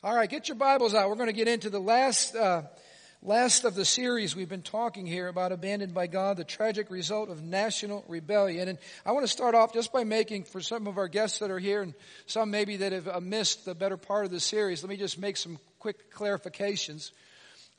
All 0.00 0.14
right, 0.14 0.30
get 0.30 0.46
your 0.46 0.54
Bibles 0.54 0.94
out. 0.94 1.08
We're 1.08 1.16
going 1.16 1.26
to 1.26 1.32
get 1.32 1.48
into 1.48 1.70
the 1.70 1.80
last, 1.80 2.36
uh, 2.36 2.62
last 3.20 3.64
of 3.64 3.74
the 3.74 3.84
series 3.84 4.36
we've 4.36 4.48
been 4.48 4.62
talking 4.62 5.06
here 5.06 5.26
about 5.26 5.50
abandoned 5.50 5.92
by 5.92 6.06
God, 6.06 6.36
the 6.36 6.44
tragic 6.44 6.88
result 6.88 7.30
of 7.30 7.42
national 7.42 8.04
rebellion. 8.06 8.68
And 8.68 8.78
I 9.04 9.10
want 9.10 9.24
to 9.24 9.32
start 9.32 9.56
off 9.56 9.74
just 9.74 9.92
by 9.92 10.04
making, 10.04 10.44
for 10.44 10.60
some 10.60 10.86
of 10.86 10.98
our 10.98 11.08
guests 11.08 11.40
that 11.40 11.50
are 11.50 11.58
here 11.58 11.82
and 11.82 11.94
some 12.26 12.52
maybe 12.52 12.76
that 12.76 12.92
have 12.92 13.08
uh, 13.08 13.18
missed 13.18 13.64
the 13.64 13.74
better 13.74 13.96
part 13.96 14.24
of 14.24 14.30
the 14.30 14.38
series, 14.38 14.84
let 14.84 14.88
me 14.88 14.96
just 14.96 15.18
make 15.18 15.36
some 15.36 15.58
quick 15.80 16.14
clarifications. 16.14 17.10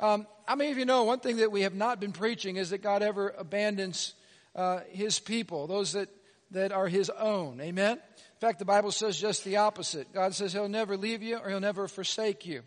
Um, 0.02 0.28
how 0.46 0.58
many 0.58 0.72
of 0.72 0.78
you 0.78 0.84
know 0.84 1.06
one 1.06 1.22
thing 1.22 1.38
that 1.38 1.54
we 1.54 1.62
have 1.62 1.74
not 1.74 2.02
been 2.02 2.12
preaching 2.12 2.58
is 2.58 2.72
that 2.72 2.80
God 2.80 3.02
ever 3.02 3.34
abandons 3.38 4.14
uh, 4.58 4.82
His 4.90 5.20
people, 5.20 5.68
those 5.68 5.94
that, 5.94 6.10
that 6.52 6.74
are 6.74 6.90
His 6.90 7.10
own. 7.10 7.62
Amen? 7.62 7.98
In 8.42 8.48
fact, 8.48 8.60
the 8.60 8.64
Bible 8.64 8.92
says 8.92 9.20
just 9.20 9.44
the 9.44 9.58
opposite. 9.58 10.14
God 10.14 10.34
says 10.34 10.54
He'll 10.54 10.70
never 10.70 10.96
leave 10.96 11.22
you 11.22 11.40
or 11.40 11.50
He'll 11.50 11.60
never 11.60 11.90
forsake 11.90 12.46
you. 12.46 12.62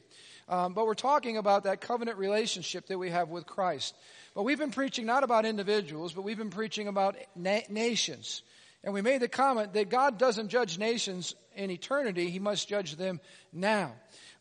Um, 0.46 0.74
but 0.74 0.84
we're 0.84 0.92
talking 0.92 1.38
about 1.38 1.64
that 1.64 1.80
covenant 1.80 2.18
relationship 2.18 2.88
that 2.88 2.98
we 2.98 3.08
have 3.08 3.30
with 3.30 3.46
Christ. 3.46 3.94
But 4.34 4.42
we've 4.42 4.58
been 4.58 4.70
preaching 4.70 5.06
not 5.06 5.24
about 5.24 5.46
individuals, 5.46 6.12
but 6.12 6.24
we've 6.24 6.36
been 6.36 6.50
preaching 6.50 6.88
about 6.88 7.16
na- 7.34 7.60
nations. 7.70 8.42
And 8.84 8.92
we 8.92 9.00
made 9.00 9.22
the 9.22 9.28
comment 9.28 9.72
that 9.72 9.88
God 9.88 10.18
doesn't 10.18 10.48
judge 10.48 10.76
nations 10.76 11.34
in 11.56 11.70
eternity, 11.70 12.28
He 12.28 12.38
must 12.38 12.68
judge 12.68 12.96
them 12.96 13.18
now. 13.50 13.92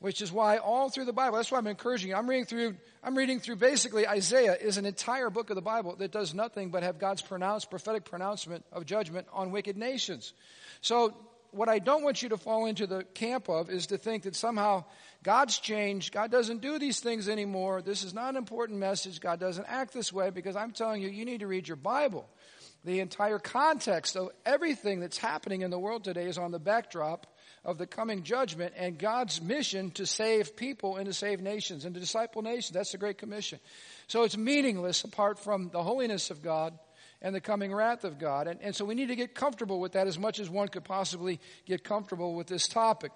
Which 0.02 0.20
is 0.20 0.32
why 0.32 0.58
all 0.58 0.90
through 0.90 1.06
the 1.06 1.14
Bible, 1.14 1.38
that's 1.38 1.52
why 1.52 1.60
I'm 1.60 1.68
encouraging 1.68 2.10
you. 2.10 2.16
I'm 2.16 2.28
reading 2.28 2.46
through, 2.46 2.76
I'm 3.04 3.16
reading 3.16 3.40
through 3.40 3.58
basically 3.58 4.08
Isaiah 4.08 4.56
is 4.56 4.78
an 4.78 4.88
entire 4.88 5.30
book 5.30 5.52
of 5.52 5.56
the 5.56 5.62
Bible 5.62 5.96
that 5.98 6.12
does 6.12 6.34
nothing 6.34 6.72
but 6.72 6.82
have 6.82 6.98
God's 6.98 7.22
pronounced, 7.22 7.70
prophetic 7.70 8.04
pronouncement 8.04 8.66
of 8.74 8.88
judgment 8.88 9.28
on 9.32 9.52
wicked 9.52 9.78
nations. 9.78 10.34
So 10.82 11.16
what 11.52 11.70
I 11.70 11.80
don't 11.80 12.04
want 12.04 12.24
you 12.24 12.30
to 12.30 12.38
fall 12.38 12.66
into 12.66 12.88
the 12.88 13.04
camp 13.14 13.48
of 13.48 13.70
is 13.70 13.88
to 13.88 13.98
think 14.00 14.24
that 14.24 14.36
somehow 14.36 14.86
God's 15.22 15.60
changed. 15.60 16.14
God 16.14 16.32
doesn't 16.32 16.62
do 16.62 16.80
these 16.80 17.00
things 17.00 17.30
anymore. 17.30 17.84
This 17.84 18.04
is 18.04 18.14
not 18.14 18.30
an 18.30 18.38
important 18.38 18.80
message. 18.80 19.20
God 19.20 19.40
doesn't 19.40 19.66
act 19.68 19.94
this 19.94 20.12
way 20.12 20.32
because 20.32 20.56
I'm 20.56 20.72
telling 20.72 21.04
you, 21.04 21.10
you 21.10 21.26
need 21.26 21.42
to 21.42 21.48
read 21.48 21.68
your 21.68 21.78
Bible. 21.78 22.28
The 22.86 23.02
entire 23.02 23.38
context 23.38 24.18
of 24.18 24.32
everything 24.48 25.00
that's 25.00 25.20
happening 25.20 25.62
in 25.62 25.70
the 25.70 25.78
world 25.78 26.04
today 26.04 26.26
is 26.26 26.40
on 26.40 26.52
the 26.52 26.60
backdrop 26.60 27.28
of 27.64 27.78
the 27.78 27.88
coming 27.88 28.24
judgment 28.24 28.74
and 28.76 28.98
God's 28.98 29.42
mission 29.42 29.92
to 29.92 30.06
save 30.06 30.56
people 30.56 30.98
and 30.98 31.06
to 31.06 31.14
save 31.14 31.42
nations 31.42 31.86
and 31.86 31.94
to 31.94 32.00
disciple 32.00 32.42
nations. 32.42 32.72
That's 32.72 32.92
the 32.92 32.98
Great 32.98 33.18
Commission. 33.18 33.60
So 34.08 34.24
it's 34.24 34.38
meaningless 34.38 35.04
apart 35.04 35.40
from 35.40 35.70
the 35.70 35.84
holiness 35.84 36.32
of 36.32 36.42
God 36.42 36.78
and 37.22 37.36
the 37.36 37.42
coming 37.42 37.74
wrath 37.74 38.04
of 38.04 38.18
God. 38.18 38.48
And, 38.48 38.60
and 38.62 38.76
so 38.76 38.84
we 38.84 38.96
need 38.96 39.10
to 39.10 39.16
get 39.16 39.36
comfortable 39.36 39.80
with 39.80 39.92
that 39.92 40.08
as 40.08 40.18
much 40.18 40.40
as 40.40 40.50
one 40.50 40.70
could 40.70 40.84
possibly 40.84 41.40
get 41.66 41.84
comfortable 41.84 42.34
with 42.34 42.48
this 42.48 42.68
topic. 42.68 43.12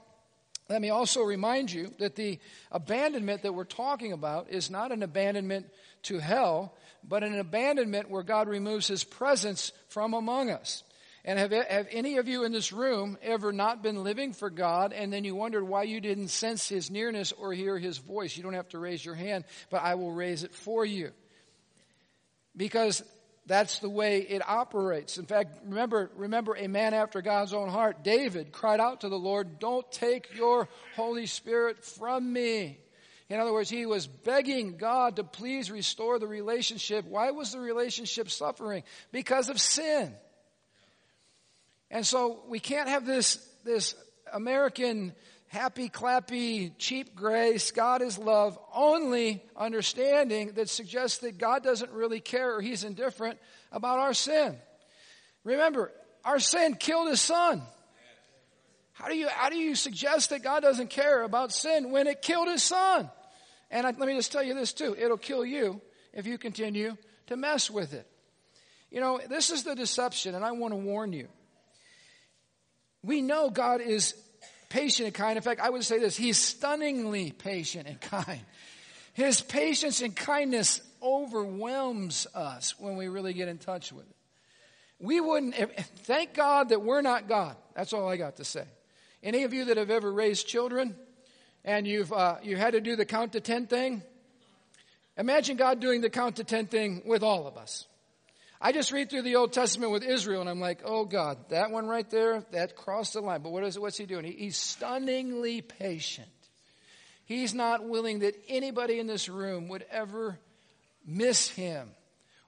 Let 0.69 0.81
me 0.81 0.89
also 0.89 1.21
remind 1.21 1.71
you 1.71 1.91
that 1.99 2.15
the 2.15 2.39
abandonment 2.71 3.43
that 3.43 3.53
we're 3.53 3.65
talking 3.65 4.13
about 4.13 4.49
is 4.49 4.69
not 4.69 4.91
an 4.91 5.03
abandonment 5.03 5.67
to 6.03 6.19
hell, 6.19 6.75
but 7.03 7.23
an 7.23 7.37
abandonment 7.37 8.09
where 8.09 8.23
God 8.23 8.47
removes 8.47 8.87
his 8.87 9.03
presence 9.03 9.71
from 9.89 10.13
among 10.13 10.49
us. 10.49 10.83
And 11.27 11.39
have, 11.39 11.51
have 11.51 11.87
any 11.89 12.17
of 12.17 12.27
you 12.27 12.43
in 12.43 12.51
this 12.51 12.71
room 12.71 13.17
ever 13.23 13.51
not 13.51 13.81
been 13.81 14.03
living 14.03 14.31
for 14.31 14.51
God 14.51 14.93
and 14.93 15.11
then 15.11 15.23
you 15.23 15.33
wondered 15.33 15.63
why 15.63 15.81
you 15.83 15.99
didn't 15.99 16.27
sense 16.27 16.69
his 16.69 16.91
nearness 16.91 17.31
or 17.31 17.51
hear 17.51 17.79
his 17.79 17.97
voice? 17.97 18.37
You 18.37 18.43
don't 18.43 18.53
have 18.53 18.69
to 18.69 18.79
raise 18.79 19.03
your 19.03 19.15
hand, 19.15 19.43
but 19.71 19.81
I 19.81 19.95
will 19.95 20.11
raise 20.11 20.43
it 20.43 20.53
for 20.53 20.85
you. 20.85 21.11
Because 22.55 23.01
that's 23.47 23.79
the 23.79 23.89
way 23.89 24.19
it 24.19 24.47
operates. 24.47 25.17
In 25.17 25.25
fact, 25.25 25.57
remember, 25.65 26.11
remember 26.15 26.55
a 26.55 26.67
man 26.67 26.93
after 26.93 27.23
God's 27.23 27.53
own 27.53 27.69
heart, 27.69 28.03
David 28.03 28.51
cried 28.51 28.79
out 28.79 29.01
to 29.01 29.09
the 29.09 29.17
Lord, 29.17 29.57
don't 29.57 29.91
take 29.91 30.35
your 30.37 30.69
Holy 30.95 31.25
Spirit 31.25 31.83
from 31.83 32.31
me. 32.31 32.77
In 33.29 33.39
other 33.39 33.51
words, 33.51 33.71
he 33.71 33.87
was 33.87 34.05
begging 34.05 34.77
God 34.77 35.15
to 35.15 35.23
please 35.23 35.71
restore 35.71 36.19
the 36.19 36.27
relationship. 36.27 37.05
Why 37.05 37.31
was 37.31 37.51
the 37.51 37.59
relationship 37.59 38.29
suffering? 38.29 38.83
Because 39.11 39.49
of 39.49 39.59
sin. 39.59 40.13
And 41.91 42.05
so 42.05 42.43
we 42.47 42.59
can't 42.59 42.89
have 42.89 43.05
this, 43.05 43.37
this 43.63 43.95
American 44.33 45.13
happy, 45.47 45.89
clappy, 45.89 46.73
cheap 46.77 47.15
grace, 47.15 47.71
God 47.71 48.01
is 48.01 48.17
love, 48.17 48.59
only 48.73 49.41
understanding 49.55 50.51
that 50.53 50.69
suggests 50.69 51.19
that 51.19 51.37
God 51.37 51.63
doesn't 51.63 51.91
really 51.91 52.19
care 52.19 52.55
or 52.55 52.61
he's 52.61 52.83
indifferent 52.83 53.39
about 53.71 53.99
our 53.99 54.13
sin. 54.13 54.57
Remember, 55.43 55.91
our 56.25 56.39
sin 56.39 56.75
killed 56.75 57.09
his 57.09 57.21
son. 57.21 57.61
How 58.93 59.07
do 59.07 59.15
you, 59.15 59.27
how 59.29 59.49
do 59.49 59.57
you 59.57 59.75
suggest 59.75 60.29
that 60.31 60.43
God 60.43 60.61
doesn't 60.61 60.89
care 60.89 61.23
about 61.23 61.51
sin 61.51 61.91
when 61.91 62.07
it 62.07 62.21
killed 62.21 62.47
his 62.47 62.63
son? 62.63 63.09
And 63.69 63.85
I, 63.85 63.91
let 63.91 64.07
me 64.07 64.15
just 64.15 64.31
tell 64.31 64.43
you 64.43 64.53
this 64.53 64.73
too. 64.73 64.95
It'll 64.97 65.17
kill 65.17 65.45
you 65.45 65.81
if 66.13 66.25
you 66.25 66.37
continue 66.37 66.95
to 67.27 67.35
mess 67.35 67.69
with 67.69 67.93
it. 67.93 68.07
You 68.91 69.01
know, 69.01 69.19
this 69.29 69.49
is 69.49 69.63
the 69.63 69.75
deception 69.75 70.35
and 70.35 70.43
I 70.45 70.51
want 70.51 70.73
to 70.73 70.77
warn 70.77 71.13
you. 71.13 71.27
We 73.05 73.21
know 73.21 73.49
God 73.49 73.81
is 73.81 74.15
patient 74.69 75.05
and 75.07 75.13
kind. 75.13 75.37
In 75.37 75.43
fact, 75.43 75.61
I 75.61 75.69
would 75.69 75.83
say 75.83 75.99
this, 75.99 76.17
he's 76.17 76.37
stunningly 76.37 77.31
patient 77.31 77.87
and 77.87 78.01
kind. 78.01 78.41
His 79.13 79.41
patience 79.41 80.01
and 80.01 80.15
kindness 80.15 80.81
overwhelms 81.01 82.27
us 82.33 82.77
when 82.79 82.97
we 82.97 83.07
really 83.07 83.33
get 83.33 83.47
in 83.47 83.57
touch 83.57 83.93
with 83.93 84.05
it. 84.05 84.15
We 84.99 85.21
wouldn't, 85.21 85.55
thank 86.03 86.33
God 86.33 86.69
that 86.69 86.81
we're 86.81 87.01
not 87.01 87.27
God. 87.27 87.55
That's 87.75 87.93
all 87.93 88.09
I 88.09 88.17
got 88.17 88.37
to 88.37 88.43
say. 88.43 88.65
Any 89.21 89.43
of 89.43 89.53
you 89.53 89.65
that 89.65 89.77
have 89.77 89.89
ever 89.89 90.11
raised 90.11 90.47
children 90.47 90.95
and 91.63 91.87
you've, 91.87 92.11
uh, 92.11 92.37
you 92.43 92.57
had 92.57 92.73
to 92.73 92.81
do 92.81 92.95
the 92.95 93.05
count 93.05 93.33
to 93.33 93.39
10 93.39 93.67
thing, 93.67 94.01
imagine 95.17 95.57
God 95.57 95.79
doing 95.79 96.01
the 96.01 96.09
count 96.09 96.37
to 96.37 96.43
10 96.43 96.67
thing 96.67 97.01
with 97.05 97.23
all 97.23 97.47
of 97.47 97.57
us. 97.57 97.85
I 98.61 98.71
just 98.71 98.91
read 98.91 99.09
through 99.09 99.23
the 99.23 99.35
Old 99.35 99.53
Testament 99.53 99.91
with 99.91 100.03
Israel 100.03 100.41
and 100.41 100.49
I'm 100.49 100.59
like, 100.59 100.81
oh 100.85 101.05
God, 101.05 101.37
that 101.49 101.71
one 101.71 101.87
right 101.87 102.09
there, 102.09 102.43
that 102.51 102.75
crossed 102.75 103.13
the 103.13 103.21
line. 103.21 103.41
But 103.41 103.51
what 103.51 103.63
is 103.63 103.77
what's 103.77 103.97
he 103.97 104.05
doing? 104.05 104.25
He, 104.25 104.31
he's 104.31 104.57
stunningly 104.57 105.61
patient. 105.61 106.27
He's 107.25 107.53
not 107.53 107.83
willing 107.83 108.19
that 108.19 108.35
anybody 108.47 108.99
in 108.99 109.07
this 109.07 109.27
room 109.27 109.67
would 109.69 109.85
ever 109.91 110.39
miss 111.05 111.49
him 111.49 111.89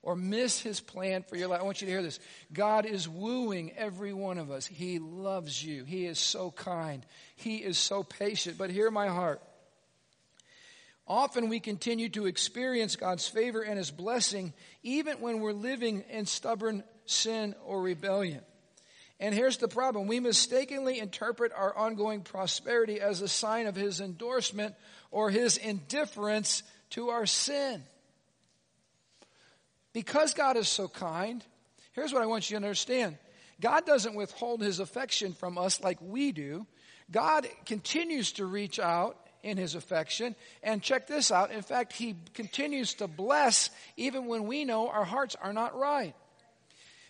or 0.03 0.15
miss 0.15 0.61
his 0.61 0.79
plan 0.79 1.23
for 1.23 1.35
your 1.35 1.49
life. 1.49 1.59
I 1.59 1.63
want 1.63 1.81
you 1.81 1.87
to 1.87 1.91
hear 1.91 2.03
this. 2.03 2.19
God 2.53 2.85
is 2.85 3.09
wooing 3.09 3.73
every 3.75 4.13
one 4.13 4.37
of 4.37 4.51
us. 4.51 4.65
He 4.65 4.99
loves 4.99 5.63
you. 5.63 5.83
He 5.83 6.05
is 6.05 6.19
so 6.19 6.51
kind. 6.51 7.05
He 7.35 7.57
is 7.57 7.77
so 7.77 8.03
patient. 8.03 8.57
But 8.57 8.69
hear 8.69 8.89
my 8.89 9.07
heart. 9.07 9.41
Often 11.07 11.47
we 11.47 11.59
continue 11.61 12.09
to 12.09 12.25
experience 12.25 12.97
God's 12.97 13.27
favor 13.27 13.61
and 13.61 13.77
His 13.77 13.91
blessing 13.91 14.53
even 14.83 15.21
when 15.21 15.39
we're 15.39 15.53
living 15.53 16.03
in 16.09 16.25
stubborn 16.25 16.83
sin 17.05 17.55
or 17.65 17.81
rebellion. 17.81 18.41
And 19.19 19.33
here's 19.33 19.57
the 19.57 19.67
problem. 19.67 20.07
We 20.07 20.19
mistakenly 20.19 20.99
interpret 20.99 21.51
our 21.55 21.75
ongoing 21.75 22.21
prosperity 22.21 22.99
as 22.99 23.21
a 23.21 23.27
sign 23.27 23.67
of 23.67 23.75
His 23.75 24.01
endorsement 24.01 24.75
or 25.09 25.29
His 25.29 25.57
indifference 25.57 26.61
to 26.91 27.09
our 27.09 27.25
sin. 27.25 27.83
Because 29.93 30.33
God 30.33 30.57
is 30.57 30.67
so 30.67 30.87
kind, 30.87 31.43
here's 31.93 32.13
what 32.13 32.21
I 32.21 32.27
want 32.27 32.49
you 32.49 32.59
to 32.59 32.63
understand. 32.63 33.17
God 33.59 33.85
doesn't 33.85 34.13
withhold 34.13 34.61
His 34.61 34.79
affection 34.79 35.33
from 35.33 35.57
us 35.57 35.81
like 35.81 35.97
we 36.01 36.31
do. 36.31 36.67
God 37.09 37.47
continues 37.65 38.33
to 38.33 38.45
reach 38.45 38.77
out 38.77 39.17
in 39.47 39.57
his 39.57 39.75
affection. 39.75 40.35
And 40.61 40.81
check 40.81 41.07
this 41.07 41.31
out. 41.31 41.51
In 41.51 41.61
fact, 41.61 41.93
he 41.93 42.15
continues 42.33 42.95
to 42.95 43.07
bless 43.07 43.69
even 43.95 44.27
when 44.27 44.45
we 44.45 44.65
know 44.65 44.89
our 44.89 45.05
hearts 45.05 45.35
are 45.41 45.53
not 45.53 45.77
right. 45.77 46.13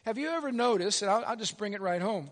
Have 0.06 0.18
you 0.18 0.30
ever 0.30 0.52
noticed, 0.52 1.02
and 1.02 1.12
I'll, 1.12 1.24
I'll 1.25 1.36
just 1.36 1.58
bring 1.58 1.74
it 1.74 1.81
right 1.81 2.02
home, 2.02 2.30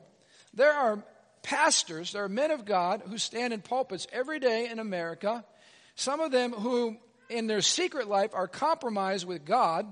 there 0.53 0.73
are 0.73 1.03
pastors, 1.43 2.13
there 2.13 2.23
are 2.23 2.29
men 2.29 2.51
of 2.51 2.65
God 2.65 3.01
who 3.07 3.17
stand 3.17 3.51
in 3.53 3.61
pulpits 3.61 4.07
every 4.13 4.39
day 4.39 4.69
in 4.69 4.79
America, 4.79 5.43
some 5.95 6.19
of 6.19 6.31
them 6.31 6.51
who 6.51 6.97
in 7.29 7.47
their 7.47 7.61
secret 7.61 8.07
life 8.07 8.31
are 8.33 8.47
compromised 8.47 9.27
with 9.27 9.45
God, 9.45 9.91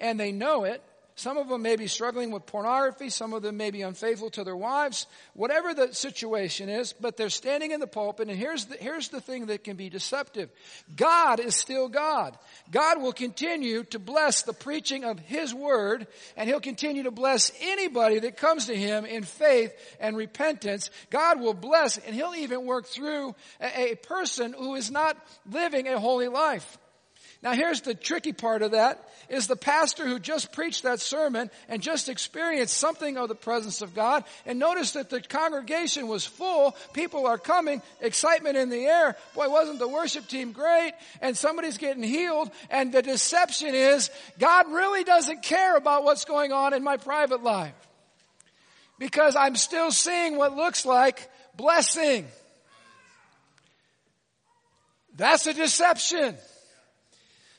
and 0.00 0.18
they 0.18 0.32
know 0.32 0.64
it, 0.64 0.82
some 1.16 1.36
of 1.36 1.48
them 1.48 1.62
may 1.62 1.76
be 1.76 1.86
struggling 1.86 2.32
with 2.32 2.44
pornography. 2.44 3.08
Some 3.08 3.34
of 3.34 3.42
them 3.42 3.56
may 3.56 3.70
be 3.70 3.82
unfaithful 3.82 4.30
to 4.30 4.42
their 4.42 4.56
wives. 4.56 5.06
Whatever 5.34 5.72
the 5.72 5.94
situation 5.94 6.68
is, 6.68 6.92
but 6.92 7.16
they're 7.16 7.30
standing 7.30 7.70
in 7.70 7.78
the 7.78 7.86
pulpit 7.86 8.28
and 8.28 8.36
here's 8.36 8.64
the, 8.64 8.76
here's 8.76 9.08
the 9.08 9.20
thing 9.20 9.46
that 9.46 9.62
can 9.62 9.76
be 9.76 9.88
deceptive. 9.88 10.50
God 10.96 11.38
is 11.38 11.54
still 11.54 11.88
God. 11.88 12.36
God 12.68 13.00
will 13.00 13.12
continue 13.12 13.84
to 13.84 14.00
bless 14.00 14.42
the 14.42 14.52
preaching 14.52 15.04
of 15.04 15.20
His 15.20 15.54
Word 15.54 16.08
and 16.36 16.48
He'll 16.48 16.58
continue 16.58 17.04
to 17.04 17.12
bless 17.12 17.52
anybody 17.60 18.18
that 18.18 18.36
comes 18.36 18.66
to 18.66 18.76
Him 18.76 19.04
in 19.04 19.22
faith 19.22 19.72
and 20.00 20.16
repentance. 20.16 20.90
God 21.10 21.40
will 21.40 21.54
bless 21.54 21.96
and 21.96 22.14
He'll 22.14 22.34
even 22.34 22.66
work 22.66 22.86
through 22.86 23.36
a, 23.60 23.92
a 23.92 23.94
person 23.94 24.52
who 24.52 24.74
is 24.74 24.90
not 24.90 25.16
living 25.48 25.86
a 25.86 26.00
holy 26.00 26.26
life. 26.26 26.76
Now 27.44 27.52
here's 27.52 27.82
the 27.82 27.94
tricky 27.94 28.32
part 28.32 28.62
of 28.62 28.70
that 28.70 29.06
is 29.28 29.46
the 29.46 29.54
pastor 29.54 30.06
who 30.06 30.18
just 30.18 30.50
preached 30.50 30.84
that 30.84 30.98
sermon 30.98 31.50
and 31.68 31.82
just 31.82 32.08
experienced 32.08 32.74
something 32.74 33.18
of 33.18 33.28
the 33.28 33.34
presence 33.34 33.82
of 33.82 33.94
God 33.94 34.24
and 34.46 34.58
noticed 34.58 34.94
that 34.94 35.10
the 35.10 35.20
congregation 35.20 36.08
was 36.08 36.24
full, 36.24 36.74
people 36.94 37.26
are 37.26 37.36
coming, 37.36 37.82
excitement 38.00 38.56
in 38.56 38.70
the 38.70 38.86
air. 38.86 39.14
Boy, 39.34 39.50
wasn't 39.50 39.78
the 39.78 39.86
worship 39.86 40.26
team 40.26 40.52
great? 40.52 40.94
And 41.20 41.36
somebody's 41.36 41.76
getting 41.76 42.02
healed 42.02 42.50
and 42.70 42.94
the 42.94 43.02
deception 43.02 43.74
is 43.74 44.10
God 44.38 44.72
really 44.72 45.04
doesn't 45.04 45.42
care 45.42 45.76
about 45.76 46.02
what's 46.02 46.24
going 46.24 46.50
on 46.50 46.72
in 46.72 46.82
my 46.82 46.96
private 46.96 47.42
life. 47.42 47.74
Because 48.98 49.36
I'm 49.36 49.56
still 49.56 49.90
seeing 49.90 50.38
what 50.38 50.56
looks 50.56 50.86
like 50.86 51.30
blessing. 51.56 52.26
That's 55.14 55.46
a 55.46 55.52
deception. 55.52 56.36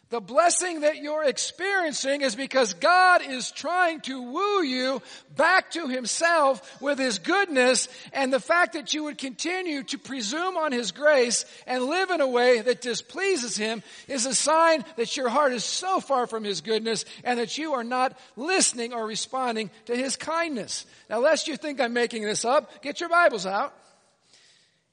The 0.09 0.21
blessing 0.21 0.81
that 0.81 0.97
you're 0.97 1.23
experiencing 1.23 2.21
is 2.21 2.35
because 2.35 2.75
God 2.75 3.23
is 3.27 3.49
trying 3.49 4.01
to 4.01 4.21
woo 4.21 4.61
you 4.61 5.01
back 5.35 5.71
to 5.71 5.87
Himself 5.87 6.79
with 6.79 6.99
His 6.99 7.17
goodness 7.17 7.87
and 8.13 8.31
the 8.31 8.39
fact 8.39 8.73
that 8.73 8.93
you 8.93 9.05
would 9.05 9.17
continue 9.17 9.81
to 9.83 9.97
presume 9.97 10.57
on 10.57 10.71
His 10.71 10.91
grace 10.91 11.43
and 11.65 11.85
live 11.85 12.11
in 12.11 12.21
a 12.21 12.27
way 12.27 12.61
that 12.61 12.81
displeases 12.81 13.57
Him 13.57 13.81
is 14.07 14.27
a 14.27 14.35
sign 14.35 14.85
that 14.95 15.17
your 15.17 15.27
heart 15.27 15.53
is 15.53 15.63
so 15.63 15.99
far 15.99 16.27
from 16.27 16.43
His 16.43 16.61
goodness 16.61 17.03
and 17.23 17.39
that 17.39 17.57
you 17.57 17.73
are 17.73 17.83
not 17.83 18.15
listening 18.35 18.93
or 18.93 19.07
responding 19.07 19.71
to 19.85 19.95
His 19.95 20.15
kindness. 20.15 20.85
Now 21.09 21.17
lest 21.19 21.47
you 21.47 21.57
think 21.57 21.81
I'm 21.81 21.93
making 21.93 22.23
this 22.23 22.45
up, 22.45 22.83
get 22.83 22.99
your 22.99 23.09
Bibles 23.09 23.47
out 23.47 23.73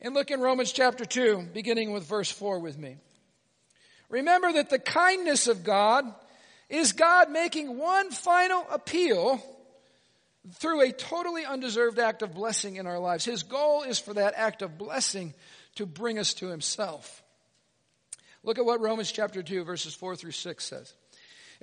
and 0.01 0.15
look 0.15 0.31
in 0.31 0.41
Romans 0.41 0.73
chapter 0.73 1.05
2, 1.05 1.49
beginning 1.53 1.93
with 1.93 2.05
verse 2.05 2.31
4 2.31 2.61
with 2.61 2.79
me. 2.79 2.97
Remember 4.13 4.53
that 4.53 4.69
the 4.69 4.79
kindness 4.79 5.49
of 5.49 5.65
God 5.65 6.05
is 6.69 6.93
God 6.93 7.31
making 7.31 7.79
one 7.79 8.11
final 8.11 8.65
appeal 8.71 9.43
through 10.57 10.83
a 10.83 10.93
totally 10.93 11.47
undeserved 11.47 11.99
act 11.99 12.21
of 12.21 12.35
blessing 12.35 12.77
in 12.77 12.87
our 12.87 12.99
lives. 12.99 13.25
His 13.25 13.43
goal 13.43 13.85
is 13.85 13.99
for 13.99 14.13
that 14.15 14.35
act 14.37 14.61
of 14.61 14.77
blessing 14.77 15.33
to 15.77 15.87
bring 15.87 16.19
us 16.19 16.35
to 16.35 16.49
himself. 16.49 17.23
Look 18.45 18.59
at 18.59 18.67
what 18.67 18.83
Romans 18.83 19.11
chapter 19.11 19.43
2 19.43 19.65
verses 19.65 19.95
4 19.95 20.15
through 20.15 20.33
6 20.33 20.63
says. 20.63 20.93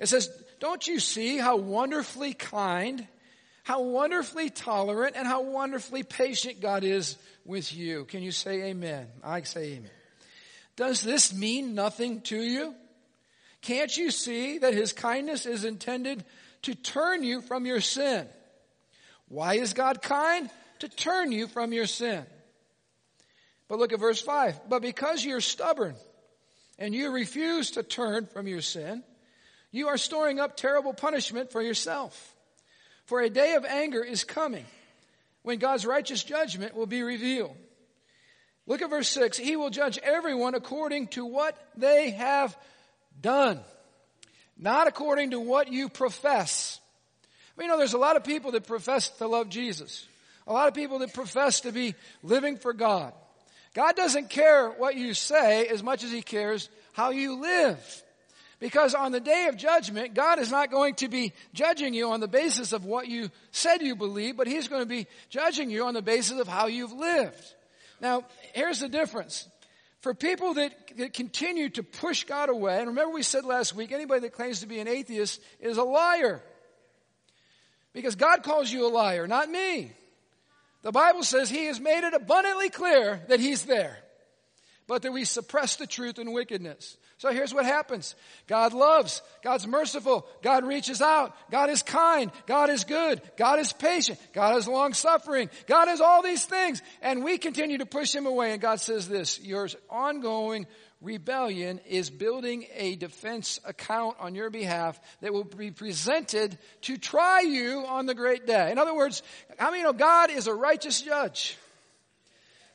It 0.00 0.08
says, 0.08 0.28
don't 0.58 0.84
you 0.88 0.98
see 0.98 1.38
how 1.38 1.56
wonderfully 1.56 2.32
kind, 2.32 3.06
how 3.62 3.82
wonderfully 3.82 4.50
tolerant, 4.50 5.14
and 5.14 5.24
how 5.24 5.42
wonderfully 5.42 6.02
patient 6.02 6.60
God 6.60 6.82
is 6.82 7.16
with 7.44 7.72
you? 7.72 8.06
Can 8.06 8.22
you 8.22 8.32
say 8.32 8.70
amen? 8.70 9.06
I 9.22 9.42
say 9.42 9.74
amen. 9.74 9.90
Does 10.76 11.02
this 11.02 11.34
mean 11.34 11.74
nothing 11.74 12.20
to 12.22 12.36
you? 12.36 12.74
Can't 13.62 13.94
you 13.96 14.10
see 14.10 14.58
that 14.58 14.74
his 14.74 14.92
kindness 14.92 15.46
is 15.46 15.64
intended 15.64 16.24
to 16.62 16.74
turn 16.74 17.22
you 17.22 17.42
from 17.42 17.66
your 17.66 17.80
sin? 17.80 18.26
Why 19.28 19.54
is 19.54 19.74
God 19.74 20.02
kind? 20.02 20.48
To 20.80 20.88
turn 20.88 21.30
you 21.32 21.46
from 21.46 21.72
your 21.72 21.86
sin. 21.86 22.24
But 23.68 23.78
look 23.78 23.92
at 23.92 24.00
verse 24.00 24.20
5. 24.20 24.68
But 24.68 24.82
because 24.82 25.24
you're 25.24 25.40
stubborn 25.40 25.94
and 26.78 26.94
you 26.94 27.10
refuse 27.10 27.72
to 27.72 27.82
turn 27.82 28.26
from 28.26 28.48
your 28.48 28.62
sin, 28.62 29.04
you 29.70 29.88
are 29.88 29.98
storing 29.98 30.40
up 30.40 30.56
terrible 30.56 30.94
punishment 30.94 31.52
for 31.52 31.62
yourself. 31.62 32.34
For 33.04 33.20
a 33.20 33.30
day 33.30 33.54
of 33.54 33.64
anger 33.64 34.02
is 34.02 34.24
coming 34.24 34.64
when 35.42 35.58
God's 35.58 35.86
righteous 35.86 36.24
judgment 36.24 36.74
will 36.74 36.86
be 36.86 37.02
revealed 37.02 37.56
Look 38.70 38.82
at 38.82 38.90
verse 38.90 39.08
6. 39.08 39.36
He 39.36 39.56
will 39.56 39.70
judge 39.70 39.98
everyone 39.98 40.54
according 40.54 41.08
to 41.08 41.26
what 41.26 41.58
they 41.76 42.10
have 42.10 42.56
done, 43.20 43.58
not 44.56 44.86
according 44.86 45.32
to 45.32 45.40
what 45.40 45.72
you 45.72 45.88
profess. 45.88 46.78
I 47.24 47.60
mean, 47.60 47.66
you 47.66 47.72
know, 47.72 47.78
there's 47.78 47.94
a 47.94 47.98
lot 47.98 48.14
of 48.14 48.22
people 48.22 48.52
that 48.52 48.68
profess 48.68 49.08
to 49.08 49.26
love 49.26 49.48
Jesus. 49.48 50.06
A 50.46 50.52
lot 50.52 50.68
of 50.68 50.74
people 50.74 51.00
that 51.00 51.12
profess 51.12 51.62
to 51.62 51.72
be 51.72 51.96
living 52.22 52.58
for 52.58 52.72
God. 52.72 53.12
God 53.74 53.96
doesn't 53.96 54.30
care 54.30 54.68
what 54.68 54.94
you 54.94 55.14
say 55.14 55.66
as 55.66 55.82
much 55.82 56.04
as 56.04 56.12
He 56.12 56.22
cares 56.22 56.68
how 56.92 57.10
you 57.10 57.40
live. 57.40 58.02
Because 58.60 58.94
on 58.94 59.10
the 59.10 59.18
day 59.18 59.48
of 59.48 59.56
judgment, 59.56 60.14
God 60.14 60.38
is 60.38 60.52
not 60.52 60.70
going 60.70 60.94
to 60.96 61.08
be 61.08 61.32
judging 61.54 61.92
you 61.92 62.12
on 62.12 62.20
the 62.20 62.28
basis 62.28 62.72
of 62.72 62.84
what 62.84 63.08
you 63.08 63.32
said 63.50 63.82
you 63.82 63.96
believe, 63.96 64.36
but 64.36 64.46
He's 64.46 64.68
going 64.68 64.82
to 64.82 64.88
be 64.88 65.08
judging 65.28 65.70
you 65.70 65.86
on 65.86 65.94
the 65.94 66.02
basis 66.02 66.38
of 66.38 66.46
how 66.46 66.68
you've 66.68 66.92
lived. 66.92 67.54
Now, 68.00 68.24
here's 68.54 68.80
the 68.80 68.88
difference. 68.88 69.48
For 70.00 70.14
people 70.14 70.54
that, 70.54 70.72
that 70.96 71.12
continue 71.12 71.68
to 71.70 71.82
push 71.82 72.24
God 72.24 72.48
away, 72.48 72.78
and 72.78 72.88
remember 72.88 73.12
we 73.12 73.22
said 73.22 73.44
last 73.44 73.74
week, 73.74 73.92
anybody 73.92 74.22
that 74.22 74.32
claims 74.32 74.60
to 74.60 74.66
be 74.66 74.80
an 74.80 74.88
atheist 74.88 75.40
is 75.60 75.76
a 75.76 75.84
liar. 75.84 76.42
Because 77.92 78.14
God 78.14 78.42
calls 78.42 78.72
you 78.72 78.86
a 78.86 78.88
liar, 78.88 79.26
not 79.26 79.50
me. 79.50 79.92
The 80.82 80.92
Bible 80.92 81.22
says 81.22 81.50
He 81.50 81.66
has 81.66 81.78
made 81.78 82.04
it 82.04 82.14
abundantly 82.14 82.70
clear 82.70 83.20
that 83.28 83.40
He's 83.40 83.64
there, 83.64 83.98
but 84.86 85.02
that 85.02 85.12
we 85.12 85.24
suppress 85.24 85.76
the 85.76 85.86
truth 85.86 86.18
in 86.18 86.32
wickedness. 86.32 86.96
So 87.20 87.30
here's 87.30 87.52
what 87.52 87.66
happens. 87.66 88.14
God 88.46 88.72
loves. 88.72 89.20
God's 89.42 89.66
merciful. 89.66 90.26
God 90.40 90.64
reaches 90.64 91.02
out. 91.02 91.36
God 91.50 91.68
is 91.68 91.82
kind. 91.82 92.32
God 92.46 92.70
is 92.70 92.84
good. 92.84 93.20
God 93.36 93.58
is 93.58 93.74
patient. 93.74 94.18
God 94.32 94.56
is 94.56 94.66
long 94.66 94.94
suffering. 94.94 95.50
God 95.66 95.88
is 95.88 96.00
all 96.00 96.22
these 96.22 96.46
things. 96.46 96.80
And 97.02 97.22
we 97.22 97.36
continue 97.36 97.76
to 97.76 97.84
push 97.84 98.14
him 98.14 98.24
away. 98.24 98.52
And 98.52 98.60
God 98.62 98.80
says 98.80 99.06
this, 99.06 99.38
your 99.38 99.68
ongoing 99.90 100.66
rebellion 101.02 101.78
is 101.86 102.08
building 102.08 102.64
a 102.74 102.96
defense 102.96 103.60
account 103.66 104.16
on 104.18 104.34
your 104.34 104.48
behalf 104.48 104.98
that 105.20 105.30
will 105.30 105.44
be 105.44 105.70
presented 105.70 106.56
to 106.80 106.96
try 106.96 107.42
you 107.42 107.84
on 107.86 108.06
the 108.06 108.14
great 108.14 108.46
day. 108.46 108.72
In 108.72 108.78
other 108.78 108.94
words, 108.94 109.22
how 109.58 109.70
many 109.70 109.82
know 109.82 109.92
God 109.92 110.30
is 110.30 110.46
a 110.46 110.54
righteous 110.54 111.02
judge? 111.02 111.58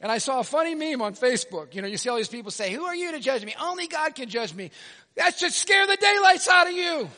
And 0.05 0.11
I 0.11 0.19
saw 0.19 0.39
a 0.39 0.43
funny 0.43 0.75
meme 0.75 1.01
on 1.01 1.15
Facebook. 1.15 1.73
You 1.73 1.81
know, 1.81 1.87
you 1.87 1.97
see 1.97 2.09
all 2.09 2.17
these 2.17 2.27
people 2.27 2.51
say, 2.51 2.71
who 2.71 2.85
are 2.85 2.95
you 2.95 3.13
to 3.13 3.19
judge 3.19 3.43
me? 3.43 3.55
Only 3.59 3.87
God 3.87 4.13
can 4.13 4.29
judge 4.29 4.53
me. 4.53 4.69
That 5.15 5.35
should 5.35 5.51
scare 5.51 5.87
the 5.87 5.97
daylights 5.99 6.47
out 6.47 6.67
of 6.67 6.73
you. 6.73 7.09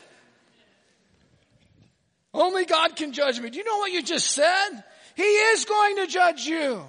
Only 2.32 2.64
God 2.64 2.96
can 2.96 3.12
judge 3.12 3.38
me. 3.40 3.50
Do 3.50 3.58
you 3.58 3.64
know 3.64 3.76
what 3.76 3.92
you 3.92 4.02
just 4.02 4.30
said? 4.30 4.70
He 5.16 5.22
is 5.22 5.66
going 5.66 5.96
to 5.96 6.06
judge 6.06 6.46
you. 6.46 6.82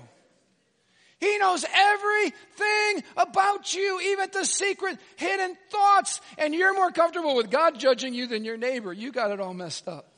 He 1.19 1.37
knows 1.37 1.65
everything 1.69 3.03
about 3.17 3.73
you, 3.73 3.99
even 3.99 4.29
the 4.31 4.45
secret 4.45 4.97
hidden 5.17 5.57
thoughts. 5.69 6.21
And 6.37 6.55
you're 6.55 6.75
more 6.75 6.91
comfortable 6.91 7.35
with 7.35 7.51
God 7.51 7.77
judging 7.77 8.13
you 8.13 8.27
than 8.27 8.45
your 8.45 8.55
neighbor. 8.55 8.93
You 8.93 9.11
got 9.11 9.31
it 9.31 9.41
all 9.41 9.53
messed 9.53 9.89
up. 9.89 10.09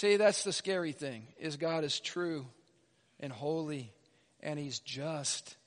See, 0.00 0.16
that's 0.16 0.44
the 0.44 0.52
scary 0.54 0.92
thing, 0.92 1.26
is 1.38 1.58
God 1.58 1.84
is 1.84 2.00
true 2.00 2.46
and 3.20 3.30
holy 3.30 3.92
and 4.42 4.58
He's 4.58 4.78
just. 4.78 5.58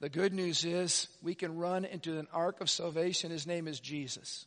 The 0.00 0.08
good 0.08 0.32
news 0.32 0.64
is 0.64 1.08
we 1.20 1.34
can 1.34 1.58
run 1.58 1.84
into 1.84 2.18
an 2.18 2.26
ark 2.32 2.62
of 2.62 2.70
salvation. 2.70 3.30
His 3.30 3.46
name 3.46 3.68
is 3.68 3.80
Jesus. 3.80 4.46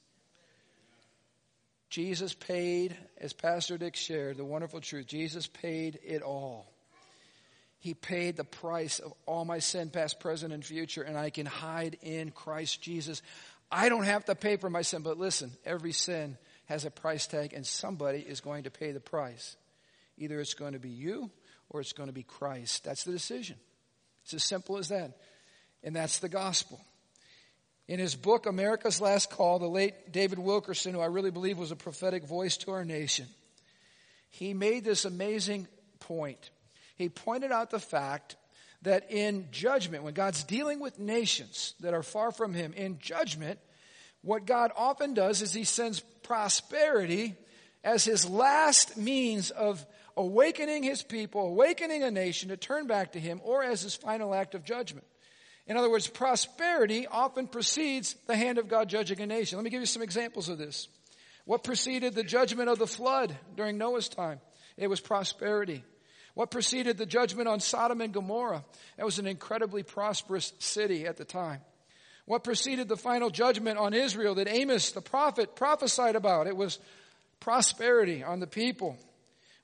Jesus 1.91 2.33
paid, 2.33 2.97
as 3.21 3.33
Pastor 3.33 3.77
Dick 3.77 3.95
shared, 3.95 4.37
the 4.37 4.43
wonderful 4.43 4.81
truth. 4.81 5.05
Jesus 5.05 5.45
paid 5.45 5.99
it 6.03 6.23
all. 6.23 6.65
He 7.77 7.93
paid 7.93 8.37
the 8.37 8.43
price 8.43 8.97
of 8.97 9.13
all 9.27 9.45
my 9.45 9.59
sin, 9.59 9.91
past, 9.91 10.19
present, 10.19 10.53
and 10.53 10.65
future, 10.65 11.03
and 11.03 11.15
I 11.15 11.29
can 11.29 11.45
hide 11.45 11.99
in 12.01 12.31
Christ 12.31 12.81
Jesus. 12.81 13.21
I 13.71 13.89
don't 13.89 14.05
have 14.05 14.25
to 14.25 14.33
pay 14.33 14.57
for 14.57 14.71
my 14.71 14.81
sin, 14.81 15.03
but 15.03 15.19
listen, 15.19 15.51
every 15.63 15.91
sin 15.91 16.39
has 16.65 16.85
a 16.85 16.91
price 16.91 17.27
tag 17.27 17.53
and 17.53 17.65
somebody 17.65 18.19
is 18.19 18.41
going 18.41 18.63
to 18.63 18.71
pay 18.71 18.91
the 18.91 18.99
price. 18.99 19.55
Either 20.17 20.39
it's 20.39 20.53
going 20.53 20.73
to 20.73 20.79
be 20.79 20.89
you 20.89 21.29
or 21.69 21.81
it's 21.81 21.93
going 21.93 22.07
to 22.07 22.13
be 22.13 22.23
Christ. 22.23 22.83
That's 22.83 23.03
the 23.03 23.11
decision. 23.11 23.57
It's 24.23 24.33
as 24.33 24.43
simple 24.43 24.77
as 24.77 24.89
that. 24.89 25.17
And 25.83 25.95
that's 25.95 26.19
the 26.19 26.29
gospel. 26.29 26.81
In 27.87 27.99
his 27.99 28.15
book, 28.15 28.47
America's 28.47 28.99
Last 28.99 29.29
Call, 29.29 29.59
the 29.59 29.67
late 29.67 30.11
David 30.11 30.39
Wilkerson, 30.39 30.93
who 30.93 31.01
I 31.01 31.05
really 31.05 31.29
believe 31.29 31.59
was 31.59 31.71
a 31.71 31.75
prophetic 31.75 32.23
voice 32.25 32.57
to 32.57 32.71
our 32.71 32.83
nation, 32.83 33.27
he 34.31 34.53
made 34.53 34.83
this 34.83 35.05
amazing 35.05 35.67
point. 35.99 36.49
He 36.95 37.09
pointed 37.09 37.51
out 37.51 37.69
the 37.69 37.79
fact 37.79 38.37
that 38.81 39.11
in 39.11 39.47
judgment, 39.51 40.03
when 40.03 40.13
God's 40.13 40.43
dealing 40.43 40.79
with 40.79 40.97
nations 40.97 41.75
that 41.81 41.93
are 41.93 42.03
far 42.03 42.31
from 42.31 42.53
him, 42.53 42.73
in 42.73 42.97
judgment, 42.99 43.59
what 44.25 44.45
God 44.45 44.71
often 44.75 45.13
does 45.13 45.41
is 45.43 45.53
he 45.53 45.63
sends 45.63 45.99
prosperity 46.23 47.35
as 47.83 48.03
his 48.03 48.27
last 48.27 48.97
means 48.97 49.51
of 49.51 49.85
awakening 50.17 50.81
his 50.81 51.03
people, 51.03 51.41
awakening 51.47 52.01
a 52.01 52.09
nation 52.09 52.49
to 52.49 52.57
turn 52.57 52.87
back 52.87 53.11
to 53.11 53.19
him, 53.19 53.39
or 53.43 53.63
as 53.63 53.83
his 53.83 53.93
final 53.93 54.33
act 54.33 54.55
of 54.55 54.63
judgment. 54.63 55.05
In 55.67 55.77
other 55.77 55.91
words, 55.91 56.07
prosperity 56.07 57.05
often 57.05 57.47
precedes 57.47 58.15
the 58.25 58.35
hand 58.35 58.57
of 58.57 58.67
God 58.67 58.89
judging 58.89 59.21
a 59.21 59.27
nation. 59.27 59.59
Let 59.59 59.63
me 59.63 59.69
give 59.69 59.81
you 59.81 59.85
some 59.85 60.01
examples 60.01 60.49
of 60.49 60.57
this. 60.57 60.87
What 61.45 61.63
preceded 61.63 62.15
the 62.15 62.23
judgment 62.23 62.69
of 62.69 62.79
the 62.79 62.87
flood 62.87 63.35
during 63.55 63.77
Noah's 63.77 64.09
time? 64.09 64.39
It 64.75 64.87
was 64.87 64.99
prosperity. 64.99 65.83
What 66.33 66.49
preceded 66.49 66.97
the 66.97 67.05
judgment 67.05 67.47
on 67.47 67.59
Sodom 67.59 68.01
and 68.01 68.11
Gomorrah? 68.11 68.65
It 68.97 69.05
was 69.05 69.19
an 69.19 69.27
incredibly 69.27 69.83
prosperous 69.83 70.51
city 70.57 71.05
at 71.05 71.17
the 71.17 71.25
time. 71.25 71.61
What 72.25 72.43
preceded 72.43 72.87
the 72.87 72.97
final 72.97 73.29
judgment 73.29 73.77
on 73.77 73.93
Israel 73.93 74.35
that 74.35 74.47
Amos 74.47 74.91
the 74.91 75.01
prophet 75.01 75.55
prophesied 75.55 76.15
about? 76.15 76.47
It 76.47 76.57
was 76.57 76.79
prosperity 77.39 78.23
on 78.23 78.39
the 78.39 78.47
people. 78.47 78.97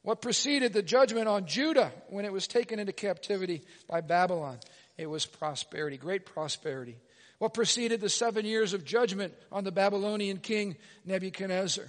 What 0.04 0.22
preceded 0.22 0.74
the 0.74 0.82
judgment 0.82 1.28
on 1.28 1.46
Judah 1.46 1.92
when 2.10 2.26
it 2.26 2.34
was 2.34 2.48
taken 2.48 2.80
into 2.80 2.94
captivity 2.94 3.62
by 3.88 4.02
Babylon? 4.02 4.60
It 4.98 5.08
was 5.08 5.26
prosperity, 5.26 5.98
great 5.98 6.26
prosperity. 6.26 6.98
What 7.40 7.56
preceded 7.56 8.02
the 8.02 8.10
seven 8.10 8.46
years 8.46 8.74
of 8.74 8.86
judgment 8.86 9.34
on 9.52 9.64
the 9.64 9.72
Babylonian 9.72 10.38
king 10.38 10.76
Nebuchadnezzar? 11.06 11.86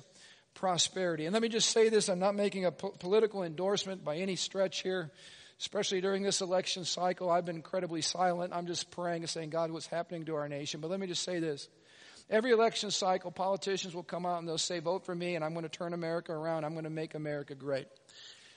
Prosperity. 0.54 1.26
And 1.26 1.32
let 1.32 1.42
me 1.42 1.48
just 1.48 1.70
say 1.70 1.90
this, 1.90 2.08
I'm 2.08 2.18
not 2.18 2.34
making 2.34 2.64
a 2.64 2.72
po- 2.72 2.90
political 2.98 3.42
endorsement 3.42 4.04
by 4.04 4.16
any 4.16 4.36
stretch 4.36 4.82
here, 4.82 5.10
especially 5.62 6.00
during 6.00 6.24
this 6.24 6.40
election 6.40 6.84
cycle. 6.84 7.30
I've 7.30 7.44
been 7.44 7.54
incredibly 7.54 8.02
silent. 8.02 8.52
I'm 8.52 8.66
just 8.66 8.90
praying 8.90 9.22
and 9.22 9.30
saying, 9.30 9.50
God, 9.50 9.70
what's 9.70 9.86
happening 9.86 10.24
to 10.24 10.34
our 10.34 10.48
nation? 10.48 10.80
But 10.80 10.90
let 10.90 10.98
me 10.98 11.06
just 11.06 11.22
say 11.22 11.38
this. 11.38 11.68
Every 12.28 12.50
election 12.50 12.90
cycle, 12.90 13.30
politicians 13.30 13.94
will 13.94 14.02
come 14.02 14.26
out 14.26 14.40
and 14.40 14.48
they'll 14.48 14.58
say, 14.58 14.80
vote 14.80 15.06
for 15.06 15.14
me 15.14 15.36
and 15.36 15.44
I'm 15.44 15.52
going 15.52 15.62
to 15.62 15.68
turn 15.68 15.92
America 15.92 16.32
around. 16.32 16.64
I'm 16.64 16.72
going 16.72 16.82
to 16.82 16.90
make 16.90 17.14
America 17.14 17.54
great. 17.54 17.86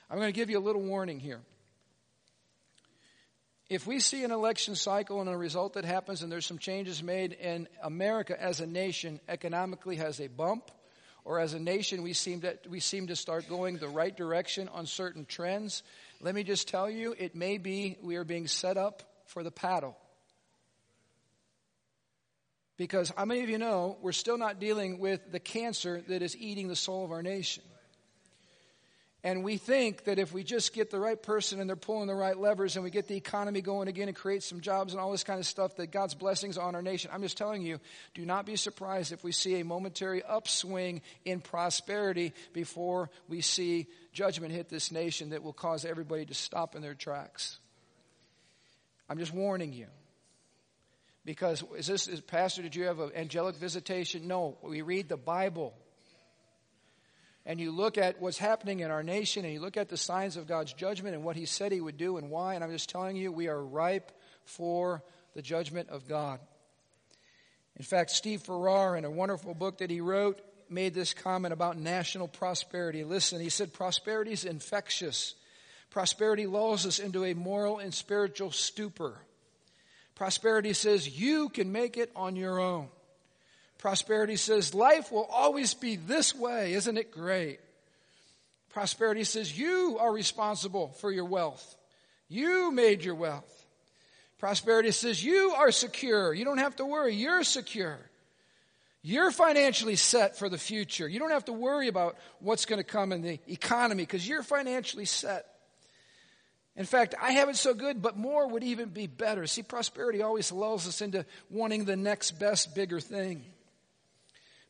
I'm 0.10 0.18
going 0.18 0.34
to 0.34 0.36
give 0.36 0.50
you 0.50 0.58
a 0.58 0.66
little 0.66 0.82
warning 0.82 1.20
here. 1.20 1.42
If 3.70 3.86
we 3.86 4.00
see 4.00 4.24
an 4.24 4.32
election 4.32 4.74
cycle 4.74 5.22
and 5.22 5.30
a 5.30 5.38
result 5.38 5.74
that 5.74 5.86
happens 5.86 6.24
and 6.24 6.32
there's 6.32 6.48
some 6.48 6.58
changes 6.58 7.04
made 7.04 7.34
and 7.34 7.68
America 7.84 8.36
as 8.42 8.62
a 8.62 8.66
nation 8.66 9.20
economically 9.30 9.98
has 9.98 10.20
a 10.20 10.28
bump, 10.28 10.72
or 11.26 11.40
as 11.40 11.56
a 11.56 11.60
nation 11.60 12.04
we 12.04 12.14
seem 12.14 12.42
to, 12.42 12.56
we 12.70 12.80
seem 12.80 13.08
to 13.08 13.16
start 13.16 13.50
going 13.50 13.78
the 13.78 13.90
right 13.90 14.16
direction 14.16 14.70
on 14.70 14.86
certain 14.86 15.26
trends, 15.26 15.82
let 16.22 16.36
me 16.36 16.44
just 16.44 16.68
tell 16.68 16.90
you, 16.90 17.16
it 17.18 17.36
may 17.36 17.58
be 17.58 17.98
we 18.02 18.16
are 18.16 18.24
being 18.24 18.48
set 18.48 18.78
up 18.78 19.04
for 19.26 19.44
the 19.44 19.52
paddle. 19.52 19.98
Because 22.78 23.12
how 23.16 23.26
many 23.26 23.42
of 23.42 23.50
you 23.50 23.58
know 23.58 23.98
we're 24.02 24.12
still 24.12 24.38
not 24.38 24.60
dealing 24.60 25.00
with 25.00 25.32
the 25.32 25.40
cancer 25.40 26.02
that 26.08 26.22
is 26.22 26.36
eating 26.36 26.68
the 26.68 26.76
soul 26.76 27.06
of 27.06 27.12
our 27.12 27.24
nation? 27.24 27.64
And 29.26 29.44
we 29.44 29.58
think 29.58 30.04
that 30.04 30.20
if 30.20 30.32
we 30.34 30.44
just 30.44 30.72
get 30.72 30.92
the 30.92 31.00
right 31.00 31.20
person 31.20 31.60
and 31.60 31.68
they're 31.68 31.76
pulling 31.76 32.06
the 32.06 32.14
right 32.14 32.38
levers 32.38 32.76
and 32.76 32.84
we 32.84 32.92
get 32.92 33.08
the 33.08 33.16
economy 33.16 33.60
going 33.60 33.88
again 33.88 34.08
and 34.08 34.16
create 34.16 34.44
some 34.44 34.62
jobs 34.62 34.94
and 34.94 35.02
all 35.02 35.12
this 35.12 35.24
kind 35.24 35.40
of 35.40 35.48
stuff, 35.48 35.78
that 35.78 35.88
God's 35.88 36.14
blessings 36.14 36.60
on 36.60 36.76
our 36.76 36.84
nation. 36.84 37.10
I'm 37.12 37.24
just 37.24 37.36
telling 37.36 37.64
you, 37.64 37.80
do 38.14 38.24
not 38.24 38.46
be 38.46 38.56
surprised 38.56 39.12
if 39.12 39.24
we 39.24 39.32
see 39.32 39.60
a 39.60 39.66
momentary 39.66 40.22
upswing 40.22 41.02
in 41.26 41.42
prosperity 41.42 42.34
before 42.54 43.10
we 43.28 43.42
see 43.42 43.88
judgment 44.14 44.54
hit 44.54 44.70
this 44.70 44.92
nation 44.92 45.32
that 45.32 45.42
will 45.42 45.54
cause 45.54 45.86
everybody 45.86 46.28
to 46.28 46.36
stop 46.36 46.76
in 46.76 46.84
their 46.84 46.94
tracks. 46.94 47.58
I'm 49.10 49.18
just 49.18 49.34
warning 49.34 49.74
you. 49.74 49.88
Because 51.26 51.64
is 51.76 51.88
this, 51.88 52.08
is, 52.08 52.22
Pastor, 52.22 52.62
did 52.62 52.76
you 52.76 52.84
have 52.84 53.00
an 53.00 53.10
angelic 53.16 53.56
visitation? 53.56 54.28
No, 54.28 54.60
we 54.62 54.84
read 54.84 55.10
the 55.10 55.18
Bible 55.18 55.74
and 57.46 57.60
you 57.60 57.72
look 57.72 57.98
at 57.98 58.22
what's 58.22 58.38
happening 58.38 58.80
in 58.80 58.92
our 58.92 59.04
nation 59.04 59.46
and 59.46 59.54
you 59.54 59.60
look 59.60 59.78
at 59.78 59.90
the 59.90 59.98
signs 59.98 60.38
of 60.38 60.48
God's 60.48 60.74
judgment 60.74 61.16
and 61.16 61.24
what 61.24 61.36
He 61.36 61.46
said 61.46 61.72
He 61.72 61.82
would 61.82 61.98
do 61.98 62.18
and 62.18 62.30
why, 62.30 62.56
and 62.56 62.64
I'm 62.64 62.72
just 62.72 62.90
telling 62.90 63.16
you, 63.16 63.32
we 63.32 63.48
are 63.48 63.64
ripe 63.64 64.12
for 64.44 65.04
the 65.36 65.42
judgment 65.42 65.90
of 65.90 66.08
God. 66.08 66.40
In 67.78 67.84
fact, 67.84 68.12
Steve 68.12 68.42
Farrar, 68.42 68.96
in 68.96 69.06
a 69.06 69.12
wonderful 69.12 69.54
book 69.54 69.80
that 69.80 69.90
he 69.90 70.00
wrote, 70.00 70.42
made 70.70 70.94
this 70.94 71.14
comment 71.14 71.54
about 71.54 71.78
national 71.78 72.28
prosperity. 72.28 73.04
Listen, 73.04 73.42
he 73.42 73.50
said, 73.50 73.74
prosperity 73.74 74.32
is 74.32 74.46
infectious. 74.46 75.36
Prosperity 75.90 76.48
lulls 76.48 76.86
us 76.86 77.00
into 77.00 77.26
a 77.26 77.34
moral 77.34 77.80
and 77.80 77.94
spiritual 77.94 78.52
stupor. 78.52 79.20
Prosperity 80.16 80.74
says 80.74 81.20
you 81.20 81.50
can 81.50 81.72
make 81.72 81.98
it 81.98 82.12
on 82.16 82.38
your 82.38 82.60
own. 82.60 82.88
Prosperity 83.78 84.36
says 84.36 84.74
life 84.74 85.12
will 85.12 85.26
always 85.26 85.74
be 85.74 85.96
this 85.96 86.34
way. 86.34 86.74
Isn't 86.74 86.98
it 86.98 87.12
great? 87.12 87.60
Prosperity 88.70 89.24
says 89.24 89.58
you 89.58 89.98
are 90.00 90.12
responsible 90.12 90.90
for 91.00 91.12
your 91.12 91.26
wealth. 91.26 91.76
You 92.28 92.72
made 92.72 93.04
your 93.04 93.16
wealth. 93.16 93.66
Prosperity 94.40 94.92
says 94.92 95.24
you 95.24 95.54
are 95.58 95.72
secure. 95.72 96.34
You 96.34 96.46
don't 96.46 96.58
have 96.58 96.76
to 96.78 96.86
worry. 96.86 97.16
You're 97.16 97.44
secure. 97.44 98.00
You're 99.02 99.32
financially 99.32 99.96
set 99.96 100.38
for 100.38 100.50
the 100.50 100.58
future. 100.58 101.08
You 101.08 101.20
don't 101.20 101.32
have 101.32 101.46
to 101.46 101.54
worry 101.54 101.88
about 101.88 102.18
what's 102.40 102.66
going 102.66 102.80
to 102.80 102.84
come 102.84 103.12
in 103.12 103.22
the 103.22 103.40
economy 103.48 104.04
because 104.04 104.28
you're 104.28 104.44
financially 104.44 105.06
set. 105.06 105.46
In 106.76 106.86
fact, 106.86 107.16
I 107.22 107.32
have 107.34 107.48
it 107.48 107.56
so 107.56 107.74
good, 107.74 108.02
but 108.02 108.18
more 108.18 108.48
would 108.48 108.64
even 108.64 108.90
be 108.90 109.08
better. 109.08 109.48
See, 109.48 109.64
prosperity 109.64 110.22
always 110.22 110.52
lulls 110.52 110.88
us 110.88 111.02
into 111.02 111.26
wanting 111.50 111.86
the 111.86 111.96
next 111.96 112.32
best, 112.32 112.76
bigger 112.76 113.00
thing. 113.00 113.46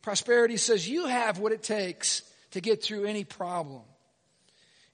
Prosperity 0.06 0.58
says 0.58 0.88
you 0.88 1.08
have 1.08 1.40
what 1.40 1.52
it 1.52 1.64
takes 1.64 2.22
to 2.52 2.62
get 2.62 2.84
through 2.84 3.06
any 3.06 3.24
problem. 3.24 3.82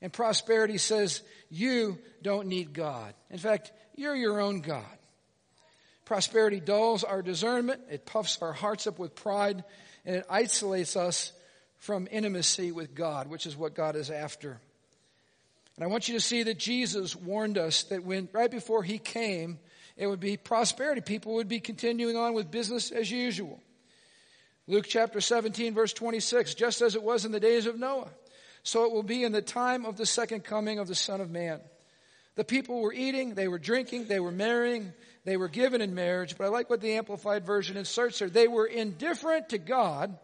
And 0.02 0.14
prosperity 0.14 0.78
says 0.78 1.22
you 1.50 2.00
don't 2.22 2.48
need 2.48 2.72
God. 2.72 3.14
In 3.30 3.38
fact, 3.38 3.74
you're 3.98 4.16
your 4.16 4.40
own 4.40 4.62
God. 4.62 4.86
Prosperity 6.06 6.62
dulls 6.62 7.04
our 7.04 7.22
discernment, 7.22 7.82
it 7.92 8.06
puffs 8.06 8.42
our 8.42 8.54
hearts 8.54 8.88
up 8.88 9.00
with 9.00 9.14
pride, 9.14 9.66
and 10.06 10.16
it 10.16 10.26
isolates 10.30 10.96
us 10.96 11.34
from 11.80 12.08
intimacy 12.10 12.72
with 12.72 12.96
God, 12.96 13.28
which 13.28 13.46
is 13.46 13.58
what 13.58 13.76
God 13.76 13.98
is 13.98 14.10
after. 14.10 14.62
And 15.76 15.84
I 15.84 15.88
want 15.88 16.08
you 16.08 16.14
to 16.14 16.22
see 16.22 16.44
that 16.44 16.58
Jesus 16.58 17.18
warned 17.18 17.58
us 17.58 17.84
that 17.84 18.06
when, 18.06 18.30
right 18.32 18.50
before 18.50 18.82
he 18.82 18.98
came, 18.98 19.60
it 19.98 20.08
would 20.08 20.22
be 20.22 20.38
prosperity. 20.38 21.02
People 21.02 21.34
would 21.34 21.50
be 21.50 21.60
continuing 21.60 22.16
on 22.16 22.34
with 22.34 22.50
business 22.50 22.92
as 22.92 23.12
usual. 23.12 23.60
Luke 24.68 24.86
chapter 24.88 25.20
17 25.20 25.74
verse 25.74 25.94
26, 25.94 26.54
just 26.56 26.82
as 26.82 26.96
it 26.96 27.04
was 27.04 27.26
in 27.26 27.32
the 27.32 27.40
days 27.40 27.66
of 27.66 27.80
Noah, 27.80 28.10
so 28.64 28.86
it 28.86 28.92
will 28.92 29.04
be 29.04 29.24
in 29.24 29.32
the 29.32 29.42
time 29.42 29.86
of 29.86 29.98
the 29.98 30.06
second 30.06 30.44
coming 30.44 30.80
of 30.80 30.88
the 30.88 30.96
Son 30.96 31.20
of 31.20 31.32
Man. 31.32 31.60
The 32.36 32.44
people 32.44 32.82
were 32.82 32.94
eating, 32.94 33.34
they 33.34 33.48
were 33.48 33.60
drinking, 33.60 34.06
they 34.06 34.20
were 34.20 34.32
marrying, 34.32 34.94
they 35.26 35.36
were 35.36 35.50
given 35.50 35.82
in 35.82 35.94
marriage, 35.96 36.38
but 36.38 36.46
I 36.46 36.50
like 36.50 36.70
what 36.70 36.80
the 36.80 36.94
Amplified 36.94 37.46
Version 37.46 37.76
inserts 37.76 38.20
there. 38.20 38.30
They 38.30 38.48
were 38.48 38.66
indifferent 38.66 39.50
to 39.50 39.58
God 39.58 40.18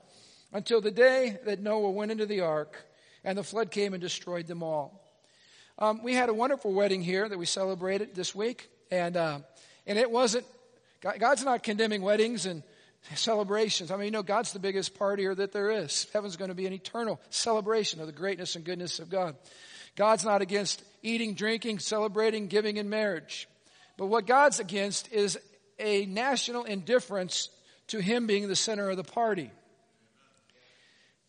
until 0.54 0.82
the 0.82 0.92
day 0.92 1.38
that 1.46 1.60
Noah 1.60 1.92
went 1.92 2.12
into 2.12 2.26
the 2.26 2.42
ark 2.42 2.78
and 3.24 3.38
the 3.38 3.44
flood 3.44 3.72
came 3.72 3.94
and 3.94 4.02
destroyed 4.02 4.48
them 4.48 4.64
all. 4.64 5.04
Um, 5.80 6.02
we 6.02 6.14
had 6.14 6.30
a 6.30 6.34
wonderful 6.34 6.74
wedding 6.74 7.04
here 7.04 7.28
that 7.28 7.38
we 7.38 7.46
celebrated 7.46 8.16
this 8.16 8.34
week, 8.34 8.70
and 8.90 9.16
uh, 9.16 9.40
and 9.86 10.00
it 10.00 10.10
wasn't. 10.10 10.46
God's 11.02 11.44
not 11.44 11.62
condemning 11.62 12.02
weddings 12.02 12.48
and 12.48 12.64
celebrations. 13.16 13.92
I 13.92 13.96
mean, 13.96 14.06
you 14.06 14.12
know, 14.12 14.24
God's 14.24 14.54
the 14.54 14.60
biggest 14.60 14.98
partier 14.98 15.36
that 15.36 15.52
there 15.52 15.72
is. 15.72 16.08
Heaven's 16.14 16.38
going 16.38 16.50
to 16.50 16.56
be 16.56 16.68
an 16.68 16.74
eternal 16.74 17.20
celebration 17.30 18.02
of 18.02 18.08
the 18.08 18.14
greatness 18.14 18.56
and 18.56 18.66
goodness 18.66 19.00
of 19.00 19.10
God. 19.10 19.36
God's 19.96 20.26
not 20.26 20.42
against 20.42 20.84
eating, 21.02 21.34
drinking, 21.34 21.80
celebrating, 21.80 22.48
giving 22.48 22.78
in 22.78 22.90
marriage. 22.90 23.48
But 23.98 24.08
what 24.08 24.28
God's 24.28 24.60
against 24.60 25.12
is 25.12 25.40
a 25.80 26.06
national 26.06 26.66
indifference 26.66 27.50
to 27.88 28.00
Him 28.00 28.28
being 28.28 28.48
the 28.48 28.56
center 28.56 28.90
of 28.90 28.98
the 28.98 29.04
party. 29.04 29.52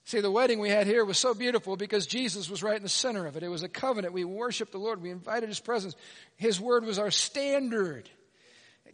See, 0.04 0.20
the 0.20 0.30
wedding 0.30 0.58
we 0.58 0.70
had 0.70 0.87
here 0.87 1.04
was 1.04 1.18
so 1.18 1.34
beautiful 1.34 1.76
because 1.76 2.06
Jesus 2.06 2.48
was 2.48 2.62
right 2.62 2.76
in 2.76 2.82
the 2.82 2.88
center 2.88 3.26
of 3.26 3.37
it. 3.37 3.42
It 3.42 3.48
was 3.48 3.62
a 3.62 3.68
covenant. 3.68 4.14
We 4.14 4.25
worshiped 4.25 4.72
the 4.72 4.78
Lord. 4.78 5.02
We 5.02 5.10
invited 5.10 5.48
His 5.48 5.60
presence. 5.60 5.94
His 6.37 6.60
word 6.60 6.84
was 6.84 6.98
our 6.98 7.10
standard. 7.10 8.08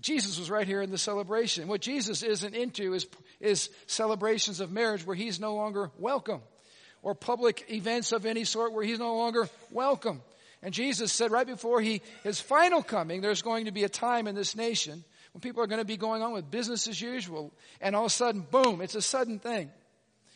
Jesus 0.00 0.38
was 0.38 0.50
right 0.50 0.66
here 0.66 0.82
in 0.82 0.90
the 0.90 0.98
celebration. 0.98 1.68
What 1.68 1.80
Jesus 1.80 2.22
isn't 2.22 2.54
into 2.54 2.94
is, 2.94 3.06
is 3.40 3.70
celebrations 3.86 4.60
of 4.60 4.70
marriage 4.70 5.06
where 5.06 5.16
he's 5.16 5.40
no 5.40 5.54
longer 5.54 5.90
welcome 5.98 6.40
or 7.02 7.14
public 7.14 7.66
events 7.70 8.12
of 8.12 8.26
any 8.26 8.44
sort 8.44 8.72
where 8.72 8.84
he's 8.84 8.98
no 8.98 9.16
longer 9.16 9.48
welcome. 9.70 10.22
And 10.62 10.72
Jesus 10.72 11.12
said 11.12 11.30
right 11.30 11.46
before 11.46 11.80
he, 11.80 12.00
his 12.22 12.40
final 12.40 12.82
coming, 12.82 13.20
there's 13.20 13.42
going 13.42 13.66
to 13.66 13.72
be 13.72 13.84
a 13.84 13.88
time 13.88 14.26
in 14.26 14.34
this 14.34 14.56
nation 14.56 15.04
when 15.32 15.40
people 15.40 15.62
are 15.62 15.66
going 15.66 15.80
to 15.80 15.84
be 15.84 15.98
going 15.98 16.22
on 16.22 16.32
with 16.32 16.50
business 16.50 16.88
as 16.88 17.00
usual. 17.00 17.52
And 17.80 17.94
all 17.94 18.06
of 18.06 18.10
a 18.10 18.14
sudden, 18.14 18.46
boom, 18.50 18.80
it's 18.80 18.94
a 18.94 19.02
sudden 19.02 19.38
thing. 19.38 19.70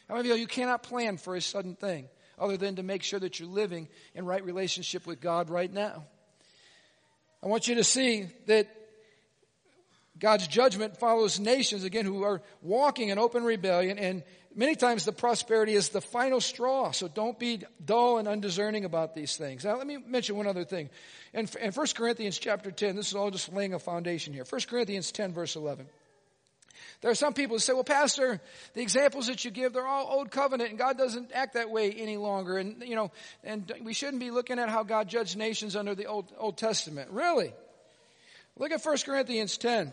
How 0.08 0.14
many 0.14 0.28
of 0.28 0.36
you, 0.36 0.42
you 0.42 0.46
cannot 0.46 0.82
plan 0.82 1.16
for 1.16 1.34
a 1.34 1.40
sudden 1.40 1.74
thing 1.74 2.08
other 2.38 2.56
than 2.56 2.76
to 2.76 2.82
make 2.82 3.02
sure 3.02 3.18
that 3.18 3.40
you're 3.40 3.48
living 3.48 3.88
in 4.14 4.24
right 4.26 4.44
relationship 4.44 5.06
with 5.06 5.20
God 5.20 5.50
right 5.50 5.72
now. 5.72 6.04
I 7.42 7.46
want 7.46 7.68
you 7.68 7.76
to 7.76 7.84
see 7.84 8.26
that 8.46 8.68
God's 10.18 10.48
judgment 10.48 10.96
follows 10.96 11.38
nations, 11.38 11.84
again, 11.84 12.04
who 12.04 12.22
are 12.22 12.42
walking 12.62 13.08
in 13.08 13.18
open 13.18 13.44
rebellion, 13.44 13.98
and 13.98 14.22
many 14.54 14.74
times 14.74 15.04
the 15.04 15.12
prosperity 15.12 15.74
is 15.74 15.90
the 15.90 16.00
final 16.00 16.40
straw. 16.40 16.90
So 16.90 17.08
don't 17.08 17.38
be 17.38 17.62
dull 17.84 18.18
and 18.18 18.26
undiscerning 18.26 18.84
about 18.84 19.14
these 19.14 19.36
things. 19.36 19.64
Now, 19.64 19.76
let 19.76 19.86
me 19.86 19.96
mention 19.96 20.36
one 20.36 20.46
other 20.46 20.64
thing. 20.64 20.90
In, 21.32 21.48
in 21.60 21.72
1 21.72 21.86
Corinthians 21.94 22.38
chapter 22.38 22.70
10, 22.70 22.96
this 22.96 23.08
is 23.08 23.14
all 23.14 23.30
just 23.30 23.52
laying 23.52 23.74
a 23.74 23.78
foundation 23.78 24.32
here. 24.32 24.44
1 24.48 24.60
Corinthians 24.68 25.12
10, 25.12 25.32
verse 25.32 25.54
11. 25.54 25.86
There 27.00 27.10
are 27.10 27.16
some 27.16 27.32
people 27.32 27.56
who 27.56 27.60
say, 27.60 27.72
well, 27.72 27.84
Pastor, 27.84 28.40
the 28.74 28.82
examples 28.82 29.28
that 29.28 29.44
you 29.44 29.52
give, 29.52 29.72
they're 29.72 29.86
all 29.86 30.08
old 30.10 30.32
covenant 30.32 30.70
and 30.70 30.78
God 30.78 30.98
doesn't 30.98 31.30
act 31.32 31.54
that 31.54 31.70
way 31.70 31.92
any 31.92 32.16
longer. 32.16 32.58
And, 32.58 32.82
you 32.82 32.96
know, 32.96 33.12
and 33.44 33.72
we 33.84 33.94
shouldn't 33.94 34.18
be 34.18 34.32
looking 34.32 34.58
at 34.58 34.68
how 34.68 34.82
God 34.82 35.08
judged 35.08 35.36
nations 35.36 35.76
under 35.76 35.94
the 35.94 36.06
Old, 36.06 36.32
Old 36.36 36.56
Testament. 36.56 37.10
Really? 37.12 37.52
Look 38.56 38.72
at 38.72 38.84
1 38.84 38.96
Corinthians 39.04 39.56
10. 39.58 39.92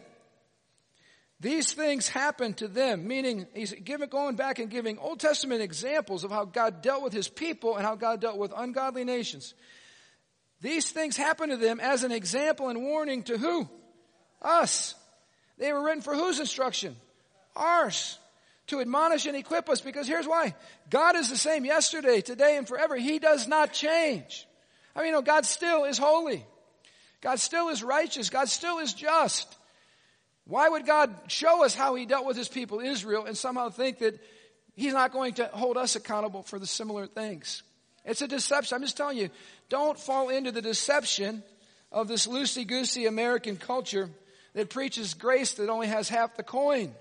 These 1.39 1.73
things 1.73 2.07
happened 2.07 2.57
to 2.57 2.67
them, 2.67 3.07
meaning 3.07 3.45
he's 3.53 3.73
giving, 3.73 4.07
going 4.09 4.35
back 4.35 4.59
and 4.59 4.69
giving 4.69 4.97
Old 4.97 5.19
Testament 5.19 5.61
examples 5.61 6.23
of 6.23 6.31
how 6.31 6.45
God 6.45 6.81
dealt 6.81 7.03
with 7.03 7.11
his 7.11 7.27
people 7.27 7.75
and 7.75 7.85
how 7.85 7.95
God 7.95 8.21
dealt 8.21 8.37
with 8.37 8.53
ungodly 8.55 9.03
nations. 9.03 9.53
These 10.61 10.89
things 10.91 11.17
happened 11.17 11.51
to 11.51 11.57
them 11.57 11.79
as 11.79 12.03
an 12.03 12.11
example 12.11 12.69
and 12.69 12.81
warning 12.81 13.23
to 13.23 13.37
who? 13.37 13.69
Us. 14.41 14.95
They 15.57 15.73
were 15.73 15.83
written 15.83 16.01
for 16.01 16.15
whose 16.15 16.39
instruction? 16.39 16.95
Ours. 17.55 18.17
To 18.67 18.79
admonish 18.79 19.25
and 19.25 19.35
equip 19.35 19.69
us 19.69 19.81
because 19.81 20.07
here's 20.07 20.27
why. 20.27 20.55
God 20.89 21.15
is 21.15 21.29
the 21.29 21.37
same 21.37 21.65
yesterday, 21.65 22.21
today, 22.21 22.57
and 22.57 22.67
forever. 22.67 22.95
He 22.95 23.19
does 23.19 23.47
not 23.47 23.73
change. 23.73 24.47
I 24.95 24.99
mean, 24.99 25.07
you 25.07 25.13
know, 25.13 25.21
God 25.21 25.45
still 25.45 25.83
is 25.83 25.97
holy. 25.97 26.45
God 27.21 27.39
still 27.39 27.69
is 27.69 27.83
righteous. 27.83 28.29
God 28.29 28.47
still 28.47 28.79
is 28.79 28.93
just. 28.93 29.55
Why 30.47 30.69
would 30.69 30.85
God 30.85 31.13
show 31.27 31.65
us 31.65 31.73
how 31.73 31.95
he 31.95 32.05
dealt 32.05 32.25
with 32.25 32.37
his 32.37 32.47
people 32.47 32.79
Israel 32.79 33.25
and 33.25 33.35
somehow 33.35 33.69
think 33.69 33.99
that 33.99 34.19
he's 34.75 34.93
not 34.93 35.11
going 35.11 35.33
to 35.35 35.45
hold 35.47 35.77
us 35.77 35.95
accountable 35.95 36.43
for 36.43 36.59
the 36.59 36.67
similar 36.67 37.07
things? 37.07 37.63
It's 38.03 38.21
a 38.21 38.27
deception. 38.27 38.75
I'm 38.75 38.83
just 38.83 38.97
telling 38.97 39.17
you, 39.17 39.29
don't 39.69 39.99
fall 39.99 40.29
into 40.29 40.51
the 40.51 40.61
deception 40.61 41.43
of 41.91 42.07
this 42.07 42.27
loosey-goosey 42.27 43.07
American 43.07 43.57
culture 43.57 44.09
that 44.53 44.69
preaches 44.69 45.15
grace 45.15 45.53
that 45.55 45.69
only 45.69 45.87
has 45.87 46.09
half 46.09 46.37
the 46.37 46.43
coin. 46.43 46.93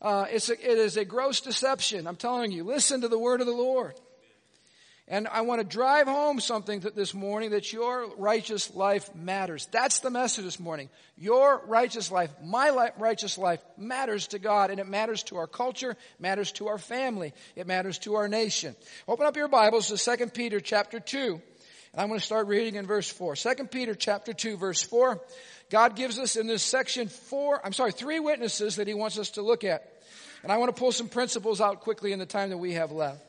Uh, 0.00 0.26
it's 0.30 0.48
a, 0.48 0.52
it 0.52 0.78
is 0.78 0.96
a 0.96 1.04
gross 1.04 1.40
deception. 1.40 2.06
I'm 2.06 2.16
telling 2.16 2.52
you, 2.52 2.64
listen 2.64 3.00
to 3.00 3.08
the 3.08 3.18
word 3.18 3.40
of 3.40 3.46
the 3.46 3.52
Lord. 3.52 3.94
And 5.08 5.26
I 5.26 5.40
want 5.40 5.60
to 5.60 5.66
drive 5.66 6.06
home 6.06 6.38
something 6.38 6.80
this 6.94 7.14
morning 7.14 7.50
that 7.50 7.72
your 7.72 8.14
righteous 8.16 8.72
life 8.74 9.12
matters. 9.14 9.66
That's 9.72 9.98
the 10.00 10.10
message 10.10 10.44
this 10.44 10.60
morning. 10.60 10.88
Your 11.16 11.60
righteous 11.66 12.12
life, 12.12 12.30
my 12.44 12.70
life, 12.70 12.92
righteous 12.96 13.36
life 13.36 13.60
matters 13.76 14.28
to 14.28 14.38
God 14.38 14.70
and 14.70 14.78
it 14.78 14.86
matters 14.86 15.24
to 15.24 15.36
our 15.36 15.48
culture, 15.48 15.96
matters 16.20 16.52
to 16.52 16.68
our 16.68 16.78
family, 16.78 17.34
it 17.56 17.66
matters 17.66 17.98
to 18.00 18.14
our 18.14 18.28
nation. 18.28 18.76
Open 19.08 19.26
up 19.26 19.36
your 19.36 19.48
Bibles 19.48 19.88
to 19.88 20.16
2 20.16 20.26
Peter 20.28 20.60
chapter 20.60 21.00
2. 21.00 21.40
And 21.92 22.00
I'm 22.00 22.06
going 22.06 22.20
to 22.20 22.26
start 22.26 22.46
reading 22.46 22.76
in 22.76 22.86
verse 22.86 23.10
4. 23.10 23.34
2 23.34 23.54
Peter 23.64 23.96
chapter 23.96 24.32
2 24.32 24.56
verse 24.56 24.82
4. 24.82 25.20
God 25.70 25.94
gives 25.96 26.18
us 26.18 26.36
in 26.36 26.46
this 26.48 26.62
section 26.62 27.08
four, 27.08 27.64
I'm 27.64 27.72
sorry, 27.72 27.92
three 27.92 28.18
witnesses 28.18 28.76
that 28.76 28.88
he 28.88 28.94
wants 28.94 29.18
us 29.18 29.30
to 29.32 29.42
look 29.42 29.62
at. 29.62 29.88
And 30.42 30.50
I 30.50 30.56
want 30.56 30.74
to 30.74 30.78
pull 30.78 30.92
some 30.92 31.08
principles 31.08 31.60
out 31.60 31.80
quickly 31.80 32.12
in 32.12 32.18
the 32.18 32.26
time 32.26 32.50
that 32.50 32.58
we 32.58 32.74
have 32.74 32.90
left. 32.90 33.24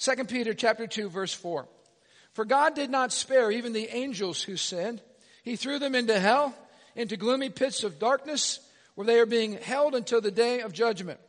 2 0.00 0.24
Peter 0.24 0.54
chapter 0.54 0.86
2 0.86 1.10
verse 1.10 1.34
4. 1.34 1.68
For 2.32 2.44
God 2.46 2.74
did 2.74 2.90
not 2.90 3.12
spare 3.12 3.50
even 3.50 3.74
the 3.74 3.94
angels 3.94 4.42
who 4.42 4.56
sinned. 4.56 5.02
He 5.42 5.56
threw 5.56 5.78
them 5.78 5.94
into 5.94 6.18
hell, 6.18 6.54
into 6.96 7.18
gloomy 7.18 7.50
pits 7.50 7.84
of 7.84 7.98
darkness, 7.98 8.60
where 8.94 9.06
they 9.06 9.18
are 9.20 9.26
being 9.26 9.52
held 9.52 9.94
until 9.94 10.20
the 10.20 10.30
day 10.30 10.60
of 10.60 10.72
judgment. 10.72 11.20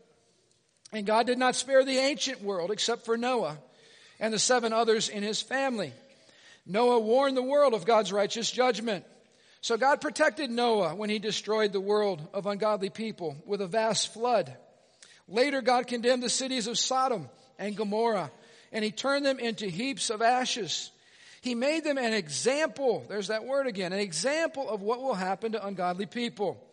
And 0.93 1.05
God 1.05 1.27
did 1.27 1.37
not 1.37 1.55
spare 1.55 1.83
the 1.83 1.97
ancient 1.97 2.41
world 2.41 2.71
except 2.71 3.05
for 3.05 3.17
Noah 3.17 3.57
and 4.19 4.33
the 4.33 4.39
seven 4.39 4.71
others 4.71 5.09
in 5.09 5.21
his 5.21 5.41
family. 5.41 5.91
Noah 6.65 6.99
warned 6.99 7.35
the 7.35 7.43
world 7.43 7.73
of 7.73 7.85
God's 7.85 8.13
righteous 8.13 8.49
judgment. 8.49 9.03
So 9.59 9.75
God 9.77 9.99
protected 9.99 10.49
Noah 10.49 10.95
when 10.95 11.09
he 11.09 11.19
destroyed 11.19 11.73
the 11.73 11.81
world 11.81 12.25
of 12.33 12.45
ungodly 12.45 12.89
people 12.89 13.35
with 13.45 13.61
a 13.61 13.67
vast 13.67 14.13
flood. 14.13 14.55
Later, 15.27 15.61
God 15.61 15.87
condemned 15.87 16.23
the 16.23 16.29
cities 16.29 16.67
of 16.67 16.77
Sodom 16.77 17.29
and 17.59 17.75
Gomorrah 17.75 18.31
and 18.71 18.83
he 18.83 18.91
turned 18.91 19.25
them 19.25 19.39
into 19.39 19.67
heaps 19.67 20.09
of 20.09 20.21
ashes. 20.21 20.91
He 21.41 21.55
made 21.55 21.83
them 21.83 21.97
an 21.97 22.13
example, 22.13 23.03
there's 23.09 23.27
that 23.27 23.45
word 23.45 23.67
again, 23.67 23.93
an 23.93 23.99
example 23.99 24.69
of 24.69 24.81
what 24.81 25.01
will 25.01 25.15
happen 25.15 25.53
to 25.53 25.65
ungodly 25.65 26.05
people. 26.05 26.63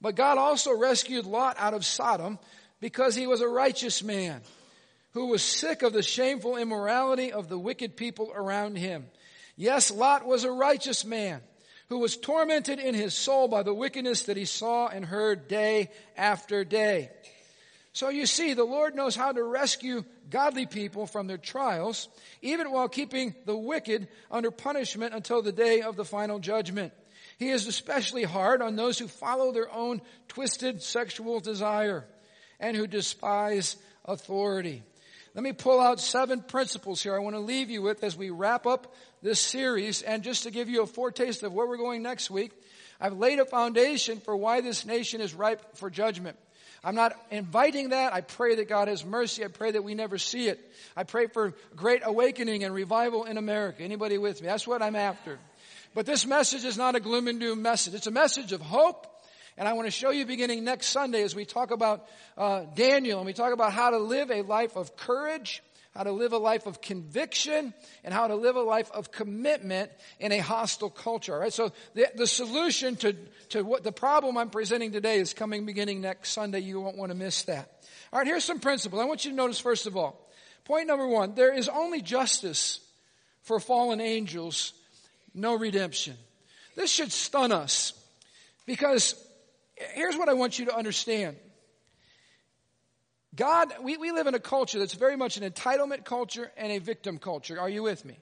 But 0.00 0.14
God 0.14 0.36
also 0.36 0.76
rescued 0.76 1.24
Lot 1.24 1.56
out 1.58 1.72
of 1.72 1.84
Sodom 1.84 2.38
because 2.80 3.14
he 3.14 3.26
was 3.26 3.40
a 3.40 3.48
righteous 3.48 4.02
man 4.02 4.42
who 5.12 5.28
was 5.28 5.42
sick 5.42 5.82
of 5.82 5.92
the 5.92 6.02
shameful 6.02 6.56
immorality 6.56 7.32
of 7.32 7.48
the 7.48 7.58
wicked 7.58 7.96
people 7.96 8.30
around 8.34 8.76
him. 8.76 9.06
Yes, 9.56 9.90
Lot 9.90 10.26
was 10.26 10.44
a 10.44 10.50
righteous 10.50 11.04
man 11.04 11.40
who 11.88 11.98
was 11.98 12.16
tormented 12.16 12.78
in 12.78 12.94
his 12.94 13.14
soul 13.14 13.48
by 13.48 13.62
the 13.62 13.72
wickedness 13.72 14.24
that 14.24 14.36
he 14.36 14.44
saw 14.44 14.88
and 14.88 15.04
heard 15.04 15.48
day 15.48 15.90
after 16.16 16.64
day. 16.64 17.10
So 17.92 18.08
you 18.08 18.26
see, 18.26 18.54
the 18.54 18.64
Lord 18.64 18.94
knows 18.96 19.14
how 19.14 19.32
to 19.32 19.42
rescue 19.42 20.04
godly 20.30 20.66
people 20.66 21.06
from 21.06 21.26
their 21.26 21.38
trials, 21.38 22.08
even 22.42 22.70
while 22.70 22.88
keeping 22.88 23.34
the 23.46 23.56
wicked 23.56 24.08
under 24.30 24.50
punishment 24.50 25.14
until 25.14 25.42
the 25.42 25.52
day 25.52 25.82
of 25.82 25.96
the 25.96 26.04
final 26.04 26.38
judgment. 26.38 26.92
He 27.38 27.50
is 27.50 27.66
especially 27.66 28.24
hard 28.24 28.62
on 28.62 28.76
those 28.76 28.98
who 28.98 29.08
follow 29.08 29.52
their 29.52 29.72
own 29.72 30.00
twisted 30.28 30.82
sexual 30.82 31.40
desire 31.40 32.06
and 32.60 32.76
who 32.76 32.86
despise 32.86 33.76
authority. 34.04 34.82
Let 35.34 35.42
me 35.42 35.52
pull 35.52 35.80
out 35.80 36.00
seven 36.00 36.42
principles 36.42 37.02
here 37.02 37.14
I 37.14 37.18
want 37.18 37.34
to 37.34 37.40
leave 37.40 37.68
you 37.68 37.82
with 37.82 38.04
as 38.04 38.16
we 38.16 38.30
wrap 38.30 38.66
up 38.66 38.94
this 39.20 39.40
series. 39.40 40.02
And 40.02 40.22
just 40.22 40.44
to 40.44 40.52
give 40.52 40.68
you 40.68 40.82
a 40.82 40.86
foretaste 40.86 41.42
of 41.42 41.52
where 41.52 41.66
we're 41.66 41.76
going 41.76 42.02
next 42.02 42.30
week, 42.30 42.52
I've 43.00 43.18
laid 43.18 43.40
a 43.40 43.44
foundation 43.44 44.20
for 44.20 44.36
why 44.36 44.60
this 44.60 44.86
nation 44.86 45.20
is 45.20 45.34
ripe 45.34 45.76
for 45.76 45.90
judgment. 45.90 46.36
I'm 46.84 46.94
not 46.94 47.16
inviting 47.30 47.88
that. 47.90 48.12
I 48.12 48.20
pray 48.20 48.56
that 48.56 48.68
God 48.68 48.88
has 48.88 49.04
mercy. 49.04 49.44
I 49.44 49.48
pray 49.48 49.70
that 49.70 49.82
we 49.82 49.94
never 49.94 50.18
see 50.18 50.48
it. 50.48 50.60
I 50.94 51.04
pray 51.04 51.28
for 51.28 51.54
great 51.74 52.02
awakening 52.04 52.62
and 52.62 52.74
revival 52.74 53.24
in 53.24 53.38
America. 53.38 53.82
Anybody 53.82 54.18
with 54.18 54.42
me? 54.42 54.48
That's 54.48 54.66
what 54.66 54.82
I'm 54.82 54.94
after. 54.94 55.38
But 55.94 56.04
this 56.04 56.26
message 56.26 56.64
is 56.64 56.76
not 56.76 56.94
a 56.94 57.00
gloom 57.00 57.26
and 57.26 57.40
doom 57.40 57.62
message. 57.62 57.94
It's 57.94 58.06
a 58.06 58.10
message 58.12 58.52
of 58.52 58.60
hope. 58.60 59.06
And 59.56 59.66
I 59.66 59.72
want 59.72 59.86
to 59.86 59.92
show 59.92 60.10
you 60.10 60.26
beginning 60.26 60.64
next 60.64 60.88
Sunday 60.88 61.22
as 61.22 61.34
we 61.34 61.44
talk 61.44 61.70
about 61.70 62.06
uh, 62.36 62.64
Daniel 62.74 63.18
and 63.18 63.26
we 63.26 63.32
talk 63.32 63.54
about 63.54 63.72
how 63.72 63.90
to 63.90 63.98
live 63.98 64.30
a 64.30 64.42
life 64.42 64.76
of 64.76 64.96
courage 64.96 65.62
how 65.94 66.02
to 66.02 66.12
live 66.12 66.32
a 66.32 66.38
life 66.38 66.66
of 66.66 66.80
conviction, 66.80 67.72
and 68.02 68.12
how 68.12 68.26
to 68.26 68.34
live 68.34 68.56
a 68.56 68.62
life 68.62 68.90
of 68.90 69.12
commitment 69.12 69.90
in 70.18 70.32
a 70.32 70.38
hostile 70.38 70.90
culture. 70.90 71.38
Right. 71.38 71.52
So 71.52 71.72
the, 71.94 72.08
the 72.16 72.26
solution 72.26 72.96
to, 72.96 73.14
to 73.50 73.62
what 73.62 73.84
the 73.84 73.92
problem 73.92 74.36
I'm 74.36 74.50
presenting 74.50 74.90
today 74.90 75.18
is 75.18 75.32
coming 75.32 75.64
beginning 75.66 76.00
next 76.00 76.30
Sunday. 76.30 76.60
You 76.60 76.80
won't 76.80 76.96
want 76.96 77.12
to 77.12 77.16
miss 77.16 77.44
that. 77.44 77.70
All 78.12 78.18
right, 78.18 78.26
here's 78.26 78.44
some 78.44 78.60
principles. 78.60 79.00
I 79.00 79.04
want 79.04 79.24
you 79.24 79.30
to 79.30 79.36
notice 79.36 79.58
first 79.58 79.86
of 79.86 79.96
all, 79.96 80.28
point 80.64 80.88
number 80.88 81.06
one, 81.06 81.34
there 81.34 81.54
is 81.54 81.68
only 81.68 82.02
justice 82.02 82.80
for 83.42 83.60
fallen 83.60 84.00
angels, 84.00 84.72
no 85.34 85.56
redemption. 85.56 86.16
This 86.76 86.90
should 86.90 87.12
stun 87.12 87.52
us 87.52 87.92
because 88.66 89.14
here's 89.76 90.16
what 90.16 90.28
I 90.28 90.32
want 90.32 90.58
you 90.58 90.66
to 90.66 90.76
understand. 90.76 91.36
God, 93.36 93.72
we, 93.82 93.96
we 93.96 94.12
live 94.12 94.26
in 94.26 94.34
a 94.34 94.40
culture 94.40 94.78
that's 94.78 94.94
very 94.94 95.16
much 95.16 95.36
an 95.36 95.50
entitlement 95.50 96.04
culture 96.04 96.50
and 96.56 96.70
a 96.72 96.78
victim 96.78 97.18
culture. 97.18 97.60
Are 97.60 97.68
you 97.68 97.82
with 97.82 98.04
me? 98.04 98.18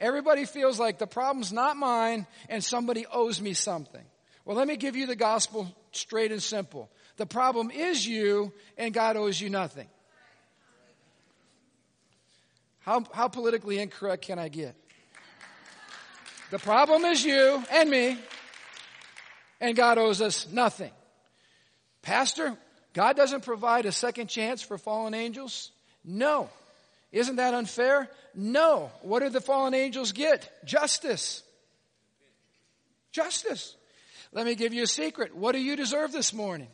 Everybody 0.00 0.44
feels 0.44 0.78
like 0.78 0.98
the 0.98 1.06
problem's 1.06 1.52
not 1.52 1.76
mine 1.76 2.26
and 2.48 2.62
somebody 2.62 3.06
owes 3.06 3.40
me 3.40 3.52
something. 3.52 4.04
Well, 4.44 4.56
let 4.56 4.66
me 4.66 4.76
give 4.76 4.96
you 4.96 5.06
the 5.06 5.16
gospel 5.16 5.74
straight 5.92 6.32
and 6.32 6.42
simple. 6.42 6.90
The 7.16 7.26
problem 7.26 7.70
is 7.70 8.06
you 8.06 8.52
and 8.76 8.94
God 8.94 9.16
owes 9.16 9.40
you 9.40 9.50
nothing. 9.50 9.88
How, 12.80 13.04
how 13.12 13.28
politically 13.28 13.78
incorrect 13.78 14.24
can 14.24 14.38
I 14.38 14.48
get? 14.48 14.74
The 16.50 16.58
problem 16.58 17.04
is 17.04 17.22
you 17.22 17.62
and 17.70 17.90
me 17.90 18.16
and 19.60 19.76
God 19.76 19.98
owes 19.98 20.22
us 20.22 20.48
nothing. 20.50 20.92
Pastor, 22.00 22.56
God 22.98 23.14
doesn't 23.14 23.44
provide 23.44 23.86
a 23.86 23.92
second 23.92 24.26
chance 24.26 24.60
for 24.60 24.76
fallen 24.76 25.14
angels? 25.14 25.70
No. 26.04 26.50
Isn't 27.12 27.36
that 27.36 27.54
unfair? 27.54 28.10
No. 28.34 28.90
What 29.02 29.20
did 29.20 29.32
the 29.32 29.40
fallen 29.40 29.72
angels 29.72 30.10
get? 30.10 30.50
Justice. 30.64 31.44
Justice. 33.12 33.76
Let 34.32 34.46
me 34.46 34.56
give 34.56 34.74
you 34.74 34.82
a 34.82 34.88
secret. 34.88 35.36
What 35.36 35.52
do 35.52 35.60
you 35.60 35.76
deserve 35.76 36.10
this 36.10 36.32
morning? 36.32 36.66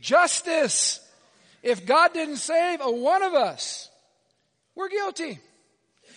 Justice. 0.00 0.98
If 1.62 1.84
God 1.84 2.14
didn't 2.14 2.38
save 2.38 2.80
a 2.80 2.90
one 2.90 3.22
of 3.22 3.34
us, 3.34 3.90
we're 4.74 4.88
guilty. 4.88 5.38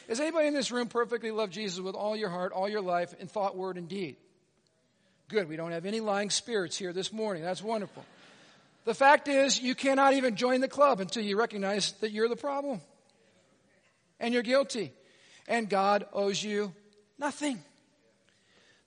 Does 0.07 0.21
anybody 0.21 0.47
in 0.47 0.53
this 0.53 0.71
room 0.71 0.87
perfectly 0.87 1.31
love 1.31 1.49
Jesus 1.49 1.81
with 1.81 1.95
all 1.95 2.15
your 2.15 2.29
heart, 2.29 2.53
all 2.53 2.69
your 2.69 2.79
life, 2.79 3.13
in 3.19 3.27
thought, 3.27 3.57
word, 3.57 3.75
and 3.75 3.89
deed? 3.89 4.15
Good. 5.33 5.49
We 5.49 5.55
don't 5.55 5.71
have 5.71 5.87
any 5.87 5.99
lying 5.99 6.29
spirits 6.29 6.77
here 6.77 6.93
this 6.93 7.11
morning. 7.11 7.41
That's 7.41 7.63
wonderful. 7.63 8.05
The 8.85 8.93
fact 8.93 9.27
is, 9.27 9.59
you 9.59 9.73
cannot 9.73 10.13
even 10.13 10.35
join 10.35 10.61
the 10.61 10.67
club 10.67 10.99
until 10.99 11.23
you 11.23 11.39
recognize 11.39 11.93
that 12.01 12.11
you're 12.11 12.27
the 12.27 12.35
problem. 12.35 12.81
And 14.19 14.31
you're 14.31 14.43
guilty. 14.43 14.91
And 15.47 15.67
God 15.67 16.05
owes 16.13 16.43
you 16.43 16.71
nothing. 17.17 17.63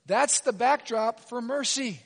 That's 0.06 0.38
the 0.38 0.52
backdrop 0.52 1.18
for 1.18 1.42
mercy 1.42 1.98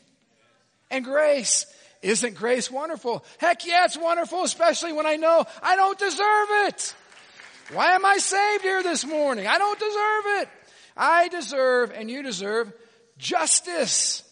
and 0.91 1.05
grace. 1.05 1.67
Isn't 2.01 2.35
grace 2.35 2.71
wonderful? 2.71 3.23
Heck 3.37 3.67
yeah, 3.67 3.85
it's 3.85 3.99
wonderful, 3.99 4.43
especially 4.43 4.95
when 4.95 5.05
I 5.05 5.17
know 5.17 5.45
I 5.63 5.77
don't 5.77 5.99
deserve 5.99 6.49
it. 6.67 6.95
Why 7.75 7.93
am 7.93 8.07
I 8.07 8.17
saved 8.17 8.63
here 8.63 8.83
this 8.83 9.05
morning? 9.05 9.47
I 9.47 9.59
don't 9.59 9.79
deserve 9.79 10.41
it. 10.41 10.49
I 10.97 11.29
deserve 11.29 11.93
and 11.95 12.11
you 12.11 12.23
deserve 12.23 12.73
justice. 13.19 14.23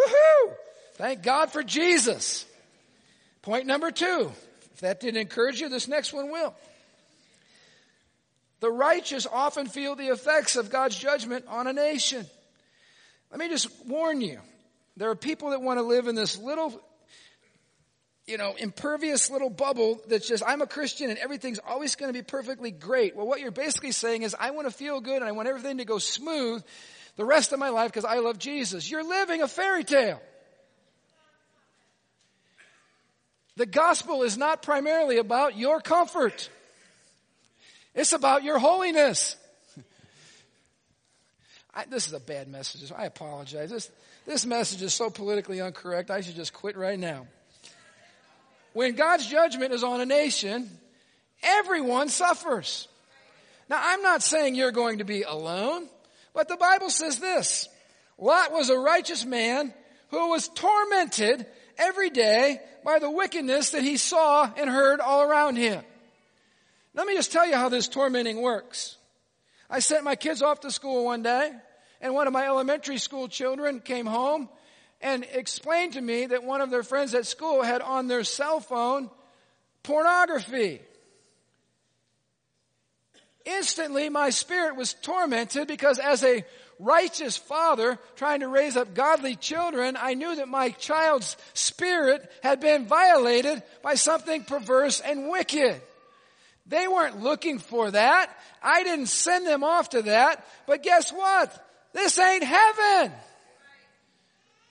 Woohoo! 0.00 0.54
Thank 0.94 1.22
God 1.22 1.50
for 1.50 1.62
Jesus. 1.62 2.46
Point 3.42 3.66
number 3.66 3.90
two. 3.90 4.32
If 4.74 4.80
that 4.80 5.00
didn't 5.00 5.20
encourage 5.20 5.60
you, 5.60 5.68
this 5.68 5.88
next 5.88 6.12
one 6.12 6.30
will. 6.30 6.54
The 8.60 8.70
righteous 8.70 9.26
often 9.30 9.66
feel 9.66 9.96
the 9.96 10.08
effects 10.08 10.56
of 10.56 10.70
God's 10.70 10.96
judgment 10.96 11.46
on 11.48 11.66
a 11.66 11.72
nation. 11.72 12.26
Let 13.30 13.40
me 13.40 13.48
just 13.48 13.68
warn 13.86 14.20
you. 14.20 14.38
There 14.96 15.08
are 15.08 15.16
people 15.16 15.50
that 15.50 15.62
want 15.62 15.78
to 15.78 15.82
live 15.82 16.08
in 16.08 16.14
this 16.14 16.36
little, 16.36 16.78
you 18.26 18.36
know, 18.36 18.54
impervious 18.58 19.30
little 19.30 19.48
bubble 19.48 20.00
that's 20.08 20.28
just, 20.28 20.42
I'm 20.46 20.60
a 20.60 20.66
Christian 20.66 21.08
and 21.08 21.18
everything's 21.18 21.58
always 21.58 21.96
going 21.96 22.12
to 22.12 22.18
be 22.18 22.22
perfectly 22.22 22.70
great. 22.70 23.16
Well, 23.16 23.26
what 23.26 23.40
you're 23.40 23.50
basically 23.50 23.92
saying 23.92 24.22
is, 24.22 24.36
I 24.38 24.50
want 24.50 24.68
to 24.68 24.74
feel 24.74 25.00
good 25.00 25.16
and 25.16 25.24
I 25.24 25.32
want 25.32 25.48
everything 25.48 25.78
to 25.78 25.86
go 25.86 25.98
smooth 25.98 26.62
the 27.20 27.26
rest 27.26 27.52
of 27.52 27.58
my 27.58 27.68
life 27.68 27.90
because 27.90 28.06
I 28.06 28.20
love 28.20 28.38
Jesus. 28.38 28.90
You're 28.90 29.04
living 29.04 29.42
a 29.42 29.46
fairy 29.46 29.84
tale. 29.84 30.22
The 33.56 33.66
gospel 33.66 34.22
is 34.22 34.38
not 34.38 34.62
primarily 34.62 35.18
about 35.18 35.54
your 35.54 35.82
comfort. 35.82 36.48
It's 37.94 38.14
about 38.14 38.42
your 38.42 38.58
holiness. 38.58 39.36
I, 41.74 41.84
this 41.90 42.06
is 42.06 42.14
a 42.14 42.20
bad 42.20 42.48
message. 42.48 42.90
I 42.90 43.04
apologize. 43.04 43.68
This, 43.68 43.90
this 44.24 44.46
message 44.46 44.80
is 44.80 44.94
so 44.94 45.10
politically 45.10 45.58
incorrect, 45.58 46.10
I 46.10 46.22
should 46.22 46.36
just 46.36 46.54
quit 46.54 46.74
right 46.74 46.98
now. 46.98 47.26
When 48.72 48.94
God's 48.94 49.26
judgment 49.26 49.74
is 49.74 49.84
on 49.84 50.00
a 50.00 50.06
nation, 50.06 50.70
everyone 51.42 52.08
suffers. 52.08 52.88
Now, 53.68 53.78
I'm 53.78 54.00
not 54.00 54.22
saying 54.22 54.54
you're 54.54 54.72
going 54.72 54.98
to 54.98 55.04
be 55.04 55.20
alone, 55.20 55.86
but 56.34 56.48
the 56.48 56.56
Bible 56.56 56.90
says 56.90 57.18
this. 57.18 57.68
Lot 58.18 58.52
was 58.52 58.70
a 58.70 58.78
righteous 58.78 59.24
man 59.24 59.72
who 60.08 60.28
was 60.28 60.48
tormented 60.48 61.46
every 61.78 62.10
day 62.10 62.60
by 62.84 62.98
the 62.98 63.10
wickedness 63.10 63.70
that 63.70 63.82
he 63.82 63.96
saw 63.96 64.50
and 64.56 64.68
heard 64.68 65.00
all 65.00 65.22
around 65.22 65.56
him. 65.56 65.82
Let 66.94 67.06
me 67.06 67.14
just 67.14 67.32
tell 67.32 67.46
you 67.46 67.54
how 67.54 67.68
this 67.68 67.88
tormenting 67.88 68.42
works. 68.42 68.96
I 69.68 69.78
sent 69.78 70.04
my 70.04 70.16
kids 70.16 70.42
off 70.42 70.60
to 70.60 70.70
school 70.70 71.04
one 71.04 71.22
day, 71.22 71.52
and 72.00 72.14
one 72.14 72.26
of 72.26 72.32
my 72.32 72.46
elementary 72.46 72.98
school 72.98 73.28
children 73.28 73.80
came 73.80 74.06
home 74.06 74.48
and 75.00 75.24
explained 75.32 75.94
to 75.94 76.00
me 76.00 76.26
that 76.26 76.44
one 76.44 76.60
of 76.60 76.70
their 76.70 76.82
friends 76.82 77.14
at 77.14 77.26
school 77.26 77.62
had 77.62 77.80
on 77.80 78.08
their 78.08 78.24
cell 78.24 78.60
phone 78.60 79.10
pornography. 79.82 80.80
Instantly, 83.56 84.08
my 84.08 84.30
spirit 84.30 84.76
was 84.76 84.94
tormented 84.94 85.66
because 85.66 85.98
as 85.98 86.22
a 86.22 86.44
righteous 86.78 87.36
father 87.36 87.98
trying 88.16 88.40
to 88.40 88.48
raise 88.48 88.76
up 88.76 88.94
godly 88.94 89.36
children, 89.36 89.96
I 90.00 90.14
knew 90.14 90.36
that 90.36 90.48
my 90.48 90.70
child's 90.70 91.36
spirit 91.54 92.30
had 92.42 92.60
been 92.60 92.86
violated 92.86 93.62
by 93.82 93.94
something 93.94 94.44
perverse 94.44 95.00
and 95.00 95.28
wicked. 95.28 95.80
They 96.66 96.86
weren't 96.86 97.22
looking 97.22 97.58
for 97.58 97.90
that. 97.90 98.30
I 98.62 98.84
didn't 98.84 99.06
send 99.06 99.46
them 99.46 99.64
off 99.64 99.90
to 99.90 100.02
that. 100.02 100.46
But 100.66 100.82
guess 100.82 101.12
what? 101.12 101.66
This 101.92 102.18
ain't 102.18 102.44
heaven. 102.44 103.12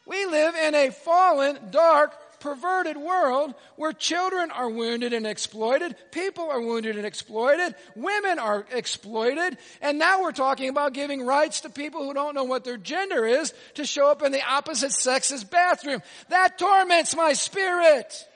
We 0.06 0.26
live 0.26 0.56
in 0.56 0.74
a 0.74 0.89
fallen, 0.89 1.60
dark, 1.72 2.13
perverted 2.39 2.97
world 2.97 3.54
where 3.75 3.93
children 3.93 4.52
are 4.52 4.69
wounded 4.69 5.13
and 5.13 5.25
exploited, 5.28 5.95
people 6.12 6.49
are 6.49 6.62
wounded 6.62 6.97
and 6.97 7.06
exploited, 7.06 7.75
women 7.95 8.39
are 8.39 8.65
exploited, 8.71 9.58
and 9.82 9.99
now 9.99 10.21
we're 10.21 10.32
talking 10.32 10.69
about 10.69 10.93
giving 10.93 11.25
rights 11.25 11.62
to 11.62 11.69
people 11.69 12.04
who 12.04 12.13
don't 12.13 12.36
know 12.36 12.43
what 12.43 12.63
their 12.63 12.78
gender 12.78 13.25
is 13.25 13.54
to 13.75 13.86
show 13.86 14.10
up 14.10 14.21
in 14.21 14.32
the 14.32 14.43
opposite 14.43 14.91
sex's 14.91 15.43
bathroom. 15.43 16.02
That 16.30 16.58
torments 16.58 17.15
my 17.15 17.34
spirit. 17.34 18.28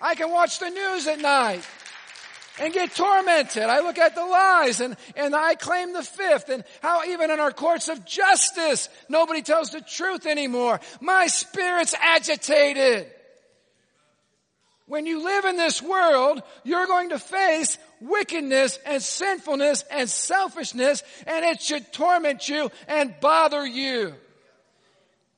I 0.00 0.14
can 0.14 0.30
watch 0.30 0.58
the 0.58 0.68
news 0.68 1.06
at 1.06 1.20
night 1.20 1.66
and 2.60 2.72
get 2.72 2.94
tormented. 2.94 3.64
I 3.64 3.80
look 3.80 3.98
at 3.98 4.14
the 4.14 4.24
lies 4.24 4.80
and, 4.80 4.96
and 5.14 5.34
I 5.34 5.54
claim 5.54 5.92
the 5.92 6.02
fifth 6.02 6.48
and 6.48 6.64
how 6.80 7.04
even 7.04 7.30
in 7.30 7.40
our 7.40 7.52
courts 7.52 7.88
of 7.88 8.04
justice, 8.04 8.88
nobody 9.08 9.42
tells 9.42 9.70
the 9.70 9.80
truth 9.80 10.26
anymore. 10.26 10.80
My 11.00 11.26
spirit's 11.26 11.94
agitated. 11.94 13.08
When 14.86 15.04
you 15.04 15.24
live 15.24 15.44
in 15.44 15.56
this 15.56 15.82
world, 15.82 16.42
you're 16.62 16.86
going 16.86 17.08
to 17.10 17.18
face 17.18 17.76
wickedness 18.00 18.78
and 18.86 19.02
sinfulness 19.02 19.84
and 19.90 20.08
selfishness 20.08 21.02
and 21.26 21.44
it 21.44 21.60
should 21.60 21.92
torment 21.92 22.48
you 22.48 22.70
and 22.86 23.14
bother 23.20 23.66
you. 23.66 24.14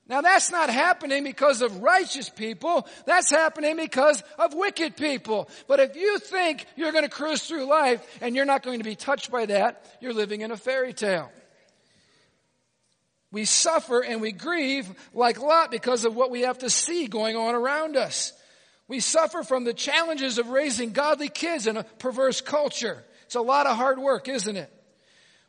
Now 0.08 0.22
that's 0.22 0.50
not 0.50 0.70
happening 0.70 1.22
because 1.22 1.60
of 1.60 1.82
righteous 1.82 2.30
people. 2.30 2.86
That's 3.04 3.30
happening 3.30 3.76
because 3.76 4.22
of 4.38 4.54
wicked 4.54 4.96
people. 4.96 5.50
But 5.66 5.80
if 5.80 5.96
you 5.96 6.18
think 6.18 6.64
you're 6.76 6.92
going 6.92 7.04
to 7.04 7.10
cruise 7.10 7.42
through 7.42 7.66
life 7.66 8.04
and 8.22 8.34
you're 8.34 8.46
not 8.46 8.62
going 8.62 8.78
to 8.78 8.84
be 8.84 8.94
touched 8.94 9.30
by 9.30 9.46
that, 9.46 9.84
you're 10.00 10.14
living 10.14 10.40
in 10.40 10.50
a 10.50 10.56
fairy 10.56 10.94
tale. 10.94 11.30
We 13.30 13.44
suffer 13.44 14.00
and 14.00 14.22
we 14.22 14.32
grieve 14.32 14.88
like 15.12 15.40
Lot 15.40 15.70
because 15.70 16.06
of 16.06 16.16
what 16.16 16.30
we 16.30 16.42
have 16.42 16.58
to 16.58 16.70
see 16.70 17.06
going 17.06 17.36
on 17.36 17.54
around 17.54 17.96
us. 17.96 18.32
We 18.88 19.00
suffer 19.00 19.42
from 19.42 19.64
the 19.64 19.74
challenges 19.74 20.38
of 20.38 20.48
raising 20.48 20.92
godly 20.92 21.28
kids 21.28 21.66
in 21.66 21.76
a 21.76 21.84
perverse 21.84 22.40
culture. 22.40 23.04
It's 23.26 23.34
a 23.34 23.42
lot 23.42 23.66
of 23.66 23.76
hard 23.76 23.98
work, 23.98 24.28
isn't 24.28 24.56
it? 24.56 24.72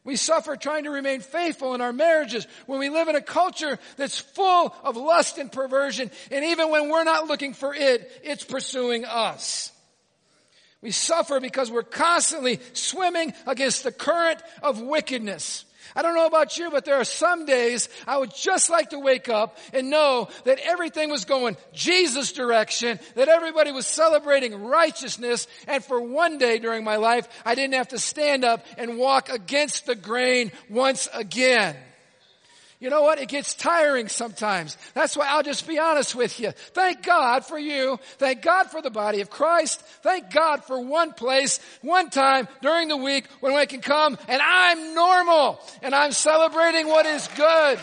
We 0.04 0.16
suffer 0.16 0.56
trying 0.56 0.86
to 0.86 0.92
remain 0.92 1.22
faithful 1.22 1.76
in 1.76 1.82
our 1.82 1.94
marriages 1.94 2.48
when 2.66 2.80
we 2.80 2.90
live 2.90 3.10
in 3.10 3.16
a 3.16 3.22
culture 3.22 3.78
that's 3.98 4.20
full 4.20 4.74
of 4.84 4.96
lust 4.96 5.38
and 5.38 5.52
perversion. 5.52 6.10
And 6.32 6.46
even 6.46 6.72
when 6.72 6.90
we're 6.90 7.04
not 7.04 7.28
looking 7.28 7.54
for 7.54 7.76
it, 7.76 8.10
it's 8.24 8.44
pursuing 8.44 9.06
us. 9.06 9.72
We 10.82 10.92
suffer 10.92 11.40
because 11.40 11.70
we're 11.70 11.84
constantly 11.84 12.60
swimming 12.74 13.34
against 13.46 13.84
the 13.84 13.92
current 13.92 14.42
of 14.64 14.82
wickedness. 14.82 15.66
I 15.96 16.02
don't 16.02 16.16
know 16.16 16.28
about 16.28 16.58
you, 16.58 16.70
but 16.70 16.86
there 16.86 16.96
are 16.96 17.04
some 17.04 17.46
days 17.46 17.90
I 18.08 18.18
would 18.18 18.34
just 18.36 18.70
like 18.70 18.92
to 18.92 19.00
wake 19.00 19.28
up 19.28 19.58
and 19.74 19.90
know 19.90 20.30
that 20.46 20.60
everything 20.60 21.10
was 21.10 21.26
going 21.26 21.58
Jesus 21.74 22.32
direction, 22.32 23.00
that 23.16 23.28
everybody 23.28 23.72
was 23.72 23.88
celebrating 23.88 24.64
righteousness, 24.64 25.48
and 25.68 25.84
for 25.84 26.00
one 26.00 26.38
day 26.38 26.60
during 26.60 26.84
my 26.84 26.98
life, 26.98 27.28
I 27.44 27.56
didn't 27.56 27.74
have 27.74 27.90
to 27.90 28.00
stand 28.00 28.46
up 28.46 28.66
and 28.78 28.98
walk 28.98 29.30
against 29.30 29.86
the 29.86 29.96
grain 29.96 30.52
once 30.70 31.10
again. 31.14 31.76
You 32.80 32.90
know 32.90 33.02
what? 33.02 33.20
It 33.20 33.28
gets 33.28 33.56
tiring 33.56 34.08
sometimes. 34.08 34.78
That's 34.94 35.18
why 35.18 35.28
I'll 35.28 35.44
just 35.44 35.68
be 35.68 35.78
honest 35.78 36.16
with 36.16 36.40
you. 36.40 36.52
Thank 36.52 37.04
God 37.04 37.46
for 37.46 37.60
you. 37.60 38.00
Thank 38.18 38.42
God 38.42 38.72
for 38.72 38.82
the 38.82 38.90
body 38.90 39.20
of 39.20 39.30
Christ. 39.30 39.82
Thank 40.02 40.32
God 40.32 40.64
for 40.64 40.80
one 40.80 41.12
place, 41.12 41.60
one 41.82 42.10
time 42.10 42.48
during 42.62 42.88
the 42.88 42.96
week 42.96 43.28
when 43.42 43.54
we 43.54 43.66
can 43.66 43.82
come 43.82 44.18
and 44.30 44.42
I'm 44.42 44.96
normal 44.96 45.60
and 45.82 45.94
I'm 45.94 46.14
celebrating 46.14 46.88
what 46.88 47.06
is 47.06 47.28
good. 47.36 47.80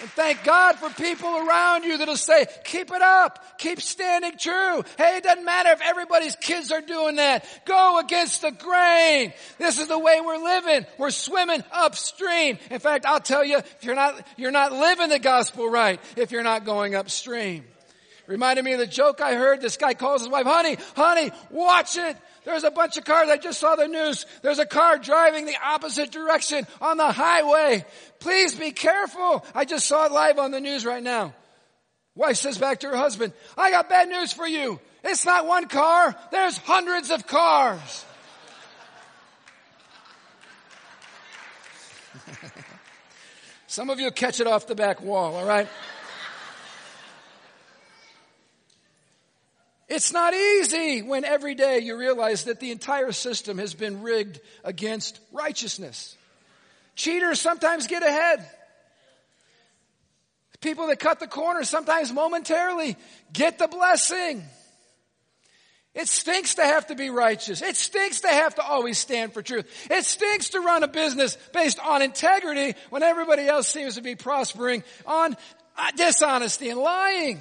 And 0.00 0.10
thank 0.10 0.44
God 0.44 0.76
for 0.76 0.88
people 0.90 1.28
around 1.28 1.84
you 1.84 1.98
that'll 1.98 2.16
say, 2.16 2.46
keep 2.64 2.90
it 2.90 3.02
up, 3.02 3.58
keep 3.58 3.80
standing 3.80 4.38
true. 4.38 4.82
Hey, 4.96 5.18
it 5.18 5.24
doesn't 5.24 5.44
matter 5.44 5.70
if 5.70 5.80
everybody's 5.82 6.36
kids 6.36 6.72
are 6.72 6.80
doing 6.80 7.16
that. 7.16 7.44
Go 7.66 7.98
against 7.98 8.42
the 8.42 8.50
grain. 8.50 9.32
This 9.58 9.78
is 9.78 9.88
the 9.88 9.98
way 9.98 10.20
we're 10.20 10.42
living. 10.42 10.86
We're 10.98 11.10
swimming 11.10 11.62
upstream. 11.70 12.58
In 12.70 12.80
fact, 12.80 13.04
I'll 13.04 13.20
tell 13.20 13.44
you, 13.44 13.58
if 13.58 13.84
you're 13.84 13.94
not, 13.94 14.26
you're 14.36 14.50
not 14.50 14.72
living 14.72 15.10
the 15.10 15.18
gospel 15.18 15.68
right 15.68 16.00
if 16.16 16.32
you're 16.32 16.42
not 16.42 16.64
going 16.64 16.94
upstream. 16.94 17.64
Reminded 18.30 18.64
me 18.64 18.72
of 18.74 18.78
the 18.78 18.86
joke 18.86 19.20
I 19.20 19.34
heard. 19.34 19.60
This 19.60 19.76
guy 19.76 19.92
calls 19.92 20.20
his 20.22 20.30
wife, 20.30 20.46
honey, 20.46 20.78
honey, 20.94 21.32
watch 21.50 21.96
it. 21.96 22.16
There's 22.44 22.62
a 22.62 22.70
bunch 22.70 22.96
of 22.96 23.04
cars. 23.04 23.28
I 23.28 23.36
just 23.36 23.58
saw 23.58 23.74
the 23.74 23.88
news. 23.88 24.24
There's 24.42 24.60
a 24.60 24.66
car 24.66 24.98
driving 24.98 25.46
the 25.46 25.56
opposite 25.60 26.12
direction 26.12 26.64
on 26.80 26.96
the 26.96 27.10
highway. 27.10 27.84
Please 28.20 28.54
be 28.54 28.70
careful. 28.70 29.44
I 29.52 29.64
just 29.64 29.88
saw 29.88 30.06
it 30.06 30.12
live 30.12 30.38
on 30.38 30.52
the 30.52 30.60
news 30.60 30.86
right 30.86 31.02
now. 31.02 31.34
Wife 32.14 32.36
says 32.36 32.56
back 32.56 32.78
to 32.80 32.88
her 32.90 32.96
husband, 32.96 33.32
I 33.58 33.72
got 33.72 33.88
bad 33.88 34.08
news 34.08 34.32
for 34.32 34.46
you. 34.46 34.78
It's 35.02 35.26
not 35.26 35.48
one 35.48 35.66
car. 35.66 36.14
There's 36.30 36.56
hundreds 36.56 37.10
of 37.10 37.26
cars. 37.26 38.04
Some 43.66 43.90
of 43.90 43.98
you 43.98 44.12
catch 44.12 44.38
it 44.38 44.46
off 44.46 44.68
the 44.68 44.76
back 44.76 45.02
wall, 45.02 45.34
all 45.34 45.44
right? 45.44 45.66
It's 49.90 50.12
not 50.12 50.34
easy 50.34 51.02
when 51.02 51.24
every 51.24 51.56
day 51.56 51.80
you 51.80 51.98
realize 51.98 52.44
that 52.44 52.60
the 52.60 52.70
entire 52.70 53.10
system 53.10 53.58
has 53.58 53.74
been 53.74 54.02
rigged 54.02 54.38
against 54.62 55.18
righteousness. 55.32 56.16
Cheaters 56.94 57.40
sometimes 57.40 57.88
get 57.88 58.04
ahead. 58.04 58.48
People 60.60 60.86
that 60.88 61.00
cut 61.00 61.18
the 61.18 61.26
corner 61.26 61.64
sometimes 61.64 62.12
momentarily 62.12 62.96
get 63.32 63.58
the 63.58 63.66
blessing. 63.66 64.44
It 65.92 66.06
stinks 66.06 66.54
to 66.54 66.62
have 66.62 66.86
to 66.86 66.94
be 66.94 67.10
righteous. 67.10 67.60
It 67.60 67.74
stinks 67.74 68.20
to 68.20 68.28
have 68.28 68.54
to 68.56 68.62
always 68.62 68.96
stand 68.96 69.32
for 69.32 69.42
truth. 69.42 69.66
It 69.90 70.04
stinks 70.04 70.50
to 70.50 70.60
run 70.60 70.84
a 70.84 70.88
business 70.88 71.36
based 71.52 71.80
on 71.80 72.00
integrity 72.00 72.78
when 72.90 73.02
everybody 73.02 73.48
else 73.48 73.66
seems 73.66 73.96
to 73.96 74.02
be 74.02 74.14
prospering 74.14 74.84
on 75.04 75.36
dishonesty 75.96 76.68
and 76.68 76.78
lying. 76.78 77.40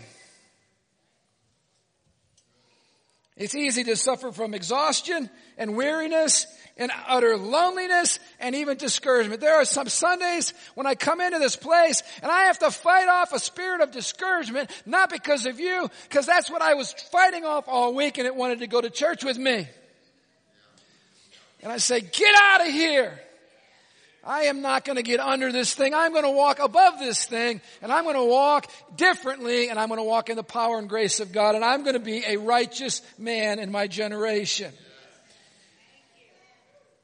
It's 3.40 3.56
easy 3.56 3.86
to 3.86 3.96
suffer 3.96 4.34
from 4.34 4.54
exhaustion 4.54 5.30
and 5.58 5.78
weariness 5.78 6.46
and 6.76 6.92
utter 7.08 7.38
loneliness 7.38 8.20
and 8.38 8.54
even 8.54 8.78
discouragement. 8.78 9.40
There 9.40 9.56
are 9.56 9.64
some 9.64 9.88
Sundays 9.88 10.54
when 10.76 10.86
I 10.86 10.96
come 10.96 11.22
into 11.22 11.40
this 11.40 11.56
place 11.56 12.04
and 12.22 12.30
I 12.30 12.44
have 12.44 12.60
to 12.60 12.70
fight 12.70 13.08
off 13.08 13.32
a 13.32 13.40
spirit 13.40 13.80
of 13.80 13.92
discouragement, 13.92 14.70
not 14.86 15.10
because 15.10 15.46
of 15.46 15.58
you, 15.58 15.90
because 16.04 16.26
that's 16.26 16.52
what 16.52 16.62
I 16.62 16.74
was 16.74 16.92
fighting 16.92 17.46
off 17.46 17.64
all 17.70 17.96
week 17.96 18.18
and 18.18 18.28
it 18.28 18.36
wanted 18.36 18.60
to 18.60 18.68
go 18.68 18.82
to 18.82 18.90
church 18.90 19.24
with 19.24 19.38
me. 19.38 19.68
And 21.64 21.72
I 21.72 21.78
say, 21.78 22.02
get 22.02 22.36
out 22.36 22.68
of 22.68 22.74
here. 22.74 23.22
I 24.30 24.44
am 24.44 24.62
not 24.62 24.86
going 24.86 24.98
to 24.98 25.02
get 25.02 25.20
under 25.20 25.52
this 25.52 25.74
thing. 25.74 25.96
I'm 25.96 26.12
going 26.12 26.24
to 26.24 26.30
walk 26.30 26.60
above 26.60 27.00
this 27.00 27.26
thing 27.26 27.62
and 27.82 27.92
I'm 27.92 28.04
going 28.04 28.16
to 28.16 28.24
walk 28.24 28.72
differently 28.96 29.70
and 29.70 29.80
I'm 29.80 29.88
going 29.88 29.98
to 30.00 30.04
walk 30.04 30.30
in 30.30 30.36
the 30.36 30.44
power 30.44 30.78
and 30.78 30.88
grace 30.88 31.20
of 31.20 31.32
God 31.32 31.56
and 31.56 31.66
I'm 31.66 31.82
going 31.82 31.96
to 31.96 32.00
be 32.00 32.24
a 32.24 32.38
righteous 32.38 33.02
man 33.18 33.58
in 33.58 33.72
my 33.72 33.88
generation. 33.88 34.72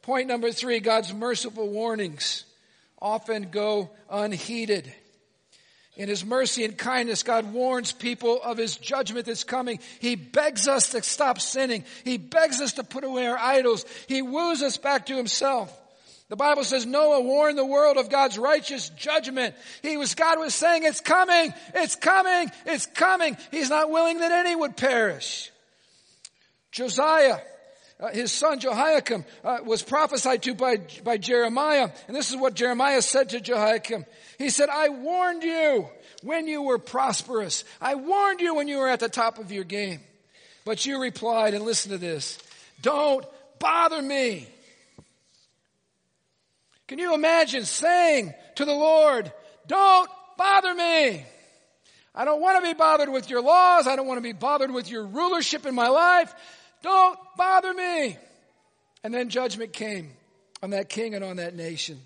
Point 0.03 0.27
number 0.27 0.51
three, 0.51 0.79
God's 0.79 1.15
merciful 1.15 1.67
warnings 1.67 2.45
often 3.01 3.49
go 3.49 3.89
unheeded. 4.07 4.93
In 5.97 6.09
His 6.09 6.23
mercy 6.23 6.63
and 6.63 6.77
kindness, 6.77 7.23
God 7.23 7.51
warns 7.51 7.91
people 7.91 8.39
of 8.43 8.57
His 8.57 8.77
judgment 8.77 9.25
that's 9.25 9.43
coming. 9.43 9.79
He 9.97 10.15
begs 10.15 10.67
us 10.67 10.91
to 10.91 11.01
stop 11.01 11.41
sinning. 11.41 11.85
He 12.03 12.17
begs 12.19 12.61
us 12.61 12.73
to 12.73 12.83
put 12.83 13.03
away 13.03 13.25
our 13.25 13.37
idols. 13.37 13.83
He 14.07 14.21
woos 14.21 14.61
us 14.61 14.77
back 14.77 15.07
to 15.07 15.17
Himself. 15.17 15.75
The 16.27 16.35
Bible 16.35 16.63
says 16.63 16.87
Noah 16.87 17.21
warned 17.21 17.57
the 17.57 17.65
world 17.65 17.97
of 17.97 18.09
God's 18.09 18.39
righteous 18.39 18.89
judgment. 18.89 19.53
He 19.83 19.95
was, 19.95 20.15
God 20.15 20.39
was 20.39 20.55
saying, 20.55 20.83
it's 20.83 20.99
coming, 20.99 21.53
it's 21.75 21.95
coming, 21.95 22.51
it's 22.65 22.87
coming. 22.87 23.37
He's 23.51 23.69
not 23.69 23.91
willing 23.91 24.19
that 24.19 24.31
any 24.31 24.55
would 24.55 24.75
perish. 24.75 25.51
Josiah, 26.71 27.37
uh, 27.99 28.07
his 28.09 28.31
son 28.31 28.59
Jehoiakim, 28.59 29.23
uh, 29.43 29.59
was 29.65 29.83
prophesied 29.83 30.41
to 30.43 30.55
by, 30.55 30.77
by 31.03 31.17
Jeremiah. 31.17 31.89
And 32.07 32.15
this 32.15 32.31
is 32.31 32.37
what 32.37 32.55
Jeremiah 32.55 33.03
said 33.03 33.29
to 33.29 33.39
Jehoiakim. 33.39 34.05
He 34.39 34.49
said, 34.49 34.69
I 34.69 34.89
warned 34.89 35.43
you 35.43 35.87
when 36.23 36.47
you 36.47 36.63
were 36.63 36.79
prosperous. 36.79 37.63
I 37.79 37.95
warned 37.95 38.41
you 38.41 38.55
when 38.55 38.67
you 38.67 38.79
were 38.79 38.89
at 38.89 38.99
the 38.99 39.09
top 39.09 39.37
of 39.37 39.51
your 39.51 39.63
game. 39.63 39.99
But 40.65 40.87
you 40.87 40.99
replied, 40.99 41.53
and 41.53 41.63
listen 41.63 41.91
to 41.91 41.99
this, 41.99 42.39
don't 42.81 43.23
bother 43.59 44.01
me. 44.01 44.47
Can 46.87 46.99
you 46.99 47.13
imagine 47.13 47.65
saying 47.65 48.33
to 48.55 48.65
the 48.65 48.73
Lord, 48.73 49.31
don't 49.67 50.09
bother 50.37 50.73
me. 50.73 51.25
I 52.13 52.23
don't 52.23 52.41
want 52.41 52.63
to 52.63 52.69
be 52.69 52.77
bothered 52.77 53.09
with 53.09 53.29
your 53.29 53.41
laws. 53.41 53.87
I 53.87 53.95
don't 53.95 54.07
want 54.07 54.17
to 54.17 54.23
be 54.23 54.33
bothered 54.33 54.71
with 54.71 54.89
your 54.89 55.05
rulership 55.05 55.65
in 55.65 55.75
my 55.75 55.89
life. 55.89 56.33
Don't 56.81 57.17
bother 57.37 57.73
me. 57.73 58.17
And 59.03 59.13
then 59.13 59.29
judgment 59.29 59.73
came 59.73 60.11
on 60.63 60.69
that 60.69 60.89
king 60.89 61.13
and 61.13 61.23
on 61.23 61.37
that 61.37 61.55
nation. 61.55 61.99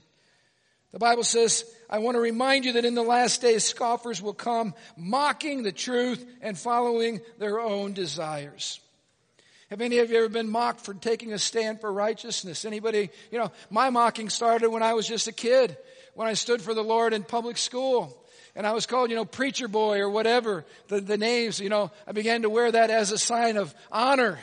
The 0.92 1.00
Bible 1.00 1.24
says, 1.24 1.64
I 1.90 2.00
want 2.00 2.16
to 2.16 2.22
remind 2.22 2.66
you 2.66 2.74
that 2.74 2.86
in 2.86 2.96
the 2.96 3.04
last 3.04 3.42
days 3.42 3.64
scoffers 3.64 4.22
will 4.22 4.34
come 4.34 4.74
mocking 4.98 5.62
the 5.62 5.72
truth 5.72 6.26
and 6.42 6.58
following 6.58 7.22
their 7.38 7.60
own 7.60 7.94
desires. 7.94 8.80
Have 9.70 9.82
any 9.82 10.00
of 10.00 10.10
you 10.10 10.18
ever 10.18 10.30
been 10.30 10.50
mocked 10.50 10.82
for 10.82 10.96
taking 10.96 11.32
a 11.32 11.38
stand 11.38 11.80
for 11.80 11.94
righteousness? 11.94 12.66
Anybody, 12.66 13.12
you 13.32 13.38
know, 13.38 13.52
my 13.70 13.92
mocking 13.92 14.30
started 14.30 14.70
when 14.70 14.82
I 14.82 14.94
was 14.94 15.08
just 15.08 15.28
a 15.28 15.32
kid, 15.32 15.78
when 16.16 16.28
I 16.28 16.34
stood 16.34 16.62
for 16.62 16.74
the 16.74 16.84
Lord 16.84 17.14
in 17.14 17.24
public 17.24 17.58
school. 17.58 18.16
And 18.56 18.66
I 18.66 18.72
was 18.72 18.88
called, 18.88 19.12
you 19.12 19.16
know, 19.16 19.26
preacher 19.26 19.68
boy 19.68 20.00
or 20.00 20.10
whatever, 20.10 20.66
the, 20.88 21.02
the 21.02 21.18
names, 21.18 21.60
you 21.60 21.70
know, 21.70 21.92
I 22.08 22.14
began 22.14 22.42
to 22.42 22.50
wear 22.50 22.72
that 22.72 22.90
as 22.90 23.12
a 23.12 23.18
sign 23.18 23.58
of 23.58 23.76
honor. 23.92 24.40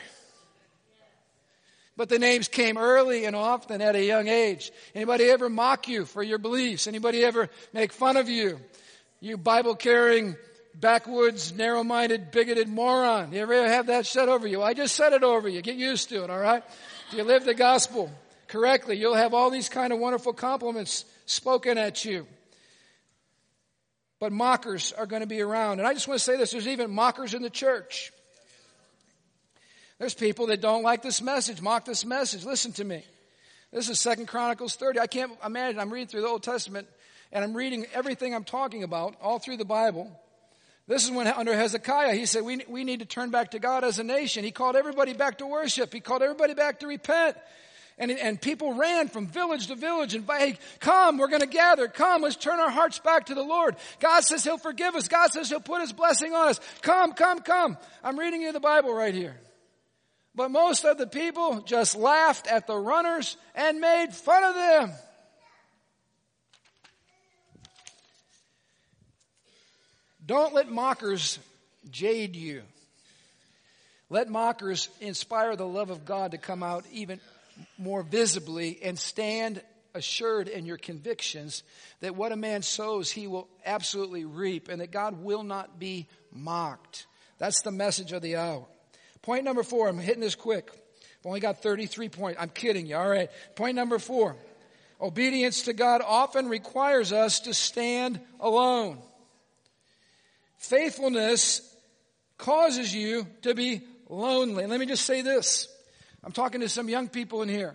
But 1.97 2.09
the 2.09 2.19
names 2.19 2.47
came 2.47 2.79
early 2.79 3.25
and 3.25 3.35
often 3.35 3.81
at 3.83 3.97
a 3.97 4.05
young 4.05 4.29
age. 4.29 4.71
Anybody 4.95 5.25
ever 5.25 5.49
mock 5.49 5.89
you 5.89 6.05
for 6.05 6.23
your 6.23 6.39
beliefs? 6.39 6.87
Anybody 6.87 7.25
ever 7.25 7.49
make 7.73 7.93
fun 7.93 8.17
of 8.17 8.29
you? 8.29 8.61
You 9.19 9.39
Bible 9.39 9.75
carrying 9.75 10.37
backwoods, 10.81 11.55
narrow-minded, 11.55 12.31
bigoted 12.31 12.69
moron. 12.69 13.33
You 13.33 13.41
ever 13.41 13.69
have 13.69 13.87
that 13.87 14.07
said 14.07 14.29
over 14.29 14.47
you? 14.47 14.63
I 14.63 14.75
just 14.75 14.95
said 14.95 15.13
it 15.13 15.23
over 15.23 15.49
you. 15.49 15.63
Get 15.63 15.77
used 15.77 16.09
to 16.11 16.25
it, 16.25 16.31
all 16.31 16.39
right? 16.39 16.63
If 17.09 17.17
you 17.17 17.25
live 17.25 17.45
the 17.45 17.55
gospel 17.55 18.11
correctly, 18.49 18.97
you'll 18.97 19.15
have 19.15 19.35
all 19.35 19.51
these 19.51 19.69
kind 19.69 19.93
of 19.93 19.99
wonderful 19.99 20.33
compliments 20.33 21.05
spoken 21.27 21.79
at 21.79 22.05
you. 22.05 22.27
But 24.19 24.33
mockers 24.33 24.93
are 24.93 25.07
going 25.07 25.21
to 25.21 25.27
be 25.27 25.41
around. 25.41 25.79
And 25.79 25.87
I 25.87 25.93
just 25.93 26.09
want 26.09 26.19
to 26.19 26.25
say 26.25 26.37
this, 26.37 26.53
there's 26.53 26.69
even 26.69 26.91
mockers 26.91 27.35
in 27.35 27.43
the 27.43 27.51
church. 27.51 28.13
There's 29.99 30.15
people 30.15 30.49
that 30.49 30.61
don't 30.61 30.83
like 30.83 31.03
this 31.03 31.23
message, 31.23 31.61
mock 31.61 31.85
this 31.85 32.05
message. 32.05 32.45
Listen 32.45 32.73
to 32.75 32.85
me. 32.85 33.03
This 33.73 33.89
is 33.89 33.99
Second 33.99 34.27
Chronicles 34.27 34.77
30. 34.77 35.01
I 35.01 35.07
can't 35.07 35.33
imagine, 35.45 35.81
I'm 35.81 35.91
reading 35.91 36.09
through 36.09 36.23
the 36.23 36.29
Old 36.29 36.43
Testament 36.43 36.87
and 37.33 37.45
I'm 37.45 37.55
reading 37.55 37.87
everything 37.93 38.35
I'm 38.35 38.45
talking 38.45 38.83
about 38.83 39.17
all 39.21 39.39
through 39.39 39.57
the 39.57 39.65
Bible. 39.65 40.19
This 40.89 41.05
is 41.05 41.11
when 41.11 41.27
under 41.27 41.55
Hezekiah, 41.55 42.15
he 42.15 42.27
said, 42.27 42.45
we, 42.45 42.65
we 42.69 42.85
need 42.85 43.01
to 43.01 43.07
turn 43.07 43.31
back 43.31 43.51
to 43.53 43.59
God 43.59 43.83
as 43.83 43.99
a 43.99 44.05
nation. 44.05 44.45
He 44.45 44.53
called 44.53 44.77
everybody 44.77 45.15
back 45.15 45.39
to 45.39 45.47
worship. 45.47 45.93
He 45.93 46.01
called 46.01 46.23
everybody 46.23 46.55
back 46.55 46.81
to 46.81 46.87
repent. 46.87 47.37
And, 47.99 48.11
and 48.11 48.41
people 48.41 48.75
ran 48.75 49.09
from 49.09 49.27
village 49.27 49.69
to 49.69 49.75
village 49.75 50.15
and 50.15 50.25
hey, 50.31 50.59
come, 50.81 51.17
we're 51.19 51.29
going 51.29 51.41
to 51.41 51.47
gather. 51.47 51.89
Come, 51.89 52.23
let's 52.23 52.37
turn 52.37 52.61
our 52.61 52.71
hearts 52.71 52.99
back 52.99 53.27
to 53.27 53.35
the 53.35 53.43
Lord. 53.43 53.75
God 54.01 54.23
says 54.23 54.45
He'll 54.45 54.59
forgive 54.59 54.95
us. 54.95 55.09
God 55.09 55.33
says 55.33 55.49
He'll 55.49 55.61
put 55.61 55.81
His 55.81 55.93
blessing 55.93 56.35
on 56.35 56.49
us. 56.49 56.61
Come, 56.83 57.15
come, 57.15 57.41
come. 57.41 57.79
I'm 58.05 58.19
reading 58.19 58.43
you 58.43 58.53
the 58.53 58.61
Bible 58.61 58.93
right 58.93 59.15
here. 59.15 59.41
But 60.35 60.51
most 60.51 60.85
of 60.85 60.99
the 60.99 61.07
people 61.07 61.63
just 61.63 61.97
laughed 61.97 62.47
at 62.47 62.67
the 62.67 62.77
runners 62.77 63.39
and 63.55 63.81
made 63.81 64.13
fun 64.13 64.45
of 64.45 64.55
them. 64.55 64.93
Don't 70.27 70.55
let 70.55 70.69
mockers 70.69 71.39
jade 71.91 72.35
you. 72.35 72.63
Let 74.11 74.29
mockers 74.29 74.89
inspire 75.01 75.57
the 75.57 75.67
love 75.67 75.91
of 75.91 76.05
God 76.05 76.33
to 76.33 76.39
come 76.39 76.63
out 76.63 76.85
even 76.93 77.21
more 77.79 78.03
visibly 78.03 78.79
and 78.83 78.99
stand 78.99 79.63
assured 79.95 80.49
in 80.49 80.67
your 80.67 80.77
convictions 80.77 81.63
that 82.01 82.15
what 82.15 82.33
a 82.33 82.37
man 82.37 82.63
sows, 82.63 83.11
he 83.11 83.27
will 83.27 83.49
absolutely 83.65 84.25
reap 84.25 84.69
and 84.69 84.81
that 84.81 84.91
God 84.91 85.23
will 85.23 85.43
not 85.43 85.79
be 85.79 86.07
mocked. 86.33 87.07
That's 87.39 87.63
the 87.63 87.71
message 87.71 88.13
of 88.13 88.23
the 88.23 88.37
hour. 88.37 88.65
Point 89.23 89.45
number 89.45 89.63
four, 89.63 89.89
I'm 89.89 89.99
hitting 89.99 90.21
this 90.21 90.35
quick. 90.35 90.71
I've 90.71 91.27
only 91.27 91.41
got 91.41 91.63
33 91.63 92.09
points. 92.09 92.41
I'm 92.41 92.51
kidding 92.51 92.87
you. 92.87 92.97
All 92.97 93.09
right. 93.09 93.31
Point 93.57 93.75
number 93.75 93.99
four. 93.99 94.37
Obedience 95.01 95.63
to 95.63 95.73
God 95.73 96.01
often 96.07 96.49
requires 96.49 97.13
us 97.13 97.41
to 97.41 97.55
stand 97.55 98.21
alone. 98.39 98.99
Faithfulness 100.67 101.63
causes 102.39 102.95
you 102.95 103.27
to 103.43 103.55
be 103.55 103.83
lonely. 104.09 104.63
And 104.65 104.71
Let 104.71 104.81
me 104.81 104.87
just 104.87 105.05
say 105.05 105.23
this. 105.23 105.69
I'm 106.25 106.33
talking 106.33 106.61
to 106.61 106.69
some 106.69 106.89
young 106.89 107.09
people 107.09 107.43
in 107.43 107.49
here. 107.49 107.75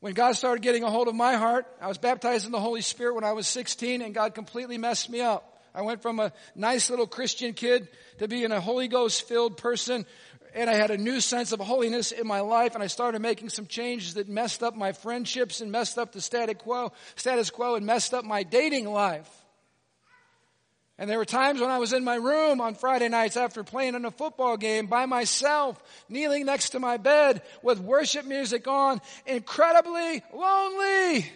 When 0.00 0.14
God 0.14 0.36
started 0.36 0.62
getting 0.62 0.84
a 0.84 0.90
hold 0.90 1.08
of 1.08 1.14
my 1.14 1.34
heart, 1.34 1.66
I 1.80 1.88
was 1.88 1.98
baptized 1.98 2.46
in 2.46 2.52
the 2.52 2.60
Holy 2.60 2.82
Spirit 2.82 3.14
when 3.14 3.24
I 3.24 3.32
was 3.32 3.48
16 3.48 4.02
and 4.02 4.14
God 4.14 4.34
completely 4.34 4.78
messed 4.78 5.10
me 5.10 5.20
up. 5.20 5.60
I 5.74 5.82
went 5.82 6.02
from 6.02 6.20
a 6.20 6.32
nice 6.54 6.88
little 6.90 7.06
Christian 7.06 7.52
kid 7.52 7.88
to 8.18 8.28
being 8.28 8.52
a 8.52 8.60
Holy 8.60 8.86
Ghost 8.86 9.26
filled 9.26 9.56
person 9.56 10.06
and 10.54 10.70
I 10.70 10.74
had 10.74 10.90
a 10.90 10.96
new 10.96 11.20
sense 11.20 11.52
of 11.52 11.60
holiness 11.60 12.12
in 12.12 12.26
my 12.26 12.40
life 12.40 12.74
and 12.74 12.82
I 12.82 12.86
started 12.86 13.20
making 13.20 13.48
some 13.48 13.66
changes 13.66 14.14
that 14.14 14.28
messed 14.28 14.62
up 14.62 14.76
my 14.76 14.92
friendships 14.92 15.60
and 15.60 15.72
messed 15.72 15.98
up 15.98 16.12
the 16.12 16.20
status 16.20 16.56
quo, 16.58 16.92
status 17.16 17.50
quo 17.50 17.74
and 17.74 17.84
messed 17.84 18.14
up 18.14 18.24
my 18.24 18.44
dating 18.44 18.88
life. 18.88 19.28
And 20.98 21.08
there 21.08 21.18
were 21.18 21.24
times 21.24 21.60
when 21.60 21.70
I 21.70 21.78
was 21.78 21.92
in 21.92 22.02
my 22.02 22.16
room 22.16 22.60
on 22.60 22.74
Friday 22.74 23.08
nights 23.08 23.36
after 23.36 23.62
playing 23.62 23.94
in 23.94 24.04
a 24.04 24.10
football 24.10 24.56
game 24.56 24.86
by 24.86 25.06
myself, 25.06 25.80
kneeling 26.08 26.44
next 26.44 26.70
to 26.70 26.80
my 26.80 26.96
bed 26.96 27.42
with 27.62 27.78
worship 27.78 28.24
music 28.26 28.66
on, 28.66 29.00
incredibly 29.24 30.22
lonely. 30.34 31.30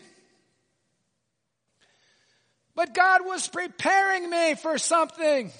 But 2.74 2.92
God 2.92 3.20
was 3.24 3.46
preparing 3.46 4.28
me 4.28 4.54
for 4.54 4.78
something. 4.78 5.52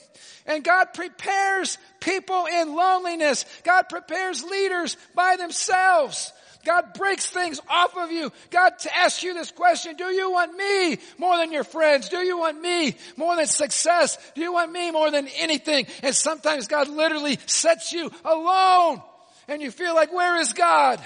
And 0.46 0.64
God 0.64 0.86
prepares 0.94 1.78
people 2.00 2.46
in 2.46 2.74
loneliness. 2.74 3.44
God 3.62 3.88
prepares 3.88 4.42
leaders 4.42 4.96
by 5.14 5.36
themselves. 5.36 6.32
God 6.64 6.94
breaks 6.94 7.26
things 7.26 7.60
off 7.68 7.96
of 7.96 8.12
you. 8.12 8.32
God 8.50 8.72
asks 8.94 9.22
you 9.22 9.34
this 9.34 9.50
question, 9.50 9.96
do 9.96 10.04
you 10.04 10.30
want 10.30 10.56
me 10.56 10.98
more 11.18 11.36
than 11.36 11.52
your 11.52 11.64
friends? 11.64 12.08
Do 12.08 12.18
you 12.18 12.38
want 12.38 12.60
me 12.60 12.96
more 13.16 13.36
than 13.36 13.46
success? 13.46 14.16
Do 14.34 14.40
you 14.40 14.52
want 14.52 14.70
me 14.70 14.90
more 14.90 15.10
than 15.10 15.28
anything? 15.38 15.86
And 16.02 16.14
sometimes 16.14 16.68
God 16.68 16.88
literally 16.88 17.38
sets 17.46 17.92
you 17.92 18.10
alone 18.24 19.02
and 19.48 19.60
you 19.60 19.70
feel 19.70 19.94
like, 19.94 20.12
where 20.12 20.36
is 20.40 20.52
God? 20.52 21.00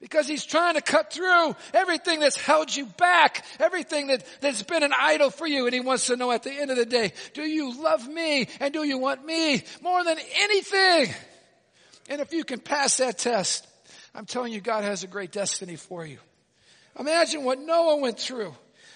Because 0.00 0.28
he's 0.28 0.44
trying 0.44 0.74
to 0.74 0.82
cut 0.82 1.12
through 1.12 1.56
everything 1.72 2.20
that's 2.20 2.36
held 2.36 2.74
you 2.74 2.84
back, 2.84 3.44
everything 3.58 4.08
that, 4.08 4.24
that's 4.40 4.62
been 4.62 4.82
an 4.82 4.92
idol 4.96 5.30
for 5.30 5.46
you. 5.46 5.64
And 5.64 5.74
he 5.74 5.80
wants 5.80 6.06
to 6.08 6.16
know 6.16 6.30
at 6.30 6.42
the 6.42 6.52
end 6.52 6.70
of 6.70 6.76
the 6.76 6.84
day, 6.84 7.12
do 7.32 7.42
you 7.42 7.82
love 7.82 8.06
me 8.06 8.46
and 8.60 8.74
do 8.74 8.84
you 8.84 8.98
want 8.98 9.24
me 9.24 9.64
more 9.82 10.04
than 10.04 10.18
anything? 10.34 11.14
And 12.08 12.20
if 12.20 12.32
you 12.32 12.44
can 12.44 12.60
pass 12.60 12.98
that 12.98 13.18
test, 13.18 13.66
I'm 14.16 14.24
telling 14.24 14.52
you, 14.52 14.62
God 14.62 14.82
has 14.82 15.04
a 15.04 15.06
great 15.06 15.30
destiny 15.30 15.76
for 15.76 16.06
you. 16.06 16.18
Imagine 16.98 17.44
what 17.44 17.60
Noah 17.60 17.98
went 17.98 18.18
through. 18.18 18.54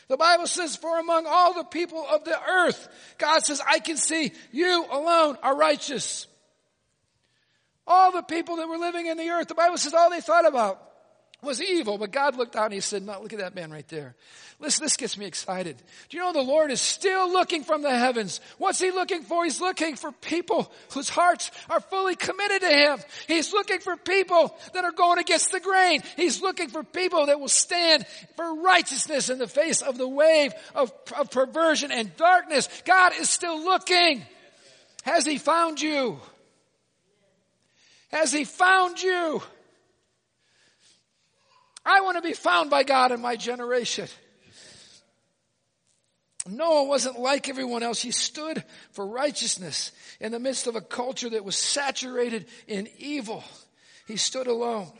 The 0.08 0.16
Bible 0.16 0.46
says, 0.46 0.76
for 0.76 0.98
among 0.98 1.26
all 1.28 1.52
the 1.52 1.64
people 1.64 2.04
of 2.10 2.24
the 2.24 2.36
earth, 2.42 2.88
God 3.18 3.40
says, 3.40 3.60
I 3.68 3.80
can 3.80 3.98
see 3.98 4.32
you 4.50 4.86
alone 4.90 5.36
are 5.42 5.54
righteous. 5.54 6.26
All 7.86 8.12
the 8.12 8.22
people 8.22 8.56
that 8.56 8.68
were 8.68 8.78
living 8.78 9.06
in 9.06 9.18
the 9.18 9.28
earth, 9.28 9.48
the 9.48 9.54
Bible 9.54 9.76
says 9.76 9.92
all 9.92 10.10
they 10.10 10.22
thought 10.22 10.48
about 10.48 10.82
was 11.42 11.60
evil, 11.62 11.98
but 11.98 12.10
God 12.10 12.36
looked 12.36 12.52
down 12.52 12.66
and 12.66 12.74
he 12.74 12.80
said, 12.80 13.02
no, 13.02 13.20
look 13.20 13.32
at 13.32 13.38
that 13.38 13.54
man 13.54 13.70
right 13.70 13.86
there. 13.88 14.14
Listen, 14.58 14.84
this 14.84 14.96
gets 14.96 15.16
me 15.16 15.24
excited. 15.24 15.76
Do 16.08 16.16
you 16.16 16.22
know 16.22 16.32
the 16.34 16.42
Lord 16.42 16.70
is 16.70 16.82
still 16.82 17.32
looking 17.32 17.64
from 17.64 17.80
the 17.82 17.96
heavens? 17.96 18.40
What's 18.58 18.78
he 18.78 18.90
looking 18.90 19.22
for? 19.22 19.44
He's 19.44 19.60
looking 19.60 19.96
for 19.96 20.12
people 20.12 20.70
whose 20.92 21.08
hearts 21.08 21.50
are 21.70 21.80
fully 21.80 22.14
committed 22.14 22.60
to 22.60 22.68
him. 22.68 22.98
He's 23.26 23.54
looking 23.54 23.80
for 23.80 23.96
people 23.96 24.54
that 24.74 24.84
are 24.84 24.92
going 24.92 25.18
against 25.18 25.50
the 25.50 25.60
grain. 25.60 26.02
He's 26.16 26.42
looking 26.42 26.68
for 26.68 26.84
people 26.84 27.26
that 27.26 27.40
will 27.40 27.48
stand 27.48 28.06
for 28.36 28.62
righteousness 28.62 29.30
in 29.30 29.38
the 29.38 29.48
face 29.48 29.80
of 29.80 29.96
the 29.96 30.08
wave 30.08 30.52
of, 30.74 30.92
of 31.18 31.30
perversion 31.30 31.90
and 31.90 32.14
darkness. 32.16 32.68
God 32.84 33.14
is 33.18 33.30
still 33.30 33.64
looking. 33.64 34.22
Has 35.04 35.24
he 35.24 35.38
found 35.38 35.80
you? 35.80 36.20
Has 38.10 38.32
he 38.32 38.44
found 38.44 39.00
you? 39.00 39.40
I 41.90 42.02
want 42.02 42.16
to 42.16 42.22
be 42.22 42.34
found 42.34 42.70
by 42.70 42.84
God 42.84 43.10
in 43.10 43.20
my 43.20 43.34
generation. 43.34 44.06
Noah 46.48 46.84
wasn't 46.84 47.18
like 47.18 47.48
everyone 47.48 47.82
else. 47.82 48.00
He 48.00 48.12
stood 48.12 48.62
for 48.92 49.06
righteousness 49.06 49.90
in 50.20 50.30
the 50.30 50.38
midst 50.38 50.68
of 50.68 50.76
a 50.76 50.80
culture 50.80 51.30
that 51.30 51.44
was 51.44 51.56
saturated 51.56 52.46
in 52.68 52.88
evil. 52.98 53.42
He 54.06 54.16
stood 54.16 54.46
alone. 54.46 54.90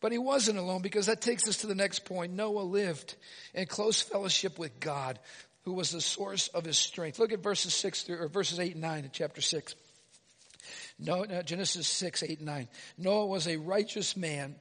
But 0.00 0.12
he 0.12 0.18
wasn't 0.18 0.58
alone 0.58 0.80
because 0.80 1.06
that 1.06 1.20
takes 1.20 1.46
us 1.46 1.58
to 1.58 1.66
the 1.66 1.74
next 1.74 2.06
point. 2.06 2.32
Noah 2.32 2.62
lived 2.62 3.14
in 3.52 3.66
close 3.66 4.00
fellowship 4.00 4.58
with 4.58 4.80
God, 4.80 5.18
who 5.64 5.74
was 5.74 5.90
the 5.90 6.00
source 6.00 6.48
of 6.48 6.64
his 6.64 6.78
strength. 6.78 7.18
Look 7.18 7.32
at 7.32 7.42
verses 7.42 7.74
six 7.74 8.02
through, 8.02 8.18
or 8.18 8.28
verses 8.28 8.58
eight 8.58 8.72
and 8.72 8.80
nine 8.80 9.04
in 9.04 9.10
chapter 9.12 9.42
six. 9.42 9.74
Noah, 10.98 11.44
Genesis 11.44 11.86
6, 11.86 12.24
8, 12.24 12.40
9. 12.40 12.68
Noah 12.98 13.26
was 13.26 13.46
a 13.46 13.56
righteous 13.56 14.16
man 14.16 14.56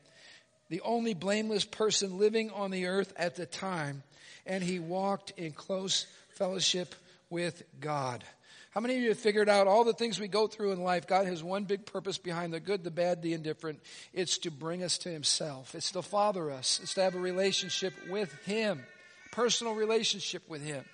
the 0.69 0.81
only 0.81 1.13
blameless 1.13 1.65
person 1.65 2.17
living 2.17 2.49
on 2.51 2.71
the 2.71 2.87
earth 2.87 3.13
at 3.17 3.35
the 3.35 3.45
time, 3.45 4.03
and 4.45 4.63
he 4.63 4.79
walked 4.79 5.31
in 5.37 5.51
close 5.51 6.05
fellowship 6.31 6.93
with 7.29 7.63
God. 7.79 8.23
How 8.71 8.81
many 8.81 8.95
of 8.97 9.01
you 9.01 9.09
have 9.09 9.17
figured 9.17 9.49
out 9.49 9.65
all 9.65 9.83
the 9.83 9.93
things 9.93 10.19
we 10.19 10.27
go 10.27 10.45
through 10.45 10.71
in 10.71 10.83
life? 10.83 11.07
God 11.07 11.25
has 11.25 11.43
one 11.43 11.63
big 11.63 11.85
purpose 11.85 12.19
behind 12.19 12.53
the 12.53 12.59
good, 12.59 12.83
the 12.83 12.91
bad, 12.91 13.23
the 13.23 13.33
indifferent. 13.33 13.79
It's 14.13 14.37
to 14.39 14.51
bring 14.51 14.83
us 14.83 14.99
to 14.99 15.09
Himself. 15.09 15.73
It's 15.73 15.91
to 15.93 16.03
father 16.03 16.51
us. 16.51 16.79
It's 16.83 16.93
to 16.93 17.01
have 17.01 17.15
a 17.15 17.19
relationship 17.19 17.93
with 18.07 18.31
Him, 18.45 18.83
personal 19.31 19.73
relationship 19.73 20.47
with 20.47 20.63
Him. 20.63 20.85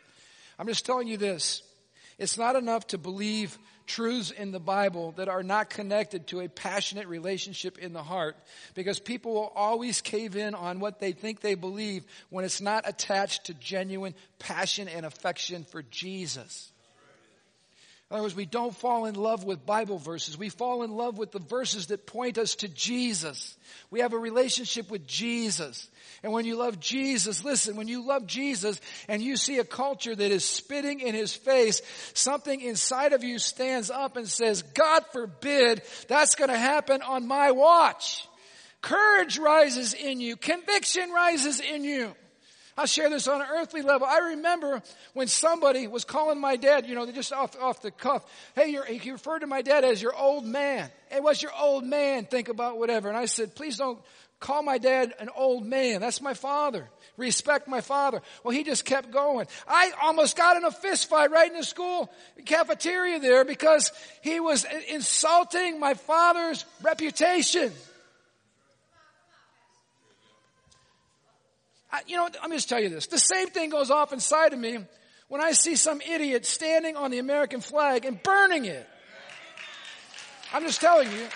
I'm 0.58 0.68
just 0.68 0.86
telling 0.86 1.10
you 1.10 1.18
this. 1.18 1.62
It's 2.18 2.38
not 2.38 2.56
enough 2.56 2.88
to 2.88 2.98
believe 2.98 3.58
truths 3.86 4.32
in 4.32 4.52
the 4.52 4.60
Bible 4.60 5.13
that 5.13 5.30
are 5.30 5.43
not 5.43 5.69
connected 5.69 6.28
to 6.28 6.41
a 6.41 6.50
passionate 6.50 7.08
relationship 7.08 7.78
in 7.78 7.93
the 7.93 8.04
heart 8.04 8.36
because 8.74 9.00
people 9.00 9.34
will 9.34 9.54
always 9.56 10.02
cave 10.02 10.36
in 10.36 10.56
on 10.56 10.80
what 10.80 11.00
they 11.00 11.12
think 11.12 11.39
they 11.39 11.56
believe 11.56 12.04
when 12.30 12.43
it's 12.43 12.62
not 12.62 12.88
attached 12.88 13.46
to 13.46 13.54
genuine 13.54 14.13
passion 14.39 14.88
and 14.88 15.06
affection 15.06 15.63
for 15.63 15.84
Jesus. 15.84 16.73
In 18.13 18.17
other 18.17 18.26
words, 18.26 18.36
we 18.36 18.45
don't 18.45 18.76
fall 18.76 19.08
in 19.08 19.15
love 19.15 19.43
with 19.43 19.65
Bible 19.65 19.97
verses. 19.97 20.38
We 20.38 20.49
fall 20.49 20.84
in 20.84 20.91
love 20.91 21.17
with 21.17 21.32
the 21.32 21.39
verses 21.39 21.88
that 21.88 22.06
point 22.06 22.38
us 22.38 22.54
to 22.58 22.67
Jesus. 22.67 23.58
We 23.89 24.02
have 24.02 24.13
a 24.13 24.19
relationship 24.19 24.91
with 24.91 25.08
Jesus. 25.08 25.89
And 26.21 26.32
when 26.32 26.45
you 26.45 26.56
love 26.56 26.80
Jesus, 26.80 27.43
listen, 27.43 27.76
when 27.76 27.88
you 27.88 28.06
love 28.06 28.28
Jesus 28.28 28.80
and 29.08 29.19
you 29.19 29.36
see 29.36 29.58
a 29.58 29.63
culture 29.63 30.15
that 30.15 30.32
is 30.32 30.45
spitting 30.45 30.99
in 30.99 31.15
his 31.15 31.34
face, 31.34 31.82
something 32.13 32.62
inside 32.62 33.13
of 33.13 33.23
you 33.23 33.39
stands 33.39 33.89
up 33.89 34.15
and 34.15 34.28
says, 34.28 34.62
God 34.62 35.04
forbid 35.12 35.82
that's 36.08 36.36
going 36.36 36.52
to 36.52 36.58
happen 36.58 37.02
on 37.02 37.26
my 37.26 37.49
watch. 37.49 38.28
Courage 38.82 39.39
rises 39.39 39.95
in 39.95 40.21
you. 40.21 40.36
Conviction 40.36 41.10
rises 41.10 41.60
in 41.60 41.84
you. 41.84 42.13
I'll 42.78 42.88
share 42.88 43.10
this 43.10 43.28
on 43.28 43.42
an 43.42 43.48
earthly 43.52 43.82
level. 43.82 44.08
I 44.08 44.30
remember 44.30 44.82
when 45.14 45.28
somebody 45.28 45.88
was 45.88 46.06
calling 46.06 46.40
my 46.40 46.56
dad, 46.56 46.88
you 46.88 46.96
know, 46.96 47.10
just 47.12 47.32
off, 47.32 47.56
off 47.62 47.82
the 47.82 47.92
cuff. 47.92 48.26
Hey, 48.56 48.76
he 48.98 49.12
referred 49.12 49.40
to 49.40 49.48
my 49.48 49.62
dad 49.62 49.84
as 49.84 50.02
your 50.02 50.16
old 50.16 50.46
man. 50.46 50.90
Hey, 51.10 51.20
what's 51.20 51.44
your 51.44 51.52
old 51.60 51.86
man 51.86 52.26
think 52.26 52.50
about 52.50 52.80
whatever? 52.80 53.10
And 53.10 53.18
I 53.18 53.26
said, 53.26 53.54
please 53.54 53.78
don't 53.78 54.00
call 54.40 54.64
my 54.64 54.78
dad 54.78 55.14
an 55.20 55.30
old 55.36 55.66
man. 55.66 56.02
That's 56.02 56.20
my 56.20 56.34
father. 56.34 56.90
Respect 57.16 57.68
my 57.68 57.82
father. 57.82 58.22
Well, 58.44 58.56
he 58.56 58.64
just 58.64 58.86
kept 58.86 59.12
going. 59.12 59.46
I 59.68 59.92
almost 60.02 60.36
got 60.36 60.58
in 60.58 60.66
a 60.66 60.72
fist 60.72 61.08
fight 61.08 61.30
right 61.30 61.50
in 61.50 61.58
the 61.58 61.64
school 61.64 62.12
cafeteria 62.46 63.20
there 63.20 63.46
because 63.46 63.92
he 64.22 64.40
was 64.40 64.66
insulting 64.90 65.80
my 65.80 65.94
father's 65.94 66.66
reputation. 66.82 67.72
I, 71.93 72.01
you 72.08 72.17
know, 72.17 72.23
let 72.23 72.49
me 72.49 72.58
just 72.58 72.67
tell 72.67 72.79
you 72.79 72.89
this. 72.89 73.06
The 73.06 73.19
same 73.19 73.49
thing 73.49 73.69
goes 73.69 73.91
off 73.91 74.12
inside 74.12 74.51
of 74.51 74.60
me 74.60 74.79
when 75.27 75.41
I 75.41 75.51
see 75.51 75.75
some 75.75 76.01
idiot 76.01 76.43
standing 76.43 76.97
on 76.97 77.12
the 77.12 77.19
American 77.19 77.62
flag 77.62 78.03
and 78.06 78.21
burning 78.21 78.65
it. 78.65 78.89
I'm 80.51 80.63
just 80.63 80.82
telling 80.82 81.12
you. 81.12 81.27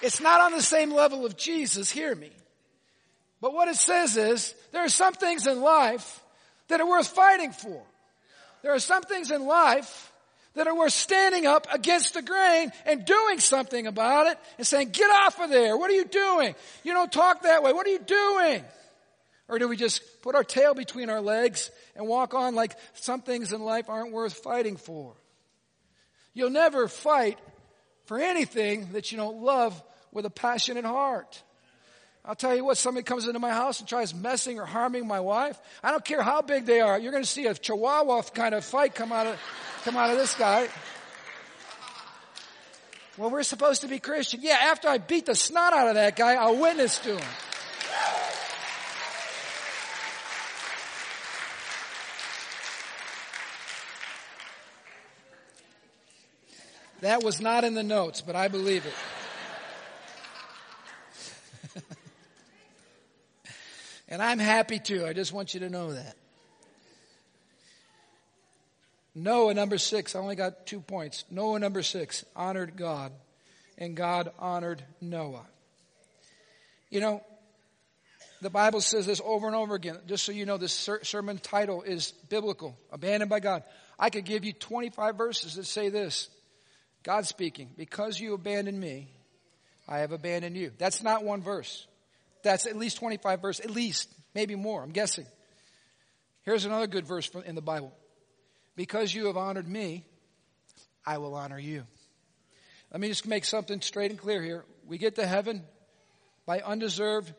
It's 0.00 0.20
not 0.20 0.40
on 0.40 0.52
the 0.52 0.62
same 0.62 0.94
level 0.94 1.26
of 1.26 1.36
Jesus, 1.36 1.90
hear 1.90 2.14
me. 2.14 2.30
But 3.40 3.52
what 3.52 3.66
it 3.66 3.76
says 3.76 4.16
is, 4.16 4.54
there 4.70 4.84
are 4.84 4.88
some 4.88 5.14
things 5.14 5.48
in 5.48 5.60
life 5.60 6.22
that 6.68 6.80
are 6.80 6.88
worth 6.88 7.08
fighting 7.08 7.50
for. 7.50 7.82
There 8.62 8.72
are 8.72 8.78
some 8.78 9.02
things 9.02 9.32
in 9.32 9.44
life 9.44 10.07
that 10.58 10.66
are 10.66 10.74
worth 10.76 10.92
standing 10.92 11.46
up 11.46 11.66
against 11.72 12.14
the 12.14 12.22
grain 12.22 12.70
and 12.84 13.04
doing 13.04 13.40
something 13.40 13.86
about 13.86 14.26
it 14.26 14.38
and 14.58 14.66
saying, 14.66 14.90
get 14.90 15.10
off 15.10 15.40
of 15.40 15.50
there. 15.50 15.76
What 15.76 15.90
are 15.90 15.94
you 15.94 16.04
doing? 16.04 16.54
You 16.84 16.92
don't 16.92 17.10
talk 17.10 17.42
that 17.42 17.62
way. 17.62 17.72
What 17.72 17.86
are 17.86 17.90
you 17.90 18.00
doing? 18.00 18.64
Or 19.48 19.58
do 19.58 19.68
we 19.68 19.76
just 19.76 20.02
put 20.22 20.34
our 20.34 20.44
tail 20.44 20.74
between 20.74 21.10
our 21.10 21.20
legs 21.20 21.70
and 21.96 22.06
walk 22.06 22.34
on 22.34 22.54
like 22.54 22.76
some 22.94 23.22
things 23.22 23.52
in 23.52 23.62
life 23.62 23.88
aren't 23.88 24.12
worth 24.12 24.34
fighting 24.34 24.76
for? 24.76 25.14
You'll 26.34 26.50
never 26.50 26.86
fight 26.88 27.38
for 28.04 28.18
anything 28.18 28.92
that 28.92 29.10
you 29.10 29.18
don't 29.18 29.42
love 29.42 29.80
with 30.12 30.26
a 30.26 30.30
passionate 30.30 30.84
heart. 30.84 31.42
I'll 32.28 32.34
tell 32.34 32.54
you 32.54 32.62
what, 32.62 32.76
somebody 32.76 33.04
comes 33.04 33.26
into 33.26 33.38
my 33.38 33.52
house 33.52 33.80
and 33.80 33.88
tries 33.88 34.14
messing 34.14 34.60
or 34.60 34.66
harming 34.66 35.06
my 35.06 35.18
wife. 35.18 35.58
I 35.82 35.90
don't 35.90 36.04
care 36.04 36.20
how 36.20 36.42
big 36.42 36.66
they 36.66 36.82
are. 36.82 36.98
You're 36.98 37.10
going 37.10 37.24
to 37.24 37.28
see 37.28 37.46
a 37.46 37.54
chihuahua 37.54 38.20
kind 38.34 38.54
of 38.54 38.66
fight 38.66 38.94
come 38.94 39.12
out 39.12 39.26
of, 39.26 39.40
come 39.82 39.96
out 39.96 40.10
of 40.10 40.18
this 40.18 40.34
guy. 40.34 40.68
Well, 43.16 43.30
we're 43.30 43.42
supposed 43.44 43.80
to 43.80 43.88
be 43.88 43.98
Christian. 43.98 44.40
Yeah, 44.42 44.58
after 44.60 44.88
I 44.88 44.98
beat 44.98 45.24
the 45.24 45.34
snot 45.34 45.72
out 45.72 45.88
of 45.88 45.94
that 45.94 46.16
guy, 46.16 46.34
I'll 46.34 46.60
witness 46.60 46.98
to 46.98 47.16
him. 47.16 47.28
That 57.00 57.22
was 57.22 57.40
not 57.40 57.64
in 57.64 57.72
the 57.72 57.82
notes, 57.82 58.20
but 58.20 58.36
I 58.36 58.48
believe 58.48 58.84
it. 58.84 58.92
And 64.08 64.22
I'm 64.22 64.38
happy 64.38 64.78
too. 64.78 65.04
I 65.06 65.12
just 65.12 65.32
want 65.32 65.54
you 65.54 65.60
to 65.60 65.68
know 65.68 65.92
that. 65.92 66.16
Noah, 69.14 69.52
number 69.52 69.78
six, 69.78 70.14
I 70.14 70.20
only 70.20 70.36
got 70.36 70.66
two 70.66 70.80
points. 70.80 71.24
Noah, 71.30 71.58
number 71.58 71.82
six, 71.82 72.24
honored 72.36 72.76
God, 72.76 73.12
and 73.76 73.96
God 73.96 74.30
honored 74.38 74.82
Noah. 75.00 75.44
You 76.88 77.00
know, 77.00 77.22
the 78.40 78.50
Bible 78.50 78.80
says 78.80 79.06
this 79.06 79.20
over 79.24 79.46
and 79.46 79.56
over 79.56 79.74
again. 79.74 79.98
Just 80.06 80.24
so 80.24 80.32
you 80.32 80.46
know, 80.46 80.56
this 80.56 80.72
ser- 80.72 81.04
sermon 81.04 81.38
title 81.38 81.82
is 81.82 82.12
biblical, 82.28 82.78
abandoned 82.92 83.28
by 83.28 83.40
God. 83.40 83.64
I 83.98 84.10
could 84.10 84.24
give 84.24 84.44
you 84.44 84.52
25 84.52 85.16
verses 85.16 85.56
that 85.56 85.66
say 85.66 85.88
this 85.88 86.28
God 87.02 87.26
speaking, 87.26 87.70
because 87.76 88.20
you 88.20 88.34
abandoned 88.34 88.78
me, 88.78 89.08
I 89.88 89.98
have 89.98 90.12
abandoned 90.12 90.56
you. 90.56 90.70
That's 90.78 91.02
not 91.02 91.24
one 91.24 91.42
verse. 91.42 91.86
That's 92.42 92.66
at 92.66 92.76
least 92.76 92.98
25 92.98 93.42
verses, 93.42 93.64
at 93.64 93.70
least, 93.70 94.08
maybe 94.34 94.54
more, 94.54 94.82
I'm 94.82 94.90
guessing. 94.90 95.26
Here's 96.42 96.64
another 96.64 96.86
good 96.86 97.06
verse 97.06 97.30
in 97.44 97.54
the 97.54 97.62
Bible. 97.62 97.92
Because 98.76 99.12
you 99.12 99.26
have 99.26 99.36
honored 99.36 99.68
me, 99.68 100.04
I 101.04 101.18
will 101.18 101.34
honor 101.34 101.58
you. 101.58 101.84
Let 102.92 103.00
me 103.00 103.08
just 103.08 103.26
make 103.26 103.44
something 103.44 103.80
straight 103.80 104.10
and 104.10 104.18
clear 104.18 104.42
here. 104.42 104.64
We 104.86 104.98
get 104.98 105.16
to 105.16 105.26
heaven 105.26 105.62
by 106.46 106.60
undeserved, 106.60 107.32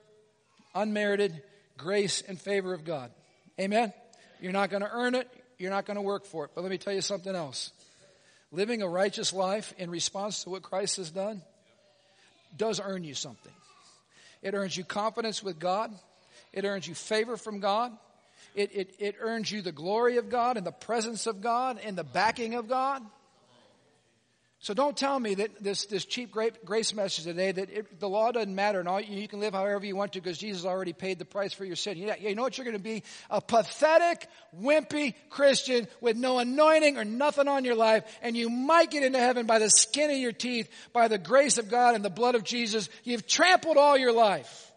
unmerited 0.76 1.42
grace 1.78 2.22
and 2.22 2.40
favor 2.40 2.74
of 2.74 2.84
God. 2.84 3.12
Amen? 3.60 3.94
You're 4.42 4.52
not 4.52 4.70
going 4.70 4.84
to 4.84 4.92
earn 4.92 5.16
it. 5.16 5.28
You're 5.58 5.72
not 5.72 5.86
going 5.86 5.96
to 5.96 6.02
work 6.02 6.26
for 6.26 6.46
it. 6.46 6.52
But 6.54 6.62
let 6.62 6.70
me 6.70 6.78
tell 6.78 6.94
you 6.94 7.02
something 7.02 7.36
else. 7.36 7.72
Living 8.52 8.82
a 8.82 8.88
righteous 8.88 9.34
life 9.34 9.74
in 9.78 9.90
response 9.90 10.44
to 10.44 10.50
what 10.50 10.62
Christ 10.62 10.98
has 10.98 11.10
done 11.10 11.42
does 12.56 12.80
earn 12.80 13.04
you 13.04 13.14
something. 13.14 13.54
It 14.42 14.54
earns 14.54 14.76
you 14.76 14.84
confidence 14.84 15.44
with 15.44 15.60
God. 15.60 15.92
It 16.54 16.66
earns 16.66 16.88
you 16.88 16.96
favor 16.96 17.38
from 17.38 17.60
God. 17.60 17.92
It, 18.56 18.72
it, 18.74 18.96
it 19.00 19.16
earns 19.20 19.52
you 19.52 19.62
the 19.62 19.72
glory 19.72 20.18
of 20.18 20.30
God 20.30 20.58
and 20.58 20.66
the 20.66 20.72
presence 20.72 21.28
of 21.28 21.42
God 21.42 21.80
and 21.84 21.98
the 21.98 22.04
backing 22.04 22.56
of 22.56 22.68
God. 22.68 23.04
So 24.62 24.74
don't 24.74 24.98
tell 24.98 25.18
me 25.18 25.36
that 25.36 25.64
this, 25.64 25.86
this 25.86 26.04
cheap 26.04 26.36
grace 26.66 26.94
message 26.94 27.24
today 27.24 27.54
that 27.54 27.70
it, 27.70 27.98
the 27.98 28.10
law 28.10 28.34
doesn't 28.34 28.54
matter 28.54 28.82
and 28.82 28.90
all, 28.90 29.00
you 29.00 29.26
can 29.26 29.40
live 29.40 29.54
however 29.54 29.86
you 29.86 29.96
want 29.96 30.12
to 30.14 30.22
because 30.22 30.38
Jesus 30.38 30.66
already 30.66 30.92
paid 30.92 31.18
the 31.18 31.24
price 31.24 31.54
for 31.54 31.64
your 31.64 31.78
sin. 31.78 31.98
You 31.98 32.08
know, 32.08 32.16
you 32.20 32.36
know 32.36 32.42
what 32.42 32.58
you're 32.58 32.66
going 32.66 32.76
to 32.76 32.84
be? 32.84 33.04
A 33.30 33.40
pathetic, 33.40 34.28
wimpy 34.62 35.14
Christian 35.30 35.88
with 36.02 36.18
no 36.18 36.40
anointing 36.40 36.98
or 36.98 37.06
nothing 37.06 37.48
on 37.48 37.64
your 37.64 37.76
life 37.76 38.04
and 38.22 38.36
you 38.36 38.50
might 38.50 38.92
get 38.92 39.04
into 39.04 39.20
heaven 39.20 39.46
by 39.46 39.60
the 39.60 39.70
skin 39.70 40.12
of 40.12 40.18
your 40.18 40.34
teeth, 40.34 40.70
by 40.92 41.08
the 41.08 41.18
grace 41.18 41.58
of 41.58 41.70
God 41.70 41.96
and 41.96 42.04
the 42.04 42.10
blood 42.10 42.36
of 42.36 42.44
Jesus. 42.44 42.90
You've 43.06 43.26
trampled 43.26 43.78
all 43.78 43.98
your 43.98 44.12
life. 44.12 44.69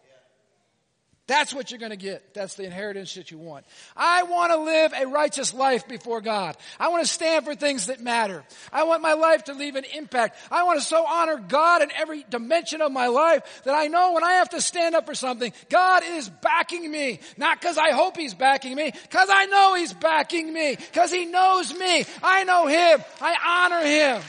That's 1.25 1.53
what 1.53 1.71
you're 1.71 1.79
going 1.79 1.91
to 1.91 1.97
get. 1.97 2.33
That's 2.33 2.55
the 2.55 2.65
inheritance 2.65 3.13
that 3.13 3.31
you 3.31 3.37
want. 3.37 3.65
I 3.95 4.23
want 4.23 4.51
to 4.51 4.57
live 4.57 4.91
a 4.93 5.07
righteous 5.07 5.53
life 5.53 5.87
before 5.87 6.19
God. 6.19 6.57
I 6.77 6.89
want 6.89 7.05
to 7.05 7.09
stand 7.11 7.45
for 7.45 7.55
things 7.55 7.85
that 7.85 8.01
matter. 8.01 8.43
I 8.73 8.83
want 8.83 9.01
my 9.01 9.13
life 9.13 9.45
to 9.45 9.53
leave 9.53 9.77
an 9.77 9.85
impact. 9.95 10.37
I 10.51 10.63
want 10.63 10.81
to 10.81 10.85
so 10.85 11.05
honor 11.07 11.37
God 11.37 11.81
in 11.81 11.91
every 11.93 12.25
dimension 12.29 12.81
of 12.81 12.91
my 12.91 13.07
life 13.07 13.61
that 13.63 13.73
I 13.73 13.87
know 13.87 14.11
when 14.11 14.25
I 14.25 14.33
have 14.33 14.49
to 14.49 14.59
stand 14.59 14.95
up 14.95 15.05
for 15.05 15.15
something, 15.15 15.53
God 15.69 16.03
is 16.05 16.27
backing 16.27 16.91
me. 16.91 17.21
Not 17.37 17.57
because 17.57 17.77
I 17.77 17.91
hope 17.91 18.17
He's 18.17 18.33
backing 18.33 18.75
me, 18.75 18.91
because 18.91 19.29
I 19.31 19.45
know 19.45 19.75
He's 19.75 19.93
backing 19.93 20.51
me, 20.51 20.75
because 20.75 21.09
He 21.09 21.25
knows 21.25 21.73
me. 21.73 22.03
I 22.21 22.43
know 22.43 22.67
Him. 22.67 23.01
I 23.21 23.37
honor 23.71 23.85
Him. 23.85 24.21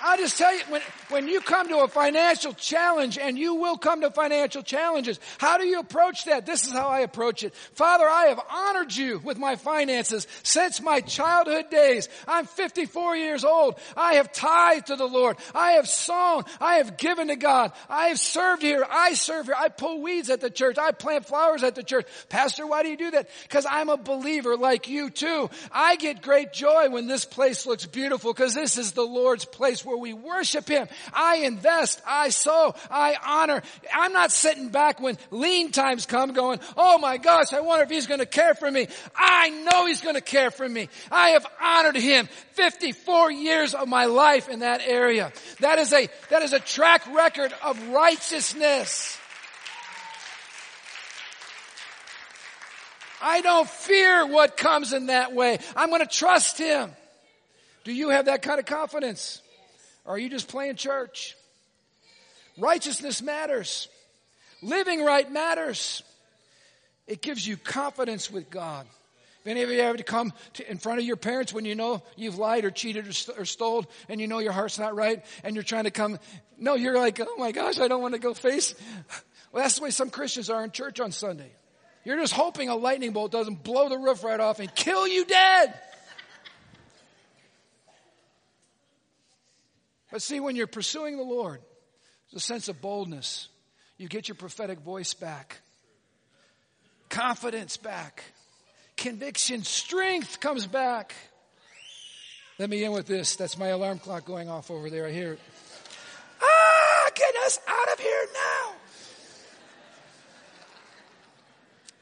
I'll 0.00 0.16
just 0.16 0.38
tell 0.38 0.54
you, 0.54 0.62
when, 0.68 0.82
when 1.08 1.28
you 1.28 1.40
come 1.40 1.68
to 1.68 1.78
a 1.78 1.88
financial 1.88 2.52
challenge, 2.52 3.18
and 3.18 3.38
you 3.38 3.54
will 3.54 3.76
come 3.76 4.02
to 4.02 4.10
financial 4.10 4.62
challenges, 4.62 5.18
how 5.38 5.58
do 5.58 5.66
you 5.66 5.80
approach 5.80 6.24
that? 6.26 6.46
This 6.46 6.64
is 6.64 6.72
how 6.72 6.88
I 6.88 7.00
approach 7.00 7.42
it. 7.42 7.54
Father, 7.74 8.04
I 8.08 8.26
have 8.26 8.40
honored 8.50 8.94
you 8.94 9.18
with 9.18 9.38
my 9.38 9.56
finances 9.56 10.26
since 10.42 10.80
my 10.80 11.00
childhood 11.00 11.70
days. 11.70 12.08
I'm 12.26 12.46
54 12.46 13.16
years 13.16 13.44
old. 13.44 13.78
I 13.96 14.14
have 14.14 14.32
tithed 14.32 14.88
to 14.88 14.96
the 14.96 15.06
Lord. 15.06 15.36
I 15.54 15.72
have 15.72 15.88
sown. 15.88 16.44
I 16.60 16.76
have 16.76 16.96
given 16.96 17.28
to 17.28 17.36
God. 17.36 17.72
I 17.88 18.08
have 18.08 18.20
served 18.20 18.62
here. 18.62 18.86
I 18.88 19.14
serve 19.14 19.46
here. 19.46 19.56
I 19.58 19.68
pull 19.68 20.02
weeds 20.02 20.30
at 20.30 20.40
the 20.40 20.50
church. 20.50 20.78
I 20.78 20.92
plant 20.92 21.26
flowers 21.26 21.62
at 21.62 21.74
the 21.74 21.82
church. 21.82 22.06
Pastor, 22.28 22.66
why 22.66 22.82
do 22.82 22.88
you 22.88 22.96
do 22.96 23.10
that? 23.12 23.28
Because 23.42 23.66
I'm 23.68 23.88
a 23.88 23.96
believer 23.96 24.56
like 24.56 24.88
you 24.88 25.10
too. 25.10 25.50
I 25.72 25.96
get 25.96 26.22
great 26.22 26.52
joy 26.52 26.88
when 26.90 27.08
this 27.08 27.24
place 27.24 27.66
looks 27.66 27.86
beautiful 27.86 28.32
because 28.32 28.54
this 28.54 28.78
is 28.78 28.92
the 28.92 29.02
Lord's 29.02 29.44
place 29.44 29.84
where 29.88 29.96
we 29.96 30.12
worship 30.12 30.68
Him. 30.68 30.86
I 31.12 31.38
invest, 31.38 32.00
I 32.06 32.28
sow, 32.28 32.74
I 32.90 33.16
honor. 33.24 33.62
I'm 33.92 34.12
not 34.12 34.30
sitting 34.30 34.68
back 34.68 35.00
when 35.00 35.18
lean 35.30 35.72
times 35.72 36.06
come 36.06 36.32
going, 36.32 36.60
oh 36.76 36.98
my 36.98 37.16
gosh, 37.16 37.52
I 37.52 37.60
wonder 37.60 37.84
if 37.84 37.90
He's 37.90 38.06
going 38.06 38.20
to 38.20 38.26
care 38.26 38.54
for 38.54 38.70
me. 38.70 38.88
I 39.16 39.50
know 39.50 39.86
He's 39.86 40.00
going 40.00 40.14
to 40.14 40.20
care 40.20 40.50
for 40.50 40.68
me. 40.68 40.88
I 41.10 41.30
have 41.30 41.46
honored 41.60 41.96
Him 41.96 42.28
54 42.52 43.32
years 43.32 43.74
of 43.74 43.88
my 43.88 44.04
life 44.04 44.48
in 44.48 44.60
that 44.60 44.82
area. 44.86 45.32
That 45.60 45.78
is 45.78 45.92
a, 45.92 46.08
that 46.30 46.42
is 46.42 46.52
a 46.52 46.60
track 46.60 47.06
record 47.12 47.52
of 47.64 47.88
righteousness. 47.88 49.18
I 53.20 53.40
don't 53.40 53.68
fear 53.68 54.26
what 54.26 54.56
comes 54.56 54.92
in 54.92 55.06
that 55.06 55.32
way. 55.32 55.58
I'm 55.74 55.88
going 55.88 56.02
to 56.02 56.06
trust 56.06 56.58
Him. 56.58 56.92
Do 57.84 57.92
you 57.92 58.10
have 58.10 58.26
that 58.26 58.42
kind 58.42 58.58
of 58.58 58.66
confidence? 58.66 59.40
Or 60.08 60.14
are 60.14 60.18
you 60.18 60.30
just 60.30 60.48
playing 60.48 60.76
church? 60.76 61.36
Righteousness 62.56 63.20
matters. 63.20 63.88
Living 64.62 65.04
right 65.04 65.30
matters. 65.30 66.02
It 67.06 67.20
gives 67.20 67.46
you 67.46 67.58
confidence 67.58 68.30
with 68.30 68.48
God. 68.48 68.86
If 69.40 69.46
any 69.46 69.62
of 69.62 69.68
you 69.68 69.78
ever 69.80 69.98
come 69.98 70.32
to, 70.54 70.68
in 70.68 70.78
front 70.78 70.98
of 70.98 71.04
your 71.04 71.16
parents 71.16 71.52
when 71.52 71.66
you 71.66 71.74
know 71.74 72.02
you've 72.16 72.38
lied 72.38 72.64
or 72.64 72.70
cheated 72.70 73.06
or, 73.06 73.12
st- 73.12 73.38
or 73.38 73.44
stole 73.44 73.84
and 74.08 74.18
you 74.18 74.26
know 74.26 74.38
your 74.38 74.52
heart's 74.52 74.78
not 74.78 74.96
right 74.96 75.22
and 75.44 75.54
you're 75.54 75.62
trying 75.62 75.84
to 75.84 75.90
come, 75.90 76.18
no, 76.58 76.74
you're 76.74 76.98
like, 76.98 77.20
oh 77.20 77.36
my 77.36 77.52
gosh, 77.52 77.78
I 77.78 77.86
don't 77.86 78.00
want 78.00 78.14
to 78.14 78.20
go 78.20 78.32
face. 78.32 78.74
Well, 79.52 79.62
that's 79.62 79.76
the 79.76 79.84
way 79.84 79.90
some 79.90 80.08
Christians 80.08 80.48
are 80.48 80.64
in 80.64 80.70
church 80.70 81.00
on 81.00 81.12
Sunday. 81.12 81.50
You're 82.04 82.18
just 82.18 82.32
hoping 82.32 82.70
a 82.70 82.76
lightning 82.76 83.12
bolt 83.12 83.30
doesn't 83.30 83.62
blow 83.62 83.90
the 83.90 83.98
roof 83.98 84.24
right 84.24 84.40
off 84.40 84.58
and 84.58 84.74
kill 84.74 85.06
you 85.06 85.26
dead. 85.26 85.74
But 90.10 90.22
see, 90.22 90.40
when 90.40 90.56
you're 90.56 90.66
pursuing 90.66 91.16
the 91.16 91.22
Lord, 91.22 91.60
there's 92.30 92.42
a 92.42 92.46
sense 92.46 92.68
of 92.68 92.80
boldness. 92.80 93.48
You 93.98 94.08
get 94.08 94.28
your 94.28 94.36
prophetic 94.36 94.80
voice 94.80 95.14
back, 95.14 95.60
confidence 97.10 97.76
back, 97.76 98.22
conviction, 98.96 99.64
strength 99.64 100.40
comes 100.40 100.66
back. 100.66 101.14
Let 102.58 102.70
me 102.70 102.84
end 102.84 102.94
with 102.94 103.06
this. 103.06 103.36
That's 103.36 103.58
my 103.58 103.68
alarm 103.68 103.98
clock 103.98 104.24
going 104.24 104.48
off 104.48 104.70
over 104.70 104.90
there. 104.90 105.06
I 105.06 105.12
hear 105.12 105.32
it. 105.34 105.40
Ah, 106.42 107.10
get 107.14 107.34
us 107.46 107.58
out 107.66 107.92
of 107.92 108.00
here 108.00 108.26
now. 108.32 108.72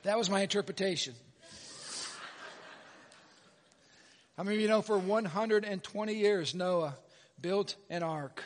That 0.04 0.16
was 0.16 0.30
my 0.30 0.40
interpretation. 0.40 1.14
How 4.36 4.44
many 4.44 4.56
of 4.56 4.62
you 4.62 4.68
know 4.68 4.82
for 4.82 4.98
120 4.98 6.14
years, 6.14 6.54
Noah 6.54 6.94
built 7.40 7.76
an 7.90 8.02
ark 8.02 8.42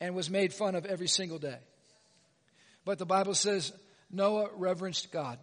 and 0.00 0.14
was 0.14 0.30
made 0.30 0.52
fun 0.52 0.74
of 0.74 0.86
every 0.86 1.08
single 1.08 1.38
day. 1.38 1.58
But 2.84 2.98
the 2.98 3.06
Bible 3.06 3.34
says 3.34 3.72
Noah 4.10 4.48
reverenced 4.56 5.12
God. 5.12 5.38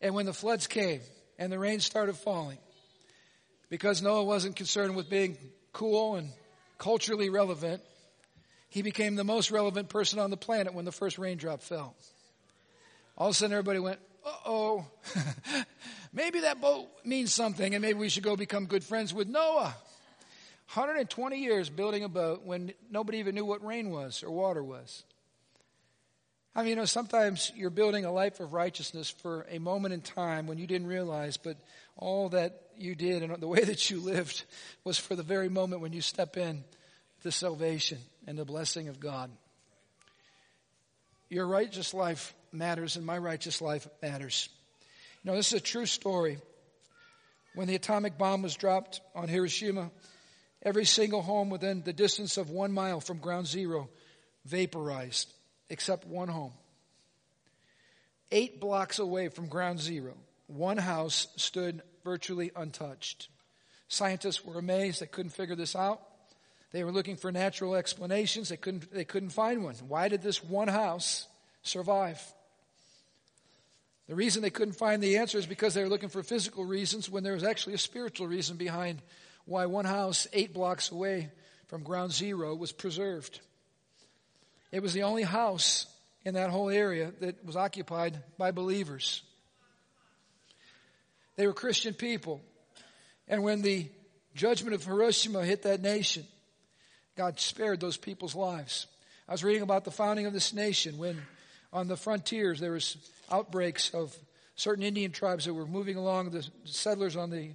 And 0.00 0.14
when 0.14 0.26
the 0.26 0.34
floods 0.34 0.66
came 0.66 1.00
and 1.38 1.50
the 1.50 1.58
rain 1.58 1.80
started 1.80 2.16
falling, 2.16 2.58
because 3.68 4.02
Noah 4.02 4.24
wasn't 4.24 4.56
concerned 4.56 4.96
with 4.96 5.08
being 5.08 5.38
cool 5.72 6.16
and 6.16 6.30
culturally 6.78 7.30
relevant, 7.30 7.82
he 8.68 8.82
became 8.82 9.14
the 9.14 9.24
most 9.24 9.50
relevant 9.50 9.88
person 9.88 10.18
on 10.18 10.30
the 10.30 10.36
planet 10.36 10.74
when 10.74 10.84
the 10.84 10.92
first 10.92 11.18
raindrop 11.18 11.62
fell. 11.62 11.94
All 13.16 13.28
of 13.28 13.32
a 13.32 13.34
sudden 13.34 13.54
everybody 13.54 13.78
went, 13.78 13.98
uh-oh, 14.24 14.86
maybe 16.12 16.40
that 16.40 16.60
boat 16.60 16.88
means 17.04 17.32
something 17.32 17.74
and 17.74 17.80
maybe 17.80 17.98
we 17.98 18.08
should 18.08 18.24
go 18.24 18.36
become 18.36 18.66
good 18.66 18.84
friends 18.84 19.14
with 19.14 19.28
Noah. 19.28 19.74
120 20.74 21.38
years 21.38 21.70
building 21.70 22.04
a 22.04 22.08
boat 22.08 22.42
when 22.44 22.72
nobody 22.90 23.18
even 23.18 23.34
knew 23.34 23.44
what 23.44 23.64
rain 23.64 23.90
was 23.90 24.22
or 24.22 24.30
water 24.30 24.62
was. 24.62 25.04
I 26.56 26.60
mean, 26.60 26.70
you 26.70 26.76
know, 26.76 26.86
sometimes 26.86 27.52
you're 27.54 27.70
building 27.70 28.04
a 28.04 28.10
life 28.10 28.40
of 28.40 28.54
righteousness 28.54 29.10
for 29.10 29.46
a 29.50 29.58
moment 29.58 29.94
in 29.94 30.00
time 30.00 30.46
when 30.46 30.56
you 30.56 30.66
didn't 30.66 30.86
realize, 30.86 31.36
but 31.36 31.58
all 31.96 32.30
that 32.30 32.62
you 32.78 32.94
did 32.94 33.22
and 33.22 33.36
the 33.40 33.46
way 33.46 33.62
that 33.62 33.90
you 33.90 34.00
lived 34.00 34.44
was 34.82 34.98
for 34.98 35.14
the 35.14 35.22
very 35.22 35.48
moment 35.48 35.82
when 35.82 35.92
you 35.92 36.00
step 36.00 36.36
in 36.36 36.64
to 37.22 37.30
salvation 37.30 37.98
and 38.26 38.38
the 38.38 38.44
blessing 38.44 38.88
of 38.88 38.98
God. 38.98 39.30
Your 41.28 41.46
righteous 41.46 41.92
life 41.92 42.34
matters 42.52 42.96
and 42.96 43.04
my 43.04 43.18
righteous 43.18 43.60
life 43.60 43.86
matters. 44.02 44.48
You 45.22 45.30
know, 45.30 45.36
this 45.36 45.52
is 45.52 45.60
a 45.60 45.62
true 45.62 45.86
story. 45.86 46.38
When 47.54 47.68
the 47.68 47.74
atomic 47.74 48.16
bomb 48.16 48.42
was 48.42 48.54
dropped 48.54 49.00
on 49.14 49.28
Hiroshima, 49.28 49.90
Every 50.62 50.84
single 50.84 51.22
home 51.22 51.50
within 51.50 51.82
the 51.82 51.92
distance 51.92 52.36
of 52.36 52.50
one 52.50 52.72
mile 52.72 53.00
from 53.00 53.18
ground 53.18 53.46
zero 53.46 53.88
vaporized, 54.44 55.32
except 55.68 56.06
one 56.06 56.28
home. 56.28 56.52
Eight 58.32 58.60
blocks 58.60 58.98
away 58.98 59.28
from 59.28 59.48
ground 59.48 59.80
zero, 59.80 60.14
one 60.46 60.78
house 60.78 61.28
stood 61.36 61.82
virtually 62.02 62.50
untouched. 62.56 63.28
Scientists 63.88 64.44
were 64.44 64.58
amazed. 64.58 65.00
They 65.00 65.06
couldn't 65.06 65.30
figure 65.30 65.54
this 65.54 65.76
out. 65.76 66.00
They 66.72 66.82
were 66.82 66.92
looking 66.92 67.16
for 67.16 67.30
natural 67.30 67.76
explanations. 67.76 68.48
They 68.48 68.56
couldn't, 68.56 68.92
they 68.92 69.04
couldn't 69.04 69.30
find 69.30 69.62
one. 69.62 69.74
Why 69.88 70.08
did 70.08 70.22
this 70.22 70.42
one 70.42 70.68
house 70.68 71.26
survive? 71.62 72.20
The 74.08 74.14
reason 74.14 74.42
they 74.42 74.50
couldn't 74.50 74.74
find 74.74 75.02
the 75.02 75.18
answer 75.18 75.38
is 75.38 75.46
because 75.46 75.74
they 75.74 75.82
were 75.82 75.88
looking 75.88 76.08
for 76.08 76.22
physical 76.22 76.64
reasons 76.64 77.10
when 77.10 77.24
there 77.24 77.32
was 77.32 77.44
actually 77.44 77.74
a 77.74 77.78
spiritual 77.78 78.28
reason 78.28 78.56
behind 78.56 79.02
why 79.46 79.66
one 79.66 79.84
house 79.84 80.26
eight 80.32 80.52
blocks 80.52 80.90
away 80.90 81.30
from 81.68 81.82
ground 81.82 82.12
zero 82.12 82.54
was 82.54 82.72
preserved. 82.72 83.40
It 84.70 84.82
was 84.82 84.92
the 84.92 85.04
only 85.04 85.22
house 85.22 85.86
in 86.24 86.34
that 86.34 86.50
whole 86.50 86.70
area 86.70 87.12
that 87.20 87.44
was 87.44 87.56
occupied 87.56 88.18
by 88.36 88.50
believers. 88.50 89.22
They 91.36 91.46
were 91.46 91.52
Christian 91.52 91.94
people. 91.94 92.42
And 93.28 93.42
when 93.42 93.62
the 93.62 93.88
judgment 94.34 94.74
of 94.74 94.84
Hiroshima 94.84 95.44
hit 95.44 95.62
that 95.62 95.80
nation, 95.80 96.26
God 97.16 97.38
spared 97.40 97.80
those 97.80 97.96
people's 97.96 98.34
lives. 98.34 98.86
I 99.28 99.32
was 99.32 99.44
reading 99.44 99.62
about 99.62 99.84
the 99.84 99.90
founding 99.90 100.26
of 100.26 100.32
this 100.32 100.52
nation 100.52 100.98
when 100.98 101.20
on 101.72 101.88
the 101.88 101.96
frontiers 101.96 102.60
there 102.60 102.72
was 102.72 102.96
outbreaks 103.30 103.90
of 103.90 104.16
certain 104.54 104.84
Indian 104.84 105.12
tribes 105.12 105.44
that 105.44 105.54
were 105.54 105.66
moving 105.66 105.96
along 105.96 106.30
the 106.30 106.46
settlers 106.64 107.16
on 107.16 107.30
the 107.30 107.50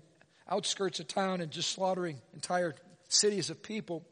outskirts 0.52 1.00
of 1.00 1.08
town 1.08 1.42
and 1.42 1.50
just 1.50 1.70
slaughtering 1.70 2.20
entire 2.34 2.76
cities 3.08 3.50
of 3.50 3.64
people. 3.64 4.06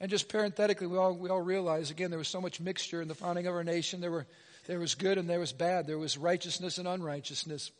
And 0.00 0.10
just 0.10 0.28
parenthetically, 0.28 0.86
we 0.86 0.98
all, 0.98 1.14
we 1.16 1.30
all 1.30 1.40
realize, 1.40 1.90
again, 1.90 2.10
there 2.10 2.18
was 2.18 2.28
so 2.28 2.40
much 2.40 2.60
mixture 2.60 3.00
in 3.00 3.08
the 3.08 3.14
founding 3.14 3.46
of 3.46 3.54
our 3.54 3.64
nation. 3.64 4.00
There, 4.00 4.10
were, 4.10 4.26
there 4.66 4.78
was 4.78 4.94
good 4.94 5.16
and 5.16 5.28
there 5.28 5.40
was 5.40 5.52
bad. 5.52 5.86
There 5.86 5.98
was 5.98 6.18
righteousness 6.18 6.78
and 6.78 6.86
unrighteousness. 6.86 7.70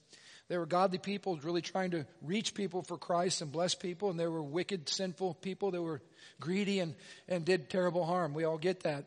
There 0.48 0.58
were 0.58 0.66
godly 0.66 0.98
people 0.98 1.38
really 1.42 1.62
trying 1.62 1.92
to 1.92 2.06
reach 2.20 2.54
people 2.54 2.82
for 2.82 2.96
Christ 2.96 3.42
and 3.42 3.50
bless 3.50 3.74
people, 3.74 4.10
and 4.10 4.18
there 4.18 4.30
were 4.30 4.42
wicked, 4.42 4.88
sinful 4.88 5.34
people 5.34 5.70
that 5.70 5.82
were 5.82 6.02
greedy 6.40 6.80
and, 6.80 6.94
and 7.28 7.44
did 7.44 7.70
terrible 7.70 8.04
harm. 8.04 8.34
We 8.34 8.44
all 8.44 8.58
get 8.58 8.80
that. 8.80 9.04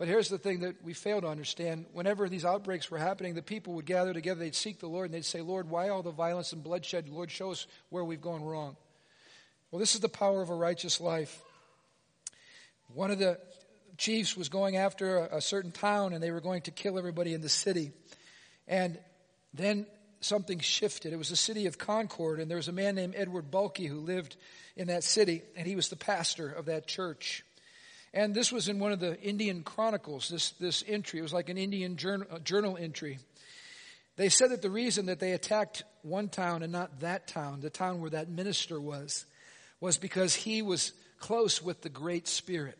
But 0.00 0.08
here's 0.08 0.30
the 0.30 0.38
thing 0.38 0.60
that 0.60 0.82
we 0.82 0.94
fail 0.94 1.20
to 1.20 1.26
understand. 1.26 1.84
Whenever 1.92 2.26
these 2.26 2.46
outbreaks 2.46 2.90
were 2.90 2.96
happening, 2.96 3.34
the 3.34 3.42
people 3.42 3.74
would 3.74 3.84
gather 3.84 4.14
together, 4.14 4.40
they'd 4.40 4.54
seek 4.54 4.80
the 4.80 4.86
Lord, 4.86 5.04
and 5.04 5.14
they'd 5.14 5.26
say, 5.26 5.42
Lord, 5.42 5.68
why 5.68 5.90
all 5.90 6.02
the 6.02 6.10
violence 6.10 6.54
and 6.54 6.64
bloodshed? 6.64 7.06
Lord, 7.10 7.30
show 7.30 7.50
us 7.50 7.66
where 7.90 8.02
we've 8.02 8.22
gone 8.22 8.42
wrong. 8.42 8.78
Well, 9.70 9.78
this 9.78 9.94
is 9.94 10.00
the 10.00 10.08
power 10.08 10.40
of 10.40 10.48
a 10.48 10.54
righteous 10.54 11.02
life. 11.02 11.42
One 12.94 13.10
of 13.10 13.18
the 13.18 13.40
chiefs 13.98 14.38
was 14.38 14.48
going 14.48 14.78
after 14.78 15.18
a, 15.18 15.36
a 15.36 15.40
certain 15.42 15.70
town, 15.70 16.14
and 16.14 16.22
they 16.22 16.30
were 16.30 16.40
going 16.40 16.62
to 16.62 16.70
kill 16.70 16.96
everybody 16.96 17.34
in 17.34 17.42
the 17.42 17.50
city. 17.50 17.92
And 18.66 18.98
then 19.52 19.84
something 20.22 20.60
shifted. 20.60 21.12
It 21.12 21.16
was 21.16 21.28
the 21.28 21.36
city 21.36 21.66
of 21.66 21.76
Concord, 21.76 22.40
and 22.40 22.50
there 22.50 22.56
was 22.56 22.68
a 22.68 22.72
man 22.72 22.94
named 22.94 23.16
Edward 23.18 23.50
Bulkeley 23.50 23.84
who 23.84 24.00
lived 24.00 24.38
in 24.76 24.86
that 24.86 25.04
city, 25.04 25.42
and 25.56 25.66
he 25.66 25.76
was 25.76 25.90
the 25.90 25.96
pastor 25.96 26.50
of 26.50 26.64
that 26.64 26.86
church. 26.86 27.44
And 28.12 28.34
this 28.34 28.50
was 28.50 28.68
in 28.68 28.80
one 28.80 28.92
of 28.92 28.98
the 28.98 29.20
Indian 29.20 29.62
Chronicles, 29.62 30.28
this, 30.28 30.50
this 30.52 30.82
entry. 30.86 31.20
It 31.20 31.22
was 31.22 31.32
like 31.32 31.48
an 31.48 31.58
Indian 31.58 31.96
journal, 31.96 32.26
journal 32.42 32.76
entry. 32.76 33.18
They 34.16 34.28
said 34.28 34.50
that 34.50 34.62
the 34.62 34.70
reason 34.70 35.06
that 35.06 35.20
they 35.20 35.32
attacked 35.32 35.84
one 36.02 36.28
town 36.28 36.62
and 36.62 36.72
not 36.72 37.00
that 37.00 37.28
town, 37.28 37.60
the 37.60 37.70
town 37.70 38.00
where 38.00 38.10
that 38.10 38.28
minister 38.28 38.80
was, 38.80 39.26
was 39.80 39.96
because 39.96 40.34
he 40.34 40.60
was 40.60 40.92
close 41.20 41.62
with 41.62 41.82
the 41.82 41.88
Great 41.88 42.26
Spirit. 42.26 42.76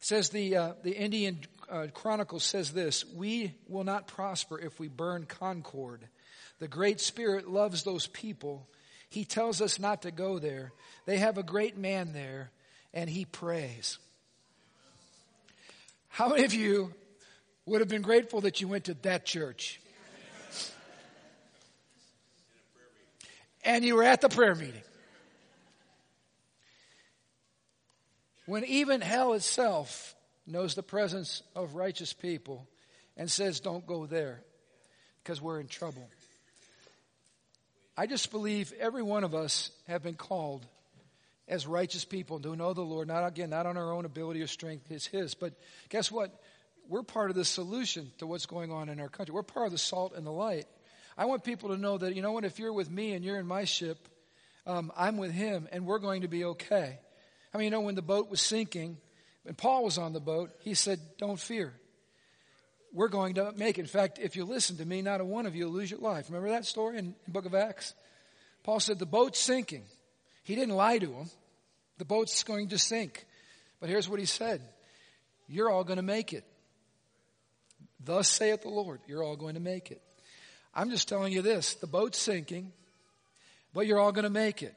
It 0.00 0.06
says 0.06 0.30
the, 0.30 0.56
uh, 0.56 0.72
the 0.82 0.92
Indian 0.96 1.40
uh, 1.68 1.88
Chronicle 1.92 2.40
says 2.40 2.72
this, 2.72 3.04
we 3.04 3.54
will 3.68 3.84
not 3.84 4.06
prosper 4.06 4.58
if 4.58 4.80
we 4.80 4.88
burn 4.88 5.26
concord. 5.26 6.08
The 6.60 6.68
Great 6.68 7.00
Spirit 7.00 7.48
loves 7.48 7.82
those 7.82 8.06
people. 8.06 8.66
He 9.10 9.24
tells 9.24 9.60
us 9.60 9.78
not 9.78 10.02
to 10.02 10.10
go 10.10 10.38
there. 10.38 10.72
They 11.04 11.18
have 11.18 11.36
a 11.36 11.42
great 11.42 11.76
man 11.76 12.12
there 12.12 12.50
and 12.92 13.08
he 13.08 13.24
prays. 13.24 13.98
How 16.08 16.28
many 16.28 16.44
of 16.44 16.54
you 16.54 16.92
would 17.66 17.80
have 17.80 17.88
been 17.88 18.02
grateful 18.02 18.40
that 18.42 18.60
you 18.60 18.68
went 18.68 18.84
to 18.84 18.94
that 19.02 19.24
church? 19.24 19.80
And 23.64 23.84
you 23.84 23.96
were 23.96 24.04
at 24.04 24.20
the 24.20 24.28
prayer 24.28 24.54
meeting. 24.54 24.82
When 28.46 28.64
even 28.64 29.02
hell 29.02 29.34
itself 29.34 30.14
knows 30.46 30.74
the 30.74 30.82
presence 30.82 31.42
of 31.54 31.74
righteous 31.74 32.14
people 32.14 32.66
and 33.16 33.30
says, 33.30 33.60
don't 33.60 33.86
go 33.86 34.06
there 34.06 34.40
because 35.22 35.42
we're 35.42 35.60
in 35.60 35.66
trouble. 35.66 36.08
I 37.96 38.06
just 38.06 38.30
believe 38.30 38.72
every 38.80 39.02
one 39.02 39.24
of 39.24 39.34
us 39.34 39.70
have 39.86 40.02
been 40.02 40.14
called 40.14 40.64
as 41.48 41.66
righteous 41.66 42.04
people 42.04 42.40
to 42.40 42.54
know 42.54 42.72
the 42.74 42.82
Lord, 42.82 43.08
not 43.08 43.26
again, 43.26 43.50
not 43.50 43.66
on 43.66 43.76
our 43.76 43.92
own 43.92 44.04
ability 44.04 44.42
or 44.42 44.46
strength, 44.46 44.90
it's 44.90 45.06
His. 45.06 45.34
But 45.34 45.54
guess 45.88 46.10
what? 46.10 46.30
We're 46.88 47.02
part 47.02 47.30
of 47.30 47.36
the 47.36 47.44
solution 47.44 48.10
to 48.18 48.26
what's 48.26 48.46
going 48.46 48.72
on 48.72 48.88
in 48.88 49.00
our 49.00 49.08
country. 49.08 49.34
We're 49.34 49.42
part 49.42 49.66
of 49.66 49.72
the 49.72 49.78
salt 49.78 50.14
and 50.16 50.26
the 50.26 50.32
light. 50.32 50.66
I 51.18 51.24
want 51.24 51.44
people 51.44 51.70
to 51.70 51.76
know 51.76 51.98
that, 51.98 52.14
you 52.14 52.22
know 52.22 52.32
what, 52.32 52.44
if 52.44 52.58
you're 52.58 52.72
with 52.72 52.90
me 52.90 53.12
and 53.12 53.24
you're 53.24 53.38
in 53.38 53.46
my 53.46 53.64
ship, 53.64 53.98
um, 54.66 54.92
I'm 54.96 55.16
with 55.16 55.32
him 55.32 55.68
and 55.72 55.84
we're 55.84 55.98
going 55.98 56.22
to 56.22 56.28
be 56.28 56.44
okay. 56.44 56.98
I 57.52 57.58
mean, 57.58 57.66
you 57.66 57.70
know, 57.70 57.80
when 57.80 57.94
the 57.94 58.02
boat 58.02 58.30
was 58.30 58.40
sinking 58.40 58.98
and 59.44 59.56
Paul 59.56 59.84
was 59.84 59.98
on 59.98 60.12
the 60.12 60.20
boat, 60.20 60.50
he 60.60 60.74
said, 60.74 61.00
Don't 61.18 61.40
fear. 61.40 61.74
We're 62.92 63.08
going 63.08 63.34
to 63.34 63.52
make 63.56 63.78
it. 63.78 63.82
In 63.82 63.86
fact, 63.86 64.18
if 64.18 64.36
you 64.36 64.44
listen 64.44 64.76
to 64.78 64.84
me, 64.84 65.02
not 65.02 65.20
a 65.20 65.24
one 65.24 65.46
of 65.46 65.54
you 65.56 65.66
will 65.66 65.72
lose 65.72 65.90
your 65.90 66.00
life. 66.00 66.26
Remember 66.28 66.50
that 66.50 66.64
story 66.64 66.98
in 66.98 67.14
the 67.24 67.30
book 67.30 67.44
of 67.44 67.54
Acts? 67.54 67.94
Paul 68.62 68.80
said, 68.80 68.98
The 68.98 69.06
boat's 69.06 69.40
sinking. 69.40 69.84
He 70.48 70.54
didn't 70.54 70.76
lie 70.76 70.96
to 70.96 71.12
him. 71.12 71.26
The 71.98 72.06
boat's 72.06 72.42
going 72.42 72.68
to 72.68 72.78
sink. 72.78 73.26
But 73.80 73.90
here's 73.90 74.08
what 74.08 74.18
he 74.18 74.24
said. 74.24 74.62
You're 75.46 75.68
all 75.68 75.84
going 75.84 75.98
to 75.98 76.02
make 76.02 76.32
it. 76.32 76.42
Thus 78.02 78.30
saith 78.30 78.62
the 78.62 78.70
Lord. 78.70 79.00
You're 79.06 79.22
all 79.22 79.36
going 79.36 79.56
to 79.56 79.60
make 79.60 79.90
it. 79.90 80.00
I'm 80.74 80.88
just 80.88 81.06
telling 81.06 81.34
you 81.34 81.42
this. 81.42 81.74
The 81.74 81.86
boat's 81.86 82.16
sinking, 82.16 82.72
but 83.74 83.86
you're 83.86 83.98
all 83.98 84.10
going 84.10 84.24
to 84.24 84.30
make 84.30 84.62
it. 84.62 84.74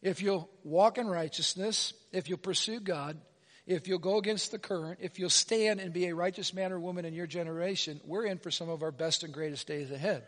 If 0.00 0.22
you'll 0.22 0.48
walk 0.64 0.96
in 0.96 1.08
righteousness, 1.08 1.92
if 2.10 2.30
you'll 2.30 2.38
pursue 2.38 2.80
God, 2.80 3.18
if 3.66 3.86
you'll 3.86 3.98
go 3.98 4.16
against 4.16 4.50
the 4.50 4.58
current, 4.58 5.00
if 5.02 5.18
you'll 5.18 5.28
stand 5.28 5.78
and 5.78 5.92
be 5.92 6.06
a 6.06 6.14
righteous 6.14 6.54
man 6.54 6.72
or 6.72 6.80
woman 6.80 7.04
in 7.04 7.12
your 7.12 7.26
generation, 7.26 8.00
we're 8.06 8.24
in 8.24 8.38
for 8.38 8.50
some 8.50 8.70
of 8.70 8.82
our 8.82 8.92
best 8.92 9.24
and 9.24 9.34
greatest 9.34 9.66
days 9.66 9.90
ahead. 9.90 10.22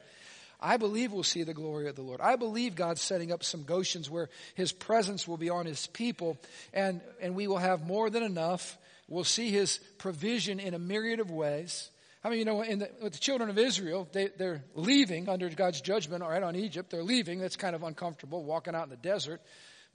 I 0.65 0.79
believe 0.79 1.13
we'll 1.13 1.23
see 1.25 1.43
the 1.43 1.53
glory 1.53 1.89
of 1.89 1.95
the 1.95 2.03
Lord. 2.03 2.23
I 2.23 2.37
believe 2.37 2.75
God's 2.75 3.03
setting 3.03 3.31
up 3.31 3.45
some 3.45 3.65
Goshens 3.65 4.09
where 4.09 4.31
His 4.55 4.73
presence 4.73 5.29
will 5.29 5.37
be 5.37 5.51
on 5.51 5.67
His 5.67 5.87
people 5.89 6.39
and, 6.73 7.03
and 7.21 7.35
we 7.35 7.47
will 7.47 7.59
have 7.59 7.87
more 7.87 8.09
than 8.09 8.23
enough. 8.23 8.79
We'll 9.07 9.25
see 9.25 9.51
His 9.51 9.79
provision 9.99 10.61
in 10.61 10.73
a 10.73 10.79
myriad 10.79 11.21
of 11.21 11.31
ways. 11.31 11.91
I 12.25 12.31
mean, 12.31 12.39
you 12.39 12.45
know, 12.47 12.65
the, 12.65 12.89
with 13.03 13.13
the 13.13 13.19
children 13.19 13.51
of 13.51 13.59
Israel, 13.59 14.09
they, 14.13 14.29
they're 14.39 14.65
leaving 14.75 15.29
under 15.29 15.51
God's 15.51 15.83
judgment, 15.83 16.23
all 16.23 16.31
right, 16.31 16.43
on 16.43 16.57
Egypt. 16.57 16.89
They're 16.89 17.03
leaving. 17.03 17.41
That's 17.41 17.57
kind 17.57 17.77
of 17.77 17.83
uncomfortable, 17.83 18.43
walking 18.43 18.75
out 18.75 18.85
in 18.85 18.91
the 18.91 18.97
desert. 18.97 19.43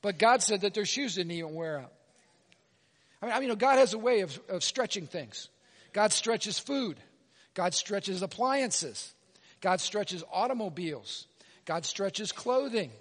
But 0.03 0.19
God 0.19 0.43
said 0.43 0.61
that 0.61 0.75
their 0.75 0.85
shoes 0.85 1.15
didn't 1.15 1.31
even 1.31 1.55
wear 1.55 1.79
out. 1.79 1.93
I 3.23 3.25
mean, 3.25 3.33
I 3.33 3.39
mean 3.39 3.43
you 3.43 3.49
know, 3.49 3.55
God 3.55 3.79
has 3.79 3.95
a 3.95 3.97
way 3.97 4.19
of, 4.19 4.39
of 4.47 4.63
stretching 4.63 5.07
things. 5.07 5.49
God 5.93 6.13
stretches 6.13 6.59
food. 6.59 6.97
God 7.55 7.73
stretches 7.73 8.21
appliances. 8.21 9.15
God 9.61 9.81
stretches 9.81 10.23
automobiles. 10.31 11.27
God 11.65 11.85
stretches 11.85 12.31
clothing. 12.31 12.91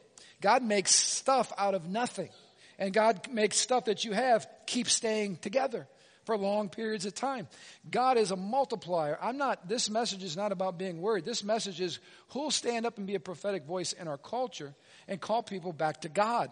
God 0.40 0.62
makes 0.62 0.94
stuff 0.94 1.52
out 1.56 1.74
of 1.74 1.88
nothing. 1.88 2.30
And 2.78 2.92
God 2.92 3.28
makes 3.32 3.56
stuff 3.56 3.86
that 3.86 4.04
you 4.04 4.12
have 4.12 4.46
keep 4.66 4.88
staying 4.88 5.36
together 5.36 5.86
for 6.24 6.36
long 6.36 6.68
periods 6.68 7.06
of 7.06 7.14
time. 7.14 7.48
God 7.90 8.18
is 8.18 8.30
a 8.30 8.36
multiplier. 8.36 9.18
I'm 9.20 9.38
not, 9.38 9.66
this 9.66 9.88
message 9.88 10.22
is 10.22 10.36
not 10.36 10.52
about 10.52 10.78
being 10.78 11.00
worried. 11.00 11.24
This 11.24 11.42
message 11.42 11.80
is 11.80 11.98
who'll 12.28 12.50
stand 12.50 12.84
up 12.84 12.98
and 12.98 13.06
be 13.06 13.14
a 13.14 13.20
prophetic 13.20 13.64
voice 13.64 13.94
in 13.94 14.06
our 14.06 14.18
culture 14.18 14.74
and 15.08 15.20
call 15.20 15.42
people 15.42 15.72
back 15.72 16.02
to 16.02 16.08
God. 16.08 16.50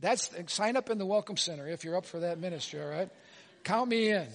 That's, 0.00 0.30
sign 0.46 0.76
up 0.76 0.90
in 0.90 0.98
the 0.98 1.06
Welcome 1.06 1.36
Center 1.36 1.68
if 1.68 1.84
you're 1.84 1.96
up 1.96 2.06
for 2.06 2.20
that 2.20 2.38
ministry, 2.38 2.80
all 2.80 2.88
right? 2.88 3.10
Count 3.62 3.90
me 3.90 4.10
in. 4.10 4.26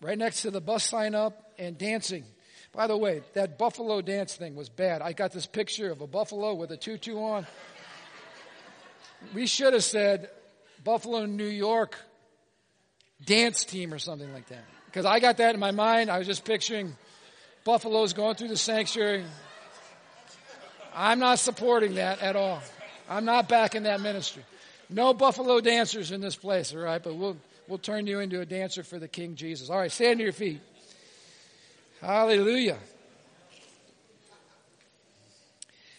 Right 0.00 0.18
next 0.18 0.42
to 0.42 0.50
the 0.50 0.60
bus 0.60 0.84
sign 0.84 1.14
up 1.14 1.52
and 1.58 1.78
dancing 1.78 2.24
by 2.72 2.86
the 2.86 2.96
way, 2.96 3.22
that 3.34 3.58
buffalo 3.58 4.00
dance 4.00 4.36
thing 4.36 4.54
was 4.54 4.68
bad. 4.68 5.02
I 5.02 5.12
got 5.12 5.32
this 5.32 5.46
picture 5.46 5.90
of 5.90 6.00
a 6.00 6.06
buffalo 6.06 6.54
with 6.54 6.70
a 6.70 6.76
tutu 6.76 7.18
on. 7.18 7.46
We 9.34 9.46
should 9.46 9.72
have 9.72 9.84
said 9.84 10.30
Buffalo, 10.84 11.26
New 11.26 11.44
York 11.44 11.96
dance 13.24 13.64
team 13.64 13.92
or 13.92 13.98
something 13.98 14.32
like 14.32 14.48
that. 14.48 14.64
Because 14.86 15.04
I 15.04 15.20
got 15.20 15.38
that 15.38 15.54
in 15.54 15.60
my 15.60 15.70
mind. 15.70 16.10
I 16.10 16.18
was 16.18 16.26
just 16.26 16.44
picturing 16.44 16.96
buffaloes 17.64 18.12
going 18.12 18.36
through 18.36 18.48
the 18.48 18.56
sanctuary. 18.56 19.24
I'm 20.94 21.18
not 21.18 21.38
supporting 21.38 21.94
that 21.96 22.20
at 22.22 22.36
all. 22.36 22.60
I'm 23.08 23.24
not 23.24 23.48
backing 23.48 23.84
that 23.84 24.00
ministry. 24.00 24.44
No 24.90 25.12
buffalo 25.12 25.60
dancers 25.60 26.12
in 26.12 26.20
this 26.20 26.36
place, 26.36 26.74
all 26.74 26.80
right? 26.80 27.02
But 27.02 27.14
we'll, 27.16 27.36
we'll 27.66 27.78
turn 27.78 28.06
you 28.06 28.20
into 28.20 28.40
a 28.40 28.46
dancer 28.46 28.82
for 28.82 28.98
the 28.98 29.08
King 29.08 29.34
Jesus. 29.34 29.68
All 29.68 29.78
right, 29.78 29.92
stand 29.92 30.18
to 30.18 30.24
your 30.24 30.32
feet. 30.32 30.60
Hallelujah. 32.00 32.78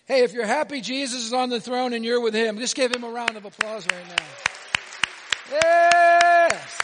Hey, 0.06 0.24
if 0.24 0.34
you're 0.34 0.46
happy 0.46 0.82
Jesus 0.82 1.26
is 1.26 1.34
on 1.34 1.50
the 1.50 1.60
throne 1.60 1.94
and 1.94 2.04
you're 2.04 2.22
with 2.22 2.34
him, 2.34 2.58
just 2.58 2.76
give 2.76 2.96
him 2.96 3.04
a 3.04 3.10
round 3.10 3.36
of 3.36 3.46
applause 3.46 3.86
right 3.92 4.08
now. 4.08 4.26
Yes. 5.52 6.78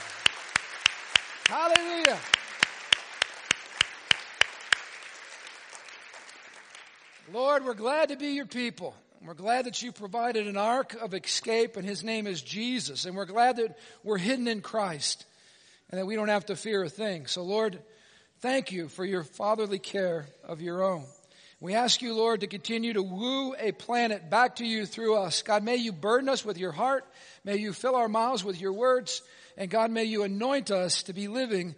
Hallelujah. 1.48 2.18
Lord, 7.34 7.66
we're 7.66 7.74
glad 7.74 8.10
to 8.10 8.18
be 8.18 8.30
your 8.30 8.46
people. 8.46 8.96
We're 9.26 9.34
glad 9.34 9.66
that 9.66 9.82
you 9.82 9.92
provided 9.92 10.48
an 10.48 10.58
ark 10.58 10.96
of 11.02 11.14
escape 11.14 11.78
and 11.78 11.86
his 11.86 12.04
name 12.04 12.28
is 12.28 12.42
Jesus. 12.42 13.06
And 13.06 13.16
we're 13.16 13.26
glad 13.26 13.56
that 13.58 13.78
we're 14.04 14.20
hidden 14.20 14.48
in 14.48 14.62
Christ 14.62 15.26
and 15.90 16.00
that 16.00 16.06
we 16.06 16.16
don't 16.16 16.28
have 16.28 16.46
to 16.48 16.56
fear 16.56 16.84
a 16.84 16.90
thing. 16.90 17.26
So 17.26 17.44
Lord, 17.44 17.80
Thank 18.40 18.72
you 18.72 18.90
for 18.90 19.06
your 19.06 19.24
fatherly 19.24 19.80
care 19.80 20.28
of 20.44 20.62
your 20.62 20.84
own. 20.84 21.06
We 21.62 21.74
ask 21.74 22.02
you, 22.02 22.14
Lord, 22.14 22.42
to 22.42 22.48
continue 22.48 22.94
to 22.94 23.02
woo 23.02 23.56
a 23.58 23.72
planet 23.72 24.30
back 24.30 24.58
to 24.58 24.66
you 24.66 24.86
through 24.86 25.16
us. 25.16 25.42
God, 25.42 25.64
may 25.64 25.78
you 25.78 25.94
burden 25.94 26.30
us 26.30 26.44
with 26.44 26.58
your 26.58 26.74
heart. 26.74 27.06
May 27.44 27.58
you 27.58 27.72
fill 27.72 27.96
our 27.96 28.10
mouths 28.10 28.44
with 28.44 28.60
your 28.60 28.74
words. 28.74 29.22
And 29.58 29.70
God, 29.70 29.90
may 29.90 30.04
you 30.04 30.24
anoint 30.24 30.70
us 30.70 31.04
to 31.04 31.14
be 31.14 31.28
living 31.28 31.74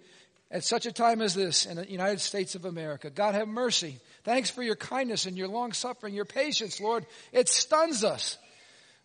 at 0.49 0.63
such 0.63 0.85
a 0.87 0.91
time 0.91 1.21
as 1.21 1.35
this 1.35 1.65
in 1.65 1.77
the 1.77 1.89
United 1.89 2.21
States 2.21 2.55
of 2.55 2.65
America. 2.65 3.09
God, 3.09 3.35
have 3.35 3.47
mercy. 3.47 3.99
Thanks 4.23 4.49
for 4.49 4.63
your 4.63 4.75
kindness 4.75 5.25
and 5.25 5.37
your 5.37 5.47
long 5.47 5.73
suffering, 5.73 6.15
your 6.15 6.25
patience, 6.25 6.81
Lord. 6.81 7.05
It 7.31 7.47
stuns 7.47 8.03
us. 8.03 8.37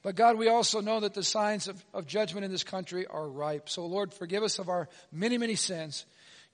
But 0.02 0.16
God, 0.16 0.36
we 0.36 0.48
also 0.48 0.80
know 0.80 1.00
that 1.00 1.14
the 1.14 1.22
signs 1.22 1.68
of, 1.68 1.84
of 1.94 2.06
judgment 2.06 2.44
in 2.44 2.50
this 2.50 2.64
country 2.64 3.06
are 3.06 3.28
ripe. 3.28 3.68
So 3.68 3.86
Lord, 3.86 4.12
forgive 4.14 4.42
us 4.42 4.58
of 4.58 4.68
our 4.68 4.88
many, 5.12 5.38
many 5.38 5.54
sins. 5.54 6.04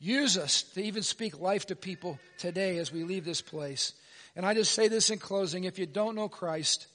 Use 0.00 0.38
us 0.38 0.62
to 0.74 0.82
even 0.82 1.02
speak 1.02 1.40
life 1.40 1.66
to 1.66 1.76
people 1.76 2.18
today 2.38 2.78
as 2.78 2.92
we 2.92 3.02
leave 3.02 3.24
this 3.24 3.42
place. 3.42 3.92
And 4.36 4.46
I 4.46 4.54
just 4.54 4.72
say 4.72 4.88
this 4.88 5.10
in 5.10 5.18
closing. 5.18 5.64
If 5.64 5.78
you 5.78 5.86
don't 5.86 6.14
know 6.14 6.28
Christ 6.28 6.86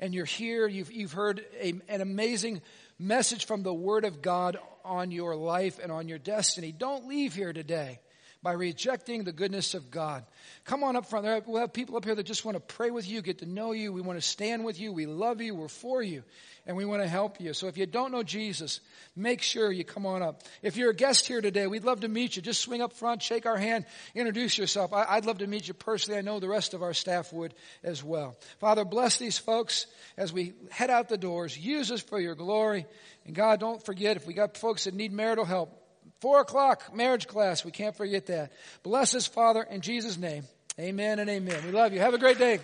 and 0.00 0.14
you're 0.14 0.24
here, 0.24 0.66
you've, 0.66 0.90
you've 0.90 1.12
heard 1.12 1.44
a, 1.60 1.74
an 1.88 2.00
amazing 2.00 2.62
message 2.98 3.46
from 3.46 3.62
the 3.62 3.74
Word 3.74 4.04
of 4.04 4.22
God 4.22 4.56
on 4.84 5.10
your 5.10 5.36
life 5.36 5.78
and 5.82 5.92
on 5.92 6.08
your 6.08 6.18
destiny. 6.18 6.72
Don't 6.72 7.06
leave 7.06 7.34
here 7.34 7.52
today 7.52 8.00
by 8.46 8.52
rejecting 8.52 9.24
the 9.24 9.32
goodness 9.32 9.74
of 9.74 9.90
God. 9.90 10.24
Come 10.66 10.84
on 10.84 10.94
up 10.94 11.06
front. 11.06 11.48
We'll 11.48 11.60
have 11.60 11.72
people 11.72 11.96
up 11.96 12.04
here 12.04 12.14
that 12.14 12.22
just 12.22 12.44
want 12.44 12.54
to 12.54 12.60
pray 12.60 12.92
with 12.92 13.08
you, 13.08 13.20
get 13.20 13.38
to 13.38 13.44
know 13.44 13.72
you. 13.72 13.92
We 13.92 14.00
want 14.00 14.20
to 14.20 14.24
stand 14.24 14.64
with 14.64 14.78
you. 14.78 14.92
We 14.92 15.06
love 15.06 15.40
you. 15.40 15.52
We're 15.52 15.66
for 15.66 16.00
you. 16.00 16.22
And 16.64 16.76
we 16.76 16.84
want 16.84 17.02
to 17.02 17.08
help 17.08 17.40
you. 17.40 17.54
So 17.54 17.66
if 17.66 17.76
you 17.76 17.86
don't 17.86 18.12
know 18.12 18.22
Jesus, 18.22 18.78
make 19.16 19.42
sure 19.42 19.72
you 19.72 19.82
come 19.82 20.06
on 20.06 20.22
up. 20.22 20.44
If 20.62 20.76
you're 20.76 20.90
a 20.90 20.94
guest 20.94 21.26
here 21.26 21.40
today, 21.40 21.66
we'd 21.66 21.82
love 21.82 22.02
to 22.02 22.08
meet 22.08 22.36
you. 22.36 22.42
Just 22.42 22.60
swing 22.60 22.82
up 22.82 22.92
front, 22.92 23.20
shake 23.20 23.46
our 23.46 23.56
hand, 23.56 23.84
introduce 24.14 24.56
yourself. 24.56 24.92
I, 24.92 25.16
would 25.16 25.26
love 25.26 25.38
to 25.38 25.48
meet 25.48 25.66
you 25.66 25.74
personally. 25.74 26.16
I 26.16 26.22
know 26.22 26.38
the 26.38 26.48
rest 26.48 26.72
of 26.72 26.84
our 26.84 26.94
staff 26.94 27.32
would 27.32 27.52
as 27.82 28.04
well. 28.04 28.36
Father, 28.60 28.84
bless 28.84 29.16
these 29.16 29.38
folks 29.38 29.86
as 30.16 30.32
we 30.32 30.52
head 30.70 30.90
out 30.90 31.08
the 31.08 31.18
doors. 31.18 31.58
Use 31.58 31.90
us 31.90 32.00
for 32.00 32.20
your 32.20 32.36
glory. 32.36 32.86
And 33.24 33.34
God, 33.34 33.58
don't 33.58 33.84
forget 33.84 34.16
if 34.16 34.24
we 34.24 34.34
got 34.34 34.56
folks 34.56 34.84
that 34.84 34.94
need 34.94 35.12
marital 35.12 35.44
help, 35.44 35.82
Four 36.20 36.40
o'clock, 36.40 36.94
marriage 36.94 37.26
class. 37.26 37.64
We 37.64 37.70
can't 37.70 37.96
forget 37.96 38.26
that. 38.26 38.52
Bless 38.82 39.14
us, 39.14 39.26
Father, 39.26 39.62
in 39.62 39.80
Jesus' 39.80 40.16
name. 40.16 40.44
Amen 40.78 41.18
and 41.18 41.28
amen. 41.30 41.62
We 41.64 41.72
love 41.72 41.92
you. 41.92 42.00
Have 42.00 42.14
a 42.14 42.18
great 42.18 42.38
day. 42.38 42.60